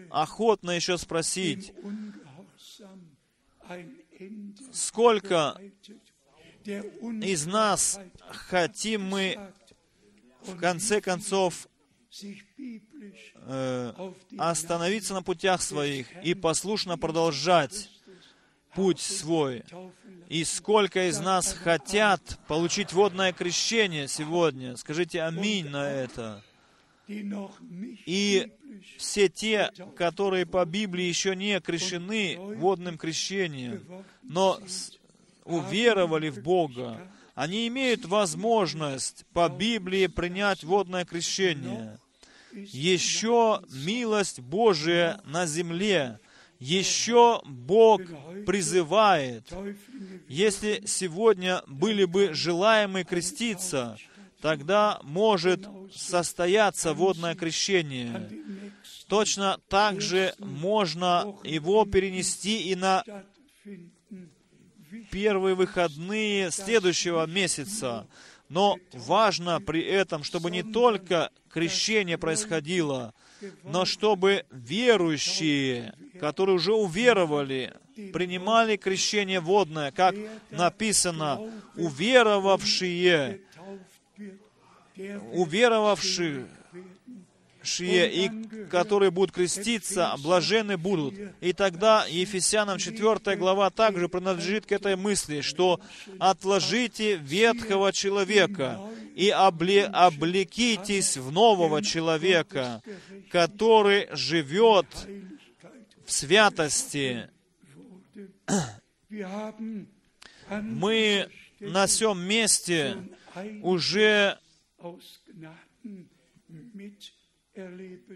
охотно 0.10 0.72
еще 0.72 0.98
спросить, 0.98 1.74
сколько 4.72 5.60
из 6.66 7.46
нас 7.46 8.00
хотим 8.30 9.04
мы 9.04 9.38
в 10.42 10.58
конце 10.58 11.02
концов 11.02 11.68
э, 13.46 13.94
остановиться 14.38 15.14
на 15.14 15.22
путях 15.22 15.62
своих 15.62 16.08
и 16.24 16.34
послушно 16.34 16.98
продолжать 16.98 17.90
путь 18.74 19.00
свой. 19.00 19.64
И 20.28 20.44
сколько 20.44 21.10
из 21.10 21.20
нас 21.20 21.54
хотят 21.54 22.40
получить 22.48 22.94
водное 22.94 23.34
крещение 23.34 24.08
сегодня? 24.08 24.76
Скажите 24.78 25.24
аминь 25.24 25.68
на 25.70 25.90
это. 25.90 26.44
И 28.06 28.52
все 28.98 29.30
те, 29.30 29.72
которые 29.96 30.46
по 30.46 30.64
Библии 30.66 31.06
еще 31.06 31.36
не 31.36 31.60
крещены 31.60 32.38
водным 32.38 32.98
крещением, 32.98 33.84
но 34.24 34.60
уверовали 35.44 36.30
в 36.30 36.42
Бога, 36.42 37.12
они 37.34 37.68
имеют 37.68 38.06
возможность 38.06 39.26
по 39.34 39.50
Библии 39.50 40.08
принять 40.08 40.64
водное 40.64 41.06
крещение. 41.06 41.98
Еще 42.54 43.62
милость 43.72 44.40
Божия 44.40 45.22
на 45.26 45.46
земле, 45.46 46.20
еще 46.60 47.42
Бог 47.46 48.02
призывает. 48.46 49.52
Если 50.28 50.84
сегодня 50.86 51.64
были 51.68 52.04
бы 52.06 52.34
желаемы 52.34 53.04
креститься, 53.04 53.98
тогда 54.42 55.00
может 55.04 55.68
состояться 55.94 56.94
водное 56.94 57.36
крещение. 57.36 58.30
Точно 59.08 59.60
так 59.68 60.02
же 60.02 60.34
можно 60.38 61.36
его 61.44 61.86
перенести 61.86 62.70
и 62.70 62.76
на 62.76 63.04
первые 65.12 65.56
выходные 65.56 66.52
следующего 66.52 67.26
месяца. 67.26 68.08
Но 68.50 68.78
важно 68.94 69.62
при 69.62 69.84
этом, 69.84 70.24
чтобы 70.24 70.50
не 70.50 70.64
только 70.64 71.32
крещение 71.52 72.18
происходило, 72.18 73.14
но 73.64 73.86
чтобы 73.86 74.46
верующие, 74.52 75.94
которые 76.20 76.56
уже 76.56 76.74
уверовали, 76.74 77.74
принимали 78.12 78.76
крещение 78.76 79.40
водное, 79.40 79.92
как 79.92 80.16
написано, 80.50 81.42
уверовавшие 81.76 83.42
уверовавшие 85.34 86.48
и 87.80 88.30
которые 88.70 89.12
будут 89.12 89.34
креститься, 89.34 90.16
блажены 90.24 90.78
будут. 90.78 91.16
И 91.42 91.54
тогда 91.54 92.06
Ефесянам 92.06 92.78
4 92.78 93.36
глава 93.36 93.70
также 93.70 94.08
принадлежит 94.08 94.66
к 94.66 94.72
этой 94.72 94.96
мысли, 94.96 95.42
что 95.42 95.80
отложите 96.20 97.18
ветхого 97.18 97.92
человека 97.92 98.80
и 99.16 99.30
обле, 99.30 99.86
облекитесь 99.86 101.18
в 101.18 101.32
нового 101.32 101.84
человека, 101.84 102.82
который 103.30 104.08
живет 104.14 104.88
в 106.06 106.12
святости. 106.12 107.30
Мы 110.50 111.30
на 111.60 111.88
всем 111.88 112.22
месте 112.22 112.98
уже 113.62 114.38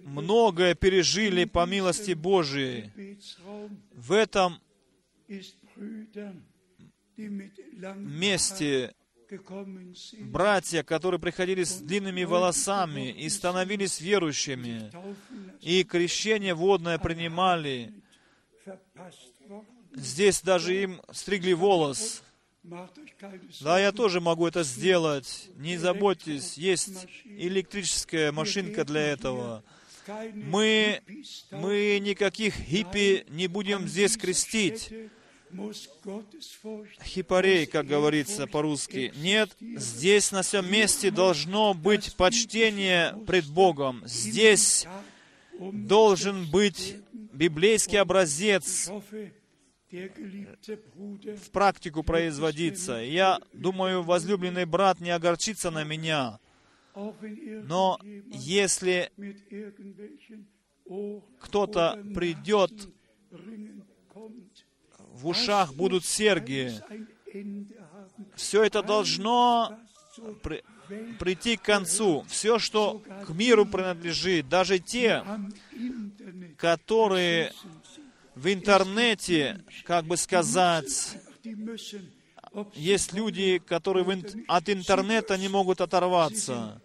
многое 0.03 0.76
пережили 0.76 1.45
по 1.45 1.66
милости 1.66 2.14
Божией. 2.14 2.91
В 3.95 4.14
этом 4.14 4.59
месте 7.97 8.93
братья, 10.20 10.84
которые 10.84 11.20
приходили 11.20 11.64
с 11.64 11.80
длинными 11.80 12.24
волосами 12.24 13.11
и 13.11 13.30
становились 13.30 13.99
верующими, 13.99 14.91
и 15.61 15.84
крещение 15.84 16.53
водное 16.53 16.97
принимали, 16.99 17.93
здесь 19.93 20.41
даже 20.41 20.82
им 20.82 21.01
стригли 21.11 21.53
волос, 21.53 22.24
да, 22.64 23.80
я 23.80 23.91
тоже 23.91 24.22
могу 24.22 24.47
это 24.47 24.64
сделать. 24.64 25.49
Не 25.57 25.78
заботьтесь, 25.78 26.57
есть 26.57 27.07
электрическая 27.26 28.32
машинка 28.32 28.86
для 28.86 29.01
этого. 29.01 29.64
Мы, 30.34 31.01
мы 31.51 31.99
никаких 32.01 32.55
хиппи 32.55 33.26
не 33.30 33.47
будем 33.47 33.88
здесь 33.88 34.18
крестить. 34.18 34.93
Хипарей, 37.03 37.66
как 37.68 37.86
говорится 37.86 38.47
по-русски. 38.47 39.14
Нет, 39.18 39.51
здесь 39.59 40.32
на 40.32 40.41
всем 40.41 40.70
месте 40.72 41.11
должно 41.11 41.74
быть 41.74 42.16
почтение 42.16 43.16
пред 43.28 43.45
Богом. 43.45 44.01
Здесь 44.05 44.88
должен 45.59 46.49
быть 46.49 46.97
библейский 47.11 47.99
образец 47.99 48.89
в 49.93 51.51
практику 51.51 52.03
производиться. 52.03 52.93
Я 52.93 53.39
думаю, 53.53 54.01
возлюбленный 54.03 54.65
брат 54.65 54.99
не 54.99 55.11
огорчится 55.11 55.69
на 55.69 55.83
меня, 55.83 56.39
но 56.95 57.99
если 58.27 59.11
кто-то 61.39 62.03
придет, 62.15 62.71
в 64.97 65.27
ушах 65.27 65.73
будут 65.75 66.05
серги, 66.05 66.71
все 68.35 68.63
это 68.63 68.81
должно 68.81 69.77
при, 70.41 70.63
прийти 71.19 71.57
к 71.57 71.61
концу. 71.61 72.25
Все, 72.27 72.59
что 72.59 73.01
к 73.25 73.29
миру 73.29 73.65
принадлежит, 73.65 74.49
даже 74.49 74.79
те, 74.79 75.23
которые 76.57 77.53
в 78.36 78.51
интернете, 78.51 79.63
как 79.86 80.05
бы 80.05 80.17
сказать, 80.17 81.17
есть 82.75 83.13
люди, 83.13 83.59
которые 83.65 84.05
от 84.47 84.69
интернета 84.69 85.38
не 85.38 85.47
могут 85.47 85.81
оторваться. 85.81 86.81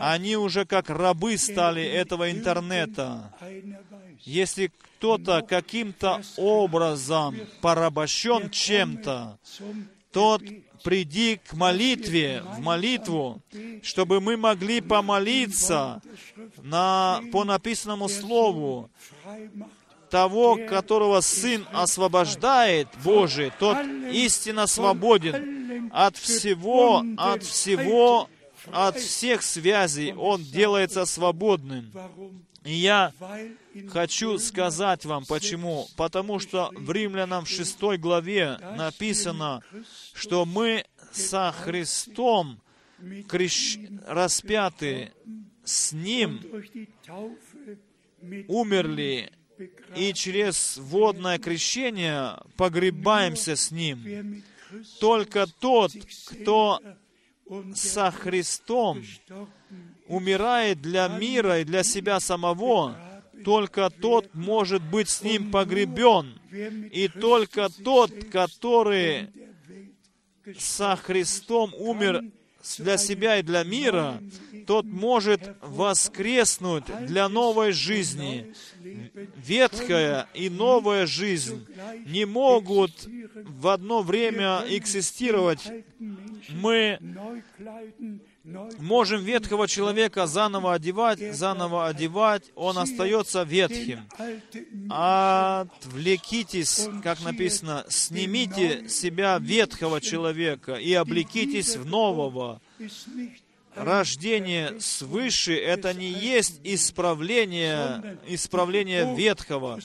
Они 0.00 0.36
уже 0.36 0.64
как 0.64 0.88
рабы 0.88 1.36
стали 1.36 1.82
этого 1.82 2.30
интернета. 2.30 3.34
Если 4.20 4.70
кто-то 4.96 5.42
каким-то 5.42 6.22
образом 6.36 7.36
порабощен 7.60 8.50
чем-то, 8.50 9.38
тот 10.12 10.42
приди 10.82 11.36
к 11.36 11.52
молитве, 11.54 12.42
в 12.56 12.60
молитву, 12.60 13.42
чтобы 13.82 14.20
мы 14.20 14.36
могли 14.36 14.80
помолиться 14.80 16.02
на, 16.62 17.20
по 17.32 17.44
написанному 17.44 18.08
слову, 18.08 18.90
того, 20.12 20.58
которого 20.68 21.22
Сын 21.22 21.66
освобождает, 21.72 22.86
Божий, 23.02 23.50
тот 23.58 23.78
истинно 24.12 24.66
свободен 24.66 25.88
от 25.90 26.18
всего, 26.18 27.02
от 27.16 27.42
всего, 27.42 28.28
от 28.70 28.98
всех 28.98 29.42
связей. 29.42 30.12
Он 30.12 30.44
делается 30.44 31.06
свободным. 31.06 31.90
И 32.62 32.74
я 32.74 33.14
хочу 33.88 34.36
сказать 34.38 35.06
вам, 35.06 35.24
почему. 35.24 35.88
Потому 35.96 36.38
что 36.38 36.70
в 36.74 36.92
Римлянам 36.92 37.46
в 37.46 37.48
6 37.48 37.80
главе 37.98 38.58
написано, 38.76 39.62
что 40.12 40.44
мы 40.44 40.84
со 41.10 41.52
Христом 41.52 42.60
крещ... 43.28 43.78
распяты 44.06 45.12
с 45.64 45.92
Ним, 45.94 46.42
умерли 48.46 49.32
и 49.96 50.12
через 50.14 50.76
водное 50.78 51.38
крещение 51.38 52.38
погребаемся 52.56 53.56
с 53.56 53.70
Ним. 53.70 54.42
Только 55.00 55.46
тот, 55.46 55.92
кто 56.26 56.80
со 57.74 58.10
Христом 58.10 59.02
умирает 60.06 60.80
для 60.80 61.08
мира 61.08 61.60
и 61.60 61.64
для 61.64 61.82
себя 61.82 62.20
самого, 62.20 62.96
только 63.44 63.90
тот 63.90 64.34
может 64.34 64.82
быть 64.82 65.08
с 65.08 65.22
Ним 65.22 65.50
погребен. 65.50 66.40
И 66.92 67.08
только 67.08 67.68
тот, 67.68 68.12
который 68.30 69.30
со 70.58 70.96
Христом 70.96 71.74
умер 71.74 72.22
для 72.78 72.96
себя 72.96 73.38
и 73.38 73.42
для 73.42 73.64
мира, 73.64 74.20
тот 74.66 74.84
может 74.84 75.56
воскреснуть 75.60 76.84
для 77.06 77.28
новой 77.28 77.72
жизни. 77.72 78.54
Ветхая 79.36 80.28
и 80.34 80.48
новая 80.48 81.06
жизнь 81.06 81.66
не 82.06 82.24
могут 82.24 82.92
в 83.34 83.68
одно 83.68 84.02
время 84.02 84.64
экзистировать. 84.68 85.68
Мы 86.48 86.98
можем 88.78 89.22
ветхого 89.22 89.68
человека 89.68 90.26
заново 90.26 90.74
одевать, 90.74 91.34
заново 91.34 91.86
одевать, 91.86 92.50
он 92.54 92.78
остается 92.78 93.42
ветхим. 93.42 94.00
Отвлекитесь, 94.90 96.88
как 97.02 97.22
написано, 97.22 97.84
снимите 97.88 98.88
себя 98.88 99.38
ветхого 99.38 100.00
человека 100.00 100.74
и 100.74 100.92
облекитесь 100.94 101.76
в 101.76 101.86
нового. 101.86 102.60
Рождение 103.74 104.78
свыше— 104.80 105.54
это 105.56 105.94
не 105.94 106.10
есть 106.10 106.60
исправление, 106.62 108.18
исправление 108.26 109.14
ветхого, 109.14 109.78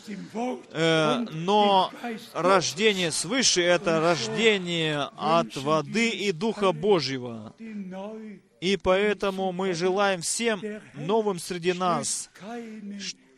э, 0.71 1.25
но 1.31 1.91
рождение 2.33 3.11
свыше— 3.11 3.61
это 3.63 4.01
рождение 4.01 5.09
от 5.15 5.55
воды 5.55 6.09
и 6.09 6.31
Духа 6.31 6.73
Божьего. 6.73 7.55
И 8.59 8.77
поэтому 8.77 9.51
мы 9.51 9.73
желаем 9.73 10.21
всем 10.21 10.61
новым 10.93 11.39
среди 11.39 11.73
нас. 11.73 12.29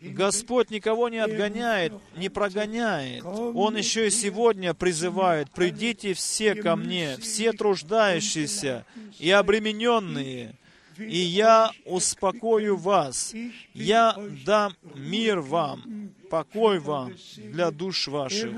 Господь 0.01 0.71
никого 0.71 1.09
не 1.09 1.17
отгоняет, 1.17 1.93
не 2.15 2.29
прогоняет. 2.29 3.23
Он 3.25 3.75
еще 3.75 4.07
и 4.07 4.11
сегодня 4.11 4.73
призывает, 4.73 5.49
«Придите 5.51 6.13
все 6.13 6.55
ко 6.55 6.75
мне, 6.75 7.17
все 7.17 7.51
труждающиеся 7.51 8.85
и 9.19 9.29
обремененные, 9.31 10.55
и 10.99 11.17
я 11.17 11.71
успокою 11.85 12.77
вас. 12.77 13.33
Я 13.73 14.15
дам 14.45 14.75
мир 14.95 15.39
вам, 15.39 16.11
покой 16.29 16.79
вам 16.79 17.13
для 17.37 17.71
душ 17.71 18.07
ваших. 18.07 18.53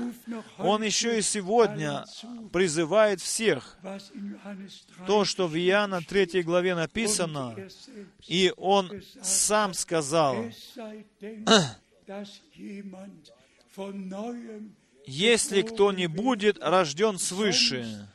Он 0.58 0.82
еще 0.82 1.18
и 1.18 1.22
сегодня 1.22 2.04
призывает 2.52 3.20
всех. 3.20 3.78
То, 5.06 5.24
что 5.24 5.46
в 5.46 5.56
Иоанна 5.56 6.00
3 6.02 6.42
главе 6.42 6.74
написано, 6.74 7.56
и 8.26 8.52
Он 8.56 8.90
сам 9.22 9.74
сказал, 9.74 10.36
«Если 15.06 15.62
кто 15.62 15.92
не 15.92 16.06
будет 16.06 16.58
рожден 16.60 17.18
свыше, 17.18 18.08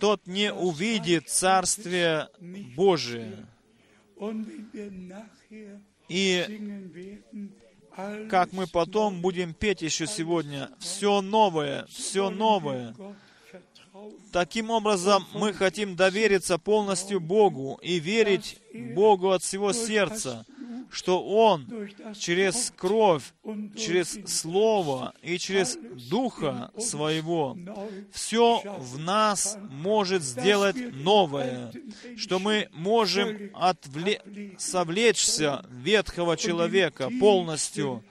тот 0.00 0.26
не 0.26 0.52
увидит 0.52 1.28
Царствие 1.28 2.28
Божие». 2.76 3.46
И 6.08 7.20
как 8.30 8.52
мы 8.52 8.66
потом 8.66 9.20
будем 9.20 9.54
петь 9.54 9.82
еще 9.82 10.06
сегодня, 10.06 10.70
все 10.78 11.20
новое, 11.20 11.86
все 11.86 12.30
новое. 12.30 12.94
Таким 14.32 14.70
образом, 14.70 15.26
мы 15.34 15.52
хотим 15.52 15.96
довериться 15.96 16.58
полностью 16.58 17.18
Богу 17.20 17.78
и 17.82 17.98
верить 17.98 18.60
Богу 18.94 19.30
от 19.30 19.42
всего 19.42 19.72
сердца, 19.72 20.46
что 20.90 21.22
Он 21.22 21.66
через 22.18 22.72
кровь, 22.76 23.22
через 23.76 24.18
Слово 24.26 25.14
и 25.22 25.38
через 25.38 25.76
Духа 26.08 26.70
Своего 26.78 27.56
все 28.12 28.62
в 28.78 28.98
нас 28.98 29.58
может 29.70 30.22
сделать 30.22 30.76
новое, 30.94 31.72
что 32.16 32.38
мы 32.38 32.68
можем 32.72 33.50
отвле... 33.54 34.20
совлечься 34.58 35.64
ветхого 35.70 36.36
человека 36.36 37.10
полностью 37.20 38.04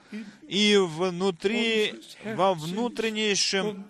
и 0.48 0.76
внутри, 0.78 1.94
во 2.24 2.54
внутреннейшем 2.54 3.86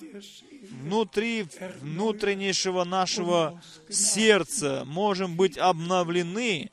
внутри 0.83 1.47
внутреннейшего 1.81 2.85
нашего 2.85 3.63
сердца 3.89 4.85
можем 4.87 5.37
быть 5.37 5.59
обновлены 5.59 6.71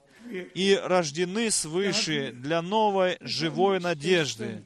и 0.54 0.80
рождены 0.84 1.52
свыше 1.52 2.32
для 2.32 2.62
новой 2.62 3.18
живой 3.22 3.80
надежды. 3.80 4.64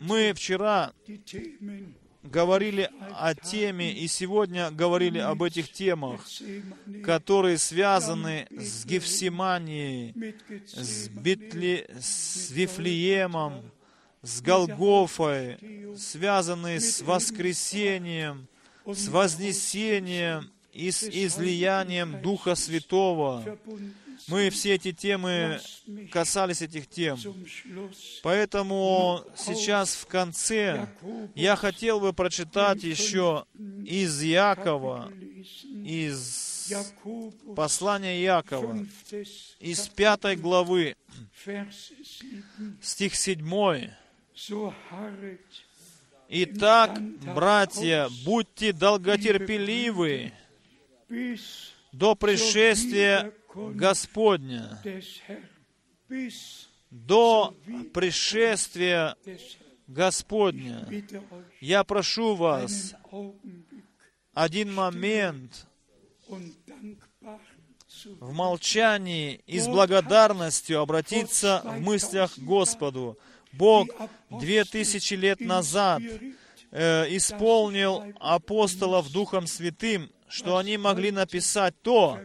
Мы 0.00 0.32
вчера 0.34 0.92
говорили 2.24 2.90
о 3.12 3.34
теме 3.34 3.92
и 3.92 4.08
сегодня 4.08 4.70
говорили 4.70 5.18
об 5.18 5.42
этих 5.42 5.70
темах, 5.70 6.26
которые 7.04 7.58
связаны 7.58 8.46
с 8.50 8.84
Гефсиманией, 8.84 10.14
с, 10.66 11.08
Бетли, 11.08 11.86
с 12.00 12.50
Вифлеемом, 12.50 13.70
с 14.22 14.40
Голгофой, 14.40 15.58
связанные 15.98 16.80
с 16.80 17.02
воскресением, 17.02 18.48
с 18.86 19.08
вознесением 19.08 20.50
и 20.72 20.90
с 20.90 21.04
излиянием 21.04 22.22
Духа 22.22 22.54
Святого. 22.54 23.44
Мы 24.28 24.50
все 24.50 24.74
эти 24.74 24.92
темы 24.92 25.60
касались 26.10 26.62
этих 26.62 26.88
тем. 26.88 27.18
Поэтому 28.22 29.24
сейчас 29.36 29.94
в 29.94 30.06
конце 30.06 30.88
я 31.34 31.56
хотел 31.56 32.00
бы 32.00 32.12
прочитать 32.12 32.82
еще 32.82 33.44
из 33.84 34.22
Якова, 34.22 35.12
из 35.84 36.72
послания 37.54 38.22
Якова, 38.22 38.86
из 39.60 39.88
пятой 39.88 40.36
главы, 40.36 40.96
стих 42.80 43.14
седьмой. 43.14 43.90
Итак, 46.28 47.00
братья, 47.34 48.08
будьте 48.24 48.72
долготерпеливы 48.72 50.32
до 51.92 52.14
пришествия 52.16 53.32
Господня, 53.54 54.80
до 56.90 57.54
пришествия 57.92 59.16
Господня. 59.86 60.88
Я 61.60 61.84
прошу 61.84 62.34
вас 62.34 62.94
один 64.32 64.74
момент 64.74 65.66
в 68.20 68.32
молчании 68.32 69.40
и 69.46 69.58
с 69.58 69.68
благодарностью 69.68 70.80
обратиться 70.80 71.62
в 71.64 71.80
мыслях 71.80 72.34
к 72.34 72.38
Господу. 72.38 73.18
Бог 73.52 73.88
две 74.30 74.64
тысячи 74.64 75.14
лет 75.14 75.40
назад 75.40 76.02
э, 76.72 77.16
исполнил 77.16 78.02
апостолов 78.18 79.12
Духом 79.12 79.46
Святым, 79.46 80.10
что 80.34 80.56
они 80.56 80.76
могли 80.76 81.12
написать 81.12 81.80
то, 81.82 82.18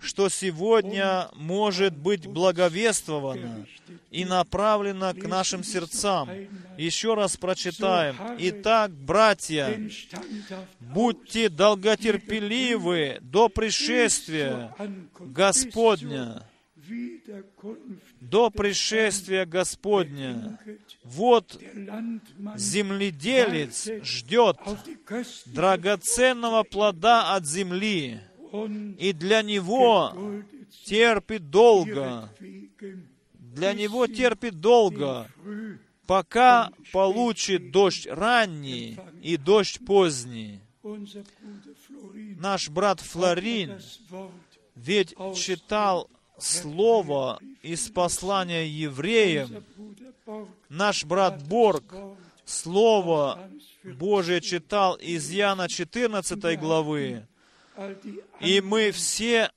что 0.00 0.30
сегодня 0.30 1.28
может 1.34 1.94
быть 1.94 2.26
благовествовано 2.26 3.66
и 4.10 4.24
направлено 4.24 5.12
к 5.12 5.22
нашим 5.28 5.62
сердцам. 5.62 6.30
Еще 6.78 7.12
раз 7.12 7.36
прочитаем. 7.36 8.16
Итак, 8.38 8.92
братья, 8.92 9.78
будьте 10.80 11.50
долготерпеливы 11.50 13.18
до 13.20 13.50
пришествия 13.50 14.74
Господня 15.18 16.42
до 18.30 18.50
пришествия 18.50 19.44
Господня. 19.44 20.58
Вот 21.04 21.60
земледелец 22.56 23.88
ждет 24.02 24.56
драгоценного 25.46 26.62
плода 26.62 27.34
от 27.34 27.44
земли, 27.46 28.20
и 28.98 29.12
для 29.12 29.42
него 29.42 30.14
терпит 30.84 31.50
долго. 31.50 32.28
Для 33.34 33.72
него 33.72 34.06
терпит 34.06 34.60
долго, 34.60 35.28
пока 36.06 36.70
получит 36.92 37.72
дождь 37.72 38.06
ранний 38.06 38.96
и 39.22 39.36
дождь 39.36 39.80
поздний. 39.84 40.60
Наш 42.38 42.70
брат 42.70 43.00
Флорин 43.00 43.78
ведь 44.76 45.14
читал 45.34 46.08
слово 46.40 47.38
из 47.62 47.88
послания 47.90 48.66
евреям, 48.66 49.64
наш 50.68 51.04
брат 51.04 51.42
Борг 51.46 51.94
Слово 52.44 53.48
Божие 53.84 54.40
читал 54.40 54.96
из 54.96 55.30
Иоанна 55.32 55.68
14 55.68 56.58
главы, 56.58 57.26
и 58.40 58.60
мы 58.60 58.90
все 58.90 59.50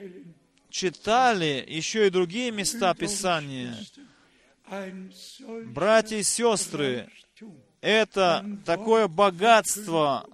читали 0.68 1.64
еще 1.66 2.06
и 2.06 2.10
другие 2.10 2.50
места 2.50 2.92
Писания. 2.94 3.74
Братья 5.66 6.16
и 6.16 6.22
сестры, 6.22 7.08
это 7.80 8.44
такое 8.64 9.08
богатство 9.08 10.28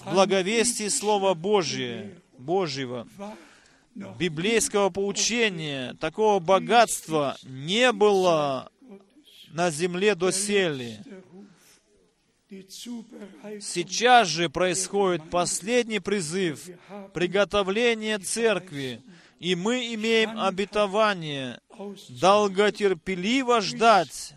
в 0.00 0.12
благовестии 0.12 0.88
Слова 0.88 1.34
Божия, 1.34 2.12
Божьего, 2.38 3.06
библейского 3.94 4.90
поучения, 4.90 5.94
такого 5.94 6.38
богатства 6.40 7.36
не 7.44 7.92
было 7.92 8.70
на 9.50 9.70
земле 9.70 10.14
доселе. 10.14 11.04
Сейчас 13.60 14.28
же 14.28 14.50
происходит 14.50 15.30
последний 15.30 16.00
призыв, 16.00 16.68
приготовление 17.14 18.18
церкви, 18.18 19.02
и 19.38 19.54
мы 19.54 19.94
имеем 19.94 20.38
обетование 20.38 21.60
долготерпеливо 22.08 23.62
ждать, 23.62 24.34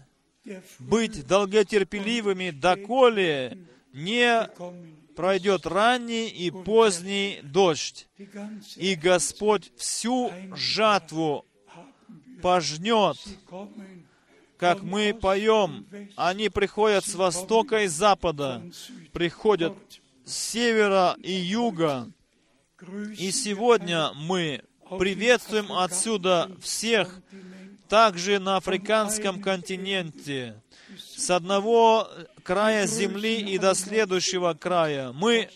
быть 0.79 1.27
долготерпеливыми, 1.27 2.51
доколе 2.51 3.57
не 3.91 4.49
пройдет 5.15 5.65
ранний 5.65 6.27
и 6.27 6.51
поздний 6.51 7.39
дождь, 7.43 8.07
и 8.75 8.95
Господь 8.95 9.71
всю 9.77 10.31
жатву 10.55 11.45
пожнет, 12.41 13.17
как 14.57 14.83
мы 14.83 15.13
поем, 15.13 15.85
они 16.15 16.49
приходят 16.49 17.05
с 17.05 17.15
востока 17.15 17.83
и 17.83 17.87
запада, 17.87 18.61
приходят 19.11 19.73
с 20.25 20.33
севера 20.33 21.15
и 21.21 21.31
юга. 21.31 22.11
И 23.17 23.31
сегодня 23.31 24.11
мы 24.15 24.61
приветствуем 24.99 25.71
отсюда 25.71 26.51
всех, 26.61 27.21
также 27.87 28.39
на 28.39 28.57
африканском 28.57 29.41
континенте, 29.41 30.61
с 31.15 31.29
одного 31.29 32.09
края 32.43 32.87
земли 32.87 33.39
и 33.39 33.57
до 33.57 33.73
следующего 33.73 34.53
края. 34.53 35.11
Мы 35.13 35.49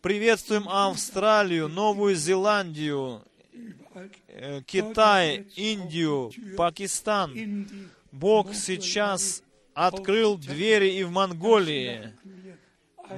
приветствуем 0.00 0.68
Австралию, 0.68 1.68
Новую 1.68 2.14
Зеландию, 2.14 3.22
э, 4.28 4.62
Китай, 4.66 5.46
Индию, 5.56 6.32
Пакистан. 6.56 7.68
Бог 8.12 8.54
сейчас 8.54 9.42
открыл 9.74 10.38
двери 10.38 10.94
и 10.94 11.02
в 11.02 11.10
Монголии. 11.10 12.12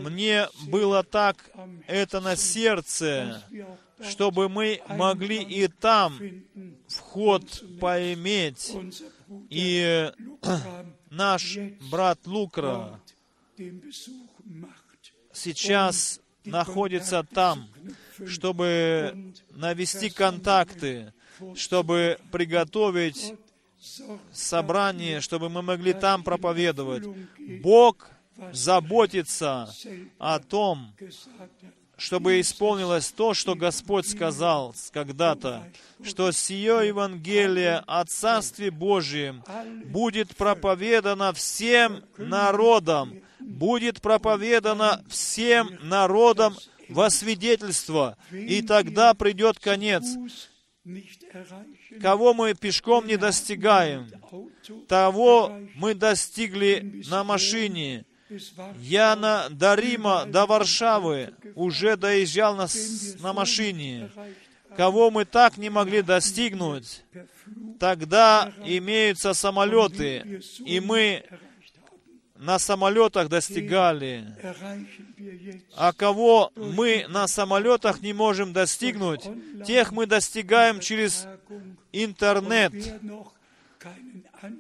Мне 0.01 0.49
было 0.69 1.03
так 1.05 1.37
это 1.87 2.21
на 2.21 2.37
сердце, 2.37 3.43
чтобы 4.01 4.49
мы 4.49 4.81
могли 4.89 5.43
и 5.43 5.69
там 5.69 6.19
вход 6.89 7.63
поиметь. 7.81 8.75
И 9.51 10.11
наш 11.11 11.59
брат 11.91 12.19
Лукра 12.27 13.01
сейчас 15.33 16.21
находится 16.45 17.23
там, 17.23 17.69
чтобы 18.27 19.33
навести 19.51 20.11
контакты, 20.11 21.13
чтобы 21.55 22.19
приготовить 22.33 23.35
собрание, 24.33 25.21
чтобы 25.21 25.49
мы 25.49 25.63
могли 25.63 25.93
там 25.93 26.23
проповедовать. 26.23 27.05
Бог 27.63 28.09
заботится 28.53 29.73
о 30.19 30.39
том, 30.41 30.95
чтобы 31.97 32.41
исполнилось 32.41 33.11
то, 33.11 33.33
что 33.35 33.55
Господь 33.55 34.09
сказал 34.09 34.75
когда-то, 34.93 35.67
что 36.03 36.31
сие 36.31 36.89
Евангелие 36.89 37.83
о 37.87 38.05
Царстве 38.05 38.71
Божьем 38.71 39.43
будет 39.87 40.37
проповедано 40.37 41.33
всем 41.33 42.05
народам, 42.19 43.21
будет 43.41 44.03
проповедано 44.03 45.03
всем 45.09 45.79
народам 45.83 46.55
во 46.89 47.11
свидетельство, 47.11 48.17
и 48.31 48.63
тогда 48.63 49.15
придет 49.15 49.59
конец. 49.59 50.05
Кого 52.01 52.35
мы 52.35 52.55
пешком 52.55 53.07
не 53.07 53.17
достигаем, 53.17 54.09
того 54.87 55.59
мы 55.75 55.95
достигли 55.95 57.03
на 57.09 57.25
машине, 57.25 58.05
я 58.79 59.17
на, 59.17 59.49
до 59.51 59.75
Рима, 59.75 60.25
до 60.27 60.47
Варшавы 60.47 61.35
уже 61.55 61.97
доезжал 61.97 62.57
на, 62.57 62.67
на 63.21 63.33
машине. 63.33 64.11
Кого 64.77 65.11
мы 65.11 65.25
так 65.25 65.57
не 65.57 65.71
могли 65.71 66.03
достигнуть, 66.03 67.03
тогда 67.81 68.53
имеются 68.65 69.33
самолеты, 69.33 70.43
и 70.59 70.81
мы 70.81 71.25
на 72.39 72.59
самолетах 72.59 73.29
достигали. 73.29 74.27
А 75.77 75.93
кого 75.93 76.53
мы 76.55 77.07
на 77.09 77.27
самолетах 77.27 78.03
не 78.03 78.13
можем 78.13 78.53
достигнуть, 78.53 79.23
тех 79.67 79.93
мы 79.93 80.07
достигаем 80.07 80.81
через 80.81 81.27
интернет. 81.93 82.73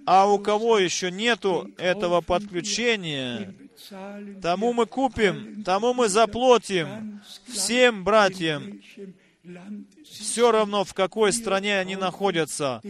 А 0.06 0.26
у 0.26 0.38
кого 0.38 0.78
еще 0.78 1.10
нету 1.10 1.70
этого 1.78 2.20
подключения, 2.20 3.54
тому 4.42 4.72
мы 4.72 4.86
купим, 4.86 5.62
тому 5.64 5.94
мы 5.94 6.08
заплатим 6.08 7.20
всем 7.48 8.04
братьям, 8.04 8.80
все 10.04 10.52
равно 10.52 10.84
в 10.84 10.94
какой 10.94 11.32
стране 11.32 11.78
они 11.78 11.96
находятся. 11.96 12.80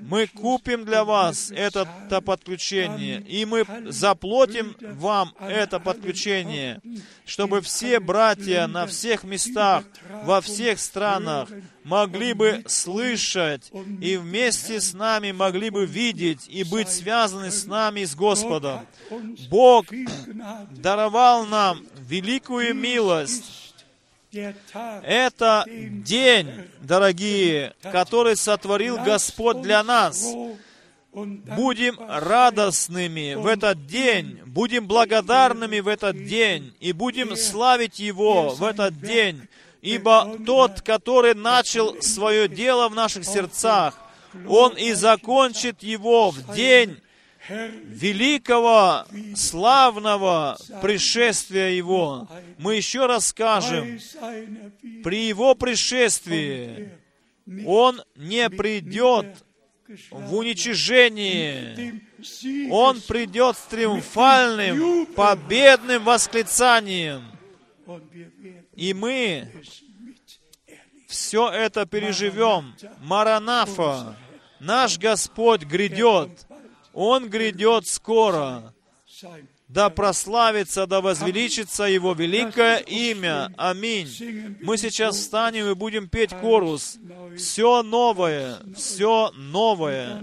Мы 0.00 0.26
купим 0.26 0.84
для 0.84 1.04
вас 1.04 1.50
это 1.50 1.86
подключение, 2.20 3.20
и 3.20 3.44
мы 3.44 3.64
заплатим 3.88 4.76
вам 4.80 5.34
это 5.40 5.80
подключение, 5.80 6.80
чтобы 7.24 7.60
все 7.60 8.00
братья 8.00 8.66
на 8.66 8.86
всех 8.86 9.24
местах, 9.24 9.84
во 10.24 10.40
всех 10.40 10.78
странах 10.80 11.48
могли 11.84 12.34
бы 12.34 12.62
слышать 12.66 13.72
и 14.00 14.16
вместе 14.16 14.80
с 14.80 14.92
нами 14.92 15.32
могли 15.32 15.70
бы 15.70 15.86
видеть 15.86 16.46
и 16.48 16.64
быть 16.64 16.88
связаны 16.88 17.50
с 17.50 17.66
нами, 17.66 18.04
с 18.04 18.14
Господом. 18.14 18.86
Бог 19.48 19.86
даровал 20.70 21.46
нам 21.46 21.84
великую 21.98 22.74
милость, 22.74 23.59
это 24.32 25.64
день, 25.66 26.48
дорогие, 26.80 27.74
который 27.82 28.36
сотворил 28.36 28.96
Господь 28.98 29.60
для 29.60 29.82
нас. 29.82 30.32
Будем 31.12 31.98
радостными 31.98 33.34
в 33.34 33.46
этот 33.46 33.86
день, 33.86 34.40
будем 34.46 34.86
благодарными 34.86 35.80
в 35.80 35.88
этот 35.88 36.24
день 36.24 36.72
и 36.78 36.92
будем 36.92 37.34
славить 37.34 37.98
Его 37.98 38.50
в 38.50 38.62
этот 38.62 39.00
день, 39.00 39.48
ибо 39.82 40.38
тот, 40.46 40.82
который 40.82 41.34
начал 41.34 42.00
свое 42.00 42.46
дело 42.46 42.88
в 42.88 42.94
наших 42.94 43.24
сердцах, 43.24 43.98
Он 44.48 44.76
и 44.76 44.92
закончит 44.92 45.82
его 45.82 46.30
в 46.30 46.54
день 46.54 47.00
великого, 47.50 49.04
славного 49.34 50.56
пришествия 50.80 51.70
Его. 51.70 52.28
Мы 52.58 52.76
еще 52.76 53.06
раз 53.06 53.28
скажем, 53.28 53.98
при 55.02 55.26
Его 55.26 55.54
пришествии 55.54 56.92
Он 57.66 58.02
не 58.16 58.48
придет 58.50 59.44
в 60.10 60.34
уничижении. 60.34 62.02
Он 62.70 63.00
придет 63.00 63.56
с 63.56 63.62
триумфальным, 63.62 65.06
победным 65.06 66.04
восклицанием. 66.04 67.24
И 68.76 68.94
мы 68.94 69.50
все 71.08 71.50
это 71.50 71.86
переживем. 71.86 72.74
Маранафа, 73.00 74.16
наш 74.60 74.98
Господь 74.98 75.62
грядет. 75.62 76.46
Он 77.02 77.30
грядет 77.30 77.86
скоро. 77.86 78.74
Да 79.68 79.88
прославится, 79.88 80.86
да 80.86 81.00
возвеличится 81.00 81.84
Его 81.84 82.12
великое 82.12 82.76
имя. 82.76 83.50
Аминь. 83.56 84.06
Мы 84.60 84.76
сейчас 84.76 85.16
встанем 85.16 85.70
и 85.70 85.74
будем 85.74 86.10
петь 86.10 86.34
корус. 86.42 86.98
Все 87.38 87.82
новое, 87.82 88.58
все 88.76 89.30
новое. 89.34 90.22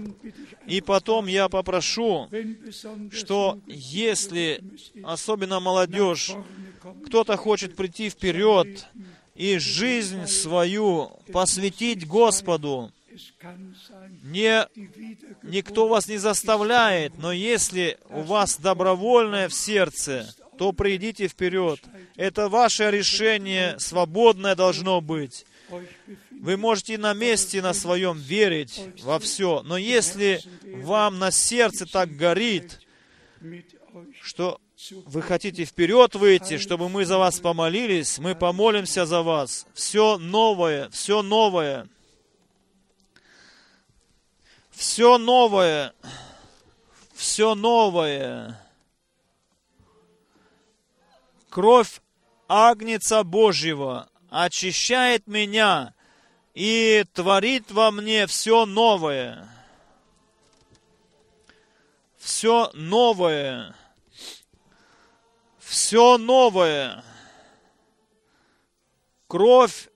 И 0.68 0.80
потом 0.80 1.26
я 1.26 1.48
попрошу, 1.48 2.28
что 3.10 3.58
если, 3.66 4.62
особенно 5.02 5.58
молодежь, 5.58 6.30
кто-то 7.06 7.36
хочет 7.36 7.74
прийти 7.74 8.08
вперед 8.08 8.86
и 9.34 9.58
жизнь 9.58 10.28
свою 10.28 11.10
посвятить 11.32 12.06
Господу, 12.06 12.92
не 14.22 14.68
никто 15.42 15.88
вас 15.88 16.08
не 16.08 16.18
заставляет, 16.18 17.18
но 17.18 17.32
если 17.32 17.98
у 18.10 18.20
вас 18.20 18.58
добровольное 18.58 19.48
в 19.48 19.54
сердце, 19.54 20.34
то 20.58 20.72
придите 20.72 21.28
вперед. 21.28 21.80
Это 22.16 22.48
ваше 22.48 22.90
решение, 22.90 23.78
свободное 23.78 24.54
должно 24.54 25.00
быть. 25.00 25.46
Вы 26.30 26.56
можете 26.56 26.98
на 26.98 27.14
месте 27.14 27.62
на 27.62 27.74
своем 27.74 28.18
верить 28.18 28.80
во 29.02 29.18
все, 29.18 29.62
но 29.64 29.76
если 29.76 30.40
вам 30.82 31.18
на 31.18 31.30
сердце 31.30 31.86
так 31.86 32.16
горит, 32.16 32.80
что 34.22 34.60
вы 35.06 35.22
хотите 35.22 35.64
вперед 35.64 36.14
выйти, 36.14 36.58
чтобы 36.58 36.88
мы 36.88 37.04
за 37.04 37.18
вас 37.18 37.40
помолились, 37.40 38.18
мы 38.18 38.34
помолимся 38.34 39.06
за 39.06 39.22
вас. 39.22 39.66
Все 39.74 40.18
новое, 40.18 40.88
все 40.90 41.22
новое. 41.22 41.88
Все 44.78 45.18
новое. 45.18 45.92
Все 47.12 47.54
новое. 47.54 48.58
Кровь 51.50 52.00
Агнца 52.46 53.24
Божьего 53.24 54.08
очищает 54.30 55.26
меня 55.26 55.94
и 56.54 57.04
творит 57.12 57.70
во 57.72 57.90
мне 57.90 58.26
все 58.26 58.64
новое. 58.64 59.48
Все 62.16 62.70
новое 62.72 63.74
все 65.68 66.16
новое. 66.16 67.04
Кровь 69.26 69.90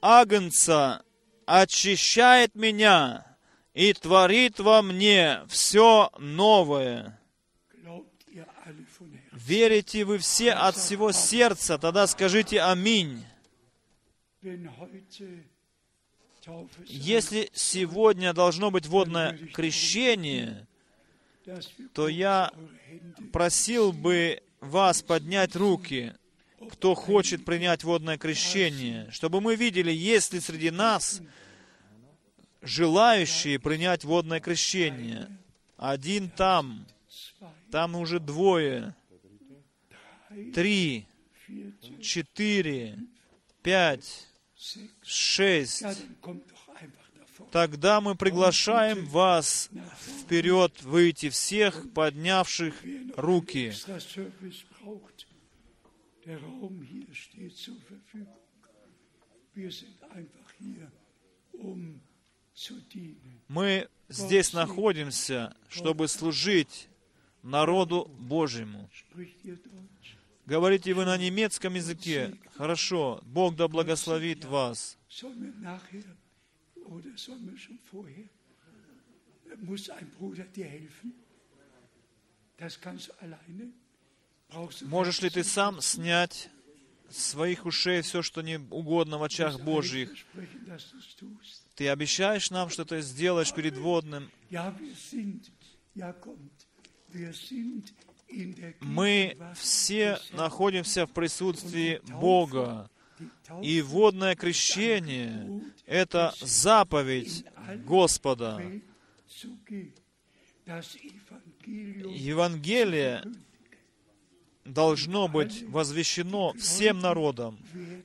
Агнца 0.00 1.05
очищает 1.46 2.54
меня 2.54 3.24
и 3.72 3.92
творит 3.92 4.58
во 4.58 4.82
мне 4.82 5.40
все 5.48 6.10
новое. 6.18 7.18
Верите 9.32 10.04
вы 10.04 10.18
все 10.18 10.52
от 10.52 10.76
всего 10.76 11.12
сердца, 11.12 11.78
тогда 11.78 12.06
скажите 12.06 12.60
«Аминь». 12.60 13.24
Если 16.84 17.50
сегодня 17.52 18.32
должно 18.32 18.70
быть 18.70 18.86
водное 18.86 19.36
крещение, 19.52 20.66
то 21.92 22.08
я 22.08 22.52
просил 23.32 23.92
бы 23.92 24.42
вас 24.60 25.02
поднять 25.02 25.56
руки, 25.56 26.14
кто 26.72 26.94
хочет 26.94 27.44
принять 27.44 27.84
водное 27.84 28.18
крещение, 28.18 29.08
чтобы 29.10 29.40
мы 29.40 29.56
видели, 29.56 29.90
есть 29.90 30.32
ли 30.32 30.40
среди 30.40 30.70
нас 30.70 31.20
желающие 32.62 33.58
принять 33.58 34.04
водное 34.04 34.40
крещение. 34.40 35.28
Один 35.76 36.30
там, 36.30 36.86
там 37.70 37.94
уже 37.96 38.18
двое, 38.18 38.94
три, 40.54 41.06
четыре, 42.00 42.98
пять, 43.62 44.26
шесть, 45.02 45.84
тогда 47.52 48.00
мы 48.00 48.14
приглашаем 48.14 49.06
вас 49.06 49.70
вперед 50.20 50.82
выйти 50.82 51.28
всех, 51.28 51.92
поднявших 51.92 52.74
руки. 53.16 53.72
Мы 63.48 63.88
здесь 64.08 64.52
находимся, 64.52 65.56
чтобы 65.68 66.08
служить 66.08 66.88
народу 67.42 68.10
Божьему. 68.18 68.90
Говорите 70.46 70.94
вы 70.94 71.04
на 71.04 71.16
немецком 71.16 71.74
языке? 71.74 72.36
Хорошо. 72.54 73.20
Бог 73.24 73.54
да 73.54 73.68
благословит 73.68 74.44
вас. 74.44 74.98
Muss 79.62 79.88
ein 79.88 80.10
Bruder 80.18 80.44
dir 80.44 80.66
helfen? 80.66 81.14
Das 82.58 82.78
kannst 82.78 83.08
du 83.08 83.12
alleine? 83.22 83.72
Можешь 84.82 85.22
ли 85.22 85.30
ты 85.30 85.44
сам 85.44 85.80
снять 85.80 86.50
своих 87.10 87.66
ушей 87.66 88.02
все, 88.02 88.22
что 88.22 88.42
не 88.42 88.58
угодно 88.58 89.18
в 89.18 89.22
очах 89.22 89.60
Божьих? 89.60 90.10
Ты 91.74 91.88
обещаешь 91.88 92.50
нам, 92.50 92.68
что 92.70 92.84
ты 92.84 93.00
сделаешь 93.00 93.52
перед 93.52 93.76
водным? 93.76 94.30
Мы 98.80 99.38
все 99.54 100.18
находимся 100.32 101.06
в 101.06 101.12
присутствии 101.12 102.00
Бога. 102.08 102.90
И 103.62 103.80
водное 103.80 104.34
крещение— 104.36 105.62
это 105.86 106.34
заповедь 106.40 107.44
Господа. 107.84 108.60
Евангелие 111.66 113.24
должно 114.66 115.28
быть 115.28 115.64
возвещено 115.68 116.52
всем 116.54 117.00
народам. 117.00 117.58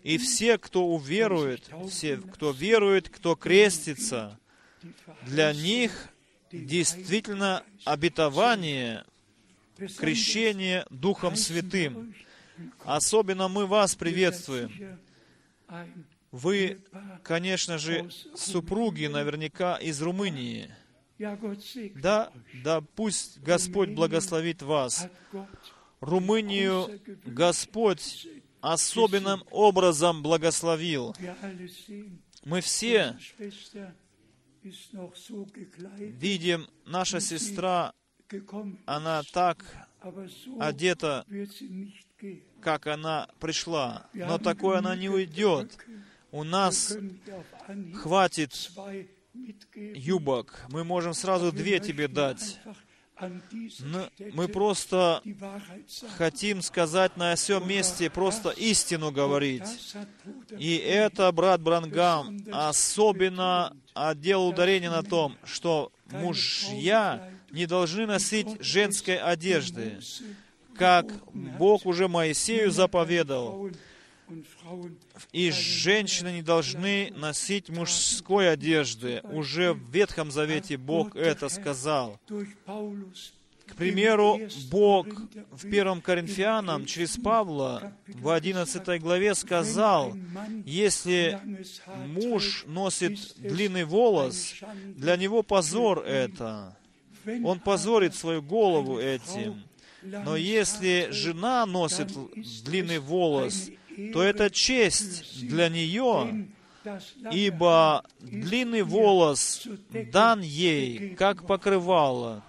И 0.04 0.18
все, 0.18 0.58
кто 0.58 0.88
уверует, 0.88 1.70
все, 1.90 2.18
кто 2.18 2.52
верует, 2.52 3.10
кто 3.10 3.36
крестится, 3.36 4.40
для 5.26 5.54
них 5.54 6.10
действительно 6.52 7.64
обетование 7.86 9.06
крещение 9.98 10.86
Духом 10.90 11.36
Святым 11.36 12.14
Особенно 12.84 13.48
мы 13.48 13.66
вас 13.66 13.96
приветствуем. 13.96 15.00
Вы, 16.32 16.82
конечно 17.24 17.78
же, 17.78 18.10
супруги 18.36 19.08
наверняка 19.08 19.76
из 19.76 20.02
Румынии. 20.02 20.74
Да, 21.96 22.32
да 22.64 22.82
пусть 22.82 23.40
Господь 23.42 23.90
благословит 23.90 24.62
вас. 24.62 25.08
Румынию 26.02 27.00
Господь 27.26 28.28
особенным 28.60 29.44
образом 29.50 30.22
благословил. 30.22 31.16
Мы 32.44 32.62
все 32.62 33.18
видим, 35.98 36.68
наша 36.86 37.20
сестра, 37.20 37.94
она 38.86 39.24
так 39.32 39.66
одета 40.60 41.26
как 42.62 42.88
она 42.88 43.28
пришла. 43.40 44.08
Но 44.14 44.38
такое 44.38 44.80
она 44.80 44.96
не 44.96 45.10
уйдет. 45.10 45.78
У 46.32 46.44
нас 46.44 46.96
хватит 47.96 48.72
юбок. 49.76 50.66
Мы 50.70 50.84
можем 50.84 51.14
сразу 51.14 51.52
две 51.52 51.80
тебе 51.80 52.08
дать. 52.08 52.60
Но 53.80 54.10
мы 54.34 54.48
просто 54.48 55.22
хотим 56.18 56.62
сказать 56.62 57.18
на 57.18 57.36
всем 57.36 57.68
месте, 57.68 58.10
просто 58.10 58.50
истину 58.50 59.12
говорить. 59.12 59.64
И 60.58 60.76
это, 60.76 61.32
брат 61.32 61.62
Брангам, 61.62 62.38
особенно 62.52 63.76
отдел 63.94 64.48
ударения 64.48 64.90
на 64.90 65.04
том, 65.04 65.38
что 65.44 65.92
мужья 66.12 67.30
не 67.52 67.66
должны 67.66 68.06
носить 68.06 68.48
женской 68.62 69.18
одежды. 69.18 70.00
как 70.76 71.06
Бог 71.34 71.86
уже 71.86 72.08
Моисею 72.08 72.72
заповедал. 72.72 73.70
И 75.32 75.52
женщины 75.52 76.34
не 76.34 76.42
должны 76.42 77.14
носить 77.16 77.70
мужской 77.70 78.52
одежды. 78.52 79.22
Уже 79.24 79.74
в 79.74 79.92
Ветхом 79.92 80.32
Завете 80.32 80.78
Бог 80.78 81.16
это 81.16 81.50
сказал. 81.50 82.20
К 83.72 83.76
примеру, 83.76 84.38
Бог 84.70 85.08
в 85.52 85.66
1 85.66 86.02
Коринфянам 86.02 86.86
через 86.86 87.16
Павла 87.16 87.94
в 88.06 88.30
11 88.30 89.02
главе 89.02 89.34
сказал, 89.34 90.14
если 90.66 91.40
муж 92.08 92.66
носит 92.68 93.18
длинный 93.38 93.86
волос, 93.86 94.56
для 94.96 95.16
него 95.16 95.42
позор 95.42 96.00
это. 96.00 96.78
Он 97.44 97.60
позорит 97.60 98.14
свою 98.14 98.42
голову 98.42 99.00
этим. 99.00 99.64
Но 100.04 100.36
если 100.36 101.08
жена 101.12 101.66
носит 101.66 102.12
длинный 102.64 103.00
волос, 103.00 103.70
то 104.14 104.24
это 104.24 104.50
честь 104.50 105.48
для 105.48 105.70
нее, 105.70 106.48
ибо 107.32 108.04
длинный 108.20 108.84
волос 108.84 109.68
дан 110.12 110.42
ей, 110.42 111.16
как 111.16 111.46
покрывало. 111.46 112.44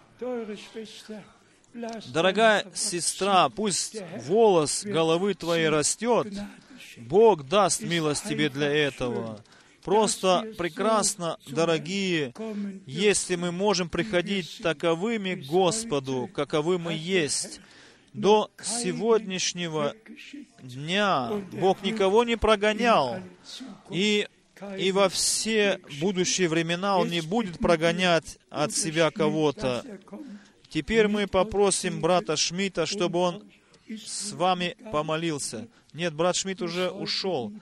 Дорогая 2.13 2.67
сестра, 2.75 3.49
пусть 3.49 3.97
волос 4.27 4.85
головы 4.85 5.35
твоей 5.35 5.69
растет, 5.69 6.29
Бог 6.99 7.49
даст 7.49 7.83
милость 7.83 8.29
тебе 8.29 8.49
для 8.49 8.69
этого. 8.69 9.43
Просто 9.83 10.47
прекрасно, 10.59 11.39
дорогие, 11.49 12.33
если 12.87 13.35
мы 13.35 13.51
можем 13.51 13.89
приходить 13.89 14.61
таковыми 14.63 15.35
Господу, 15.35 16.31
каковы 16.33 16.79
мы 16.79 16.93
есть. 16.93 17.61
До 18.13 18.51
сегодняшнего 18.63 19.95
дня 20.63 21.31
Бог 21.53 21.83
никого 21.83 22.25
не 22.25 22.37
прогонял, 22.37 23.19
и, 23.91 24.29
и 24.79 24.93
во 24.93 25.09
все 25.09 25.81
будущие 26.01 26.49
времена 26.49 26.99
Он 26.99 27.09
не 27.09 27.23
будет 27.23 27.59
прогонять 27.59 28.39
от 28.51 28.73
себя 28.73 29.11
кого-то. 29.11 29.85
Теперь 30.69 31.09
мы 31.09 31.27
попросим 31.27 32.01
брата 32.01 32.37
Шмидта, 32.37 32.87
чтобы 32.87 33.19
он 33.19 33.53
с 33.89 34.33
вами 34.33 34.77
помолился. 34.91 35.69
Нет, 35.93 36.15
брат 36.15 36.37
Шмидт 36.37 36.63
уже 36.63 36.91
ушел. 36.91 37.53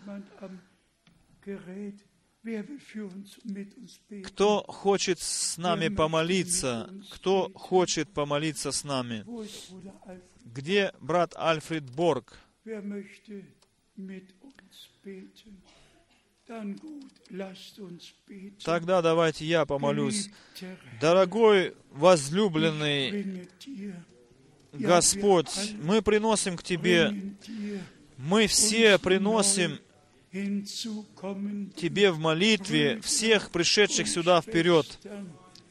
Кто 4.25 4.65
хочет 4.69 5.19
с 5.19 5.59
нами 5.59 5.89
помолиться? 5.89 6.91
Кто 7.11 7.51
хочет 7.55 8.09
помолиться 8.11 8.73
с 8.73 8.85
нами? 8.85 9.25
Где 10.53 10.93
брат 11.01 11.35
Альфред 11.37 11.91
Борг? 11.91 12.39
Тогда 18.65 19.03
давайте 19.03 19.45
я 19.45 19.65
помолюсь. 19.65 20.31
Дорогой 21.01 21.75
возлюбленный 21.93 23.49
Господь, 24.73 25.75
мы 25.83 26.03
приносим 26.03 26.57
к 26.57 26.63
Тебе, 26.63 27.13
мы 28.17 28.47
все 28.47 28.99
приносим 28.99 29.79
Тебе 30.33 32.11
в 32.13 32.19
молитве 32.19 33.01
всех 33.01 33.51
пришедших 33.51 34.09
сюда 34.09 34.41
вперед, 34.41 34.99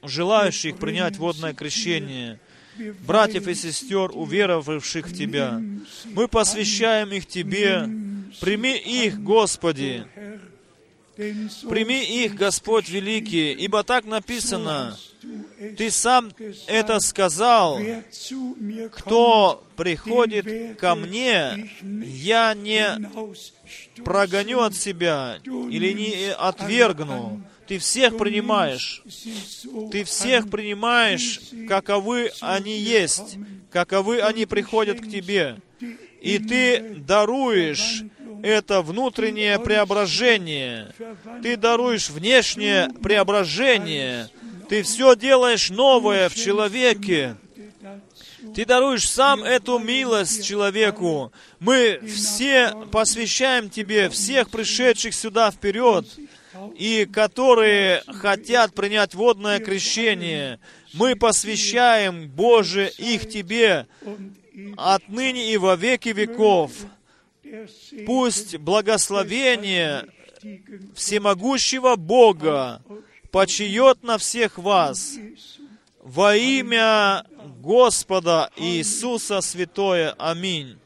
желающих 0.03 0.77
принять 0.77 1.18
водное 1.18 1.53
крещение, 1.53 2.39
братьев 3.06 3.47
и 3.47 3.56
сестер, 3.56 4.11
уверовавших 4.14 5.07
в 5.07 5.15
Тебя. 5.15 5.61
Мы 6.06 6.27
посвящаем 6.27 7.11
их 7.11 7.26
Тебе. 7.26 7.89
Прими 8.39 8.77
их, 8.77 9.22
Господи. 9.22 10.06
Прими 11.69 12.23
их, 12.23 12.35
Господь 12.35 12.88
Великий, 12.88 13.51
ибо 13.51 13.84
так 13.84 14.06
написано, 14.06 14.97
Ты 15.77 15.91
сам 15.91 16.31
это 16.65 17.01
сказал, 17.01 17.77
кто 18.91 19.64
приходит 19.76 20.80
ко 20.80 20.95
мне, 20.95 21.69
я 21.81 22.53
не 22.53 23.10
прогоню 24.06 24.61
от 24.61 24.76
себя 24.76 25.39
или 25.43 25.91
не 25.91 26.31
отвергну. 26.31 27.43
Ты 27.69 27.77
всех 27.77 28.17
принимаешь. 28.17 29.03
Ты 29.91 30.03
всех 30.03 30.49
принимаешь, 30.49 31.39
каковы 31.67 32.31
они 32.41 32.75
есть, 32.75 33.37
каковы 33.71 34.21
они 34.21 34.47
приходят 34.47 34.99
к 34.99 35.07
тебе. 35.07 35.57
И 36.19 36.39
ты 36.39 36.95
даруешь 36.97 38.01
это 38.41 38.81
внутреннее 38.81 39.59
преображение. 39.59 40.95
Ты 41.43 41.57
даруешь 41.57 42.09
внешнее 42.09 42.89
преображение. 43.03 44.29
Ты 44.67 44.81
все 44.81 45.15
делаешь 45.15 45.69
новое 45.69 46.27
в 46.29 46.35
человеке. 46.35 47.35
Ты 48.55 48.65
даруешь 48.65 49.07
сам 49.07 49.43
эту 49.43 49.77
милость 49.77 50.43
человеку. 50.43 51.31
Мы 51.59 52.01
все 52.07 52.73
посвящаем 52.91 53.69
Тебе 53.69 54.09
всех 54.09 54.49
пришедших 54.49 55.13
сюда 55.13 55.51
вперед, 55.51 56.07
и 56.76 57.05
которые 57.05 58.03
хотят 58.07 58.73
принять 58.73 59.15
водное 59.15 59.59
крещение. 59.59 60.59
Мы 60.93 61.15
посвящаем, 61.15 62.30
Боже, 62.30 62.91
их 62.97 63.30
Тебе 63.30 63.88
отныне 64.77 65.53
и 65.53 65.57
во 65.57 65.76
веки 65.76 66.09
веков. 66.09 66.71
Пусть 68.05 68.57
благословение 68.57 70.07
всемогущего 70.95 71.95
Бога 71.95 72.81
почиет 73.31 74.03
на 74.03 74.17
всех 74.17 74.57
вас 74.57 75.17
во 76.01 76.35
имя 76.35 77.26
Господа 77.61 78.51
Иисуса 78.55 79.41
Святое. 79.41 80.15
Аминь. 80.17 80.77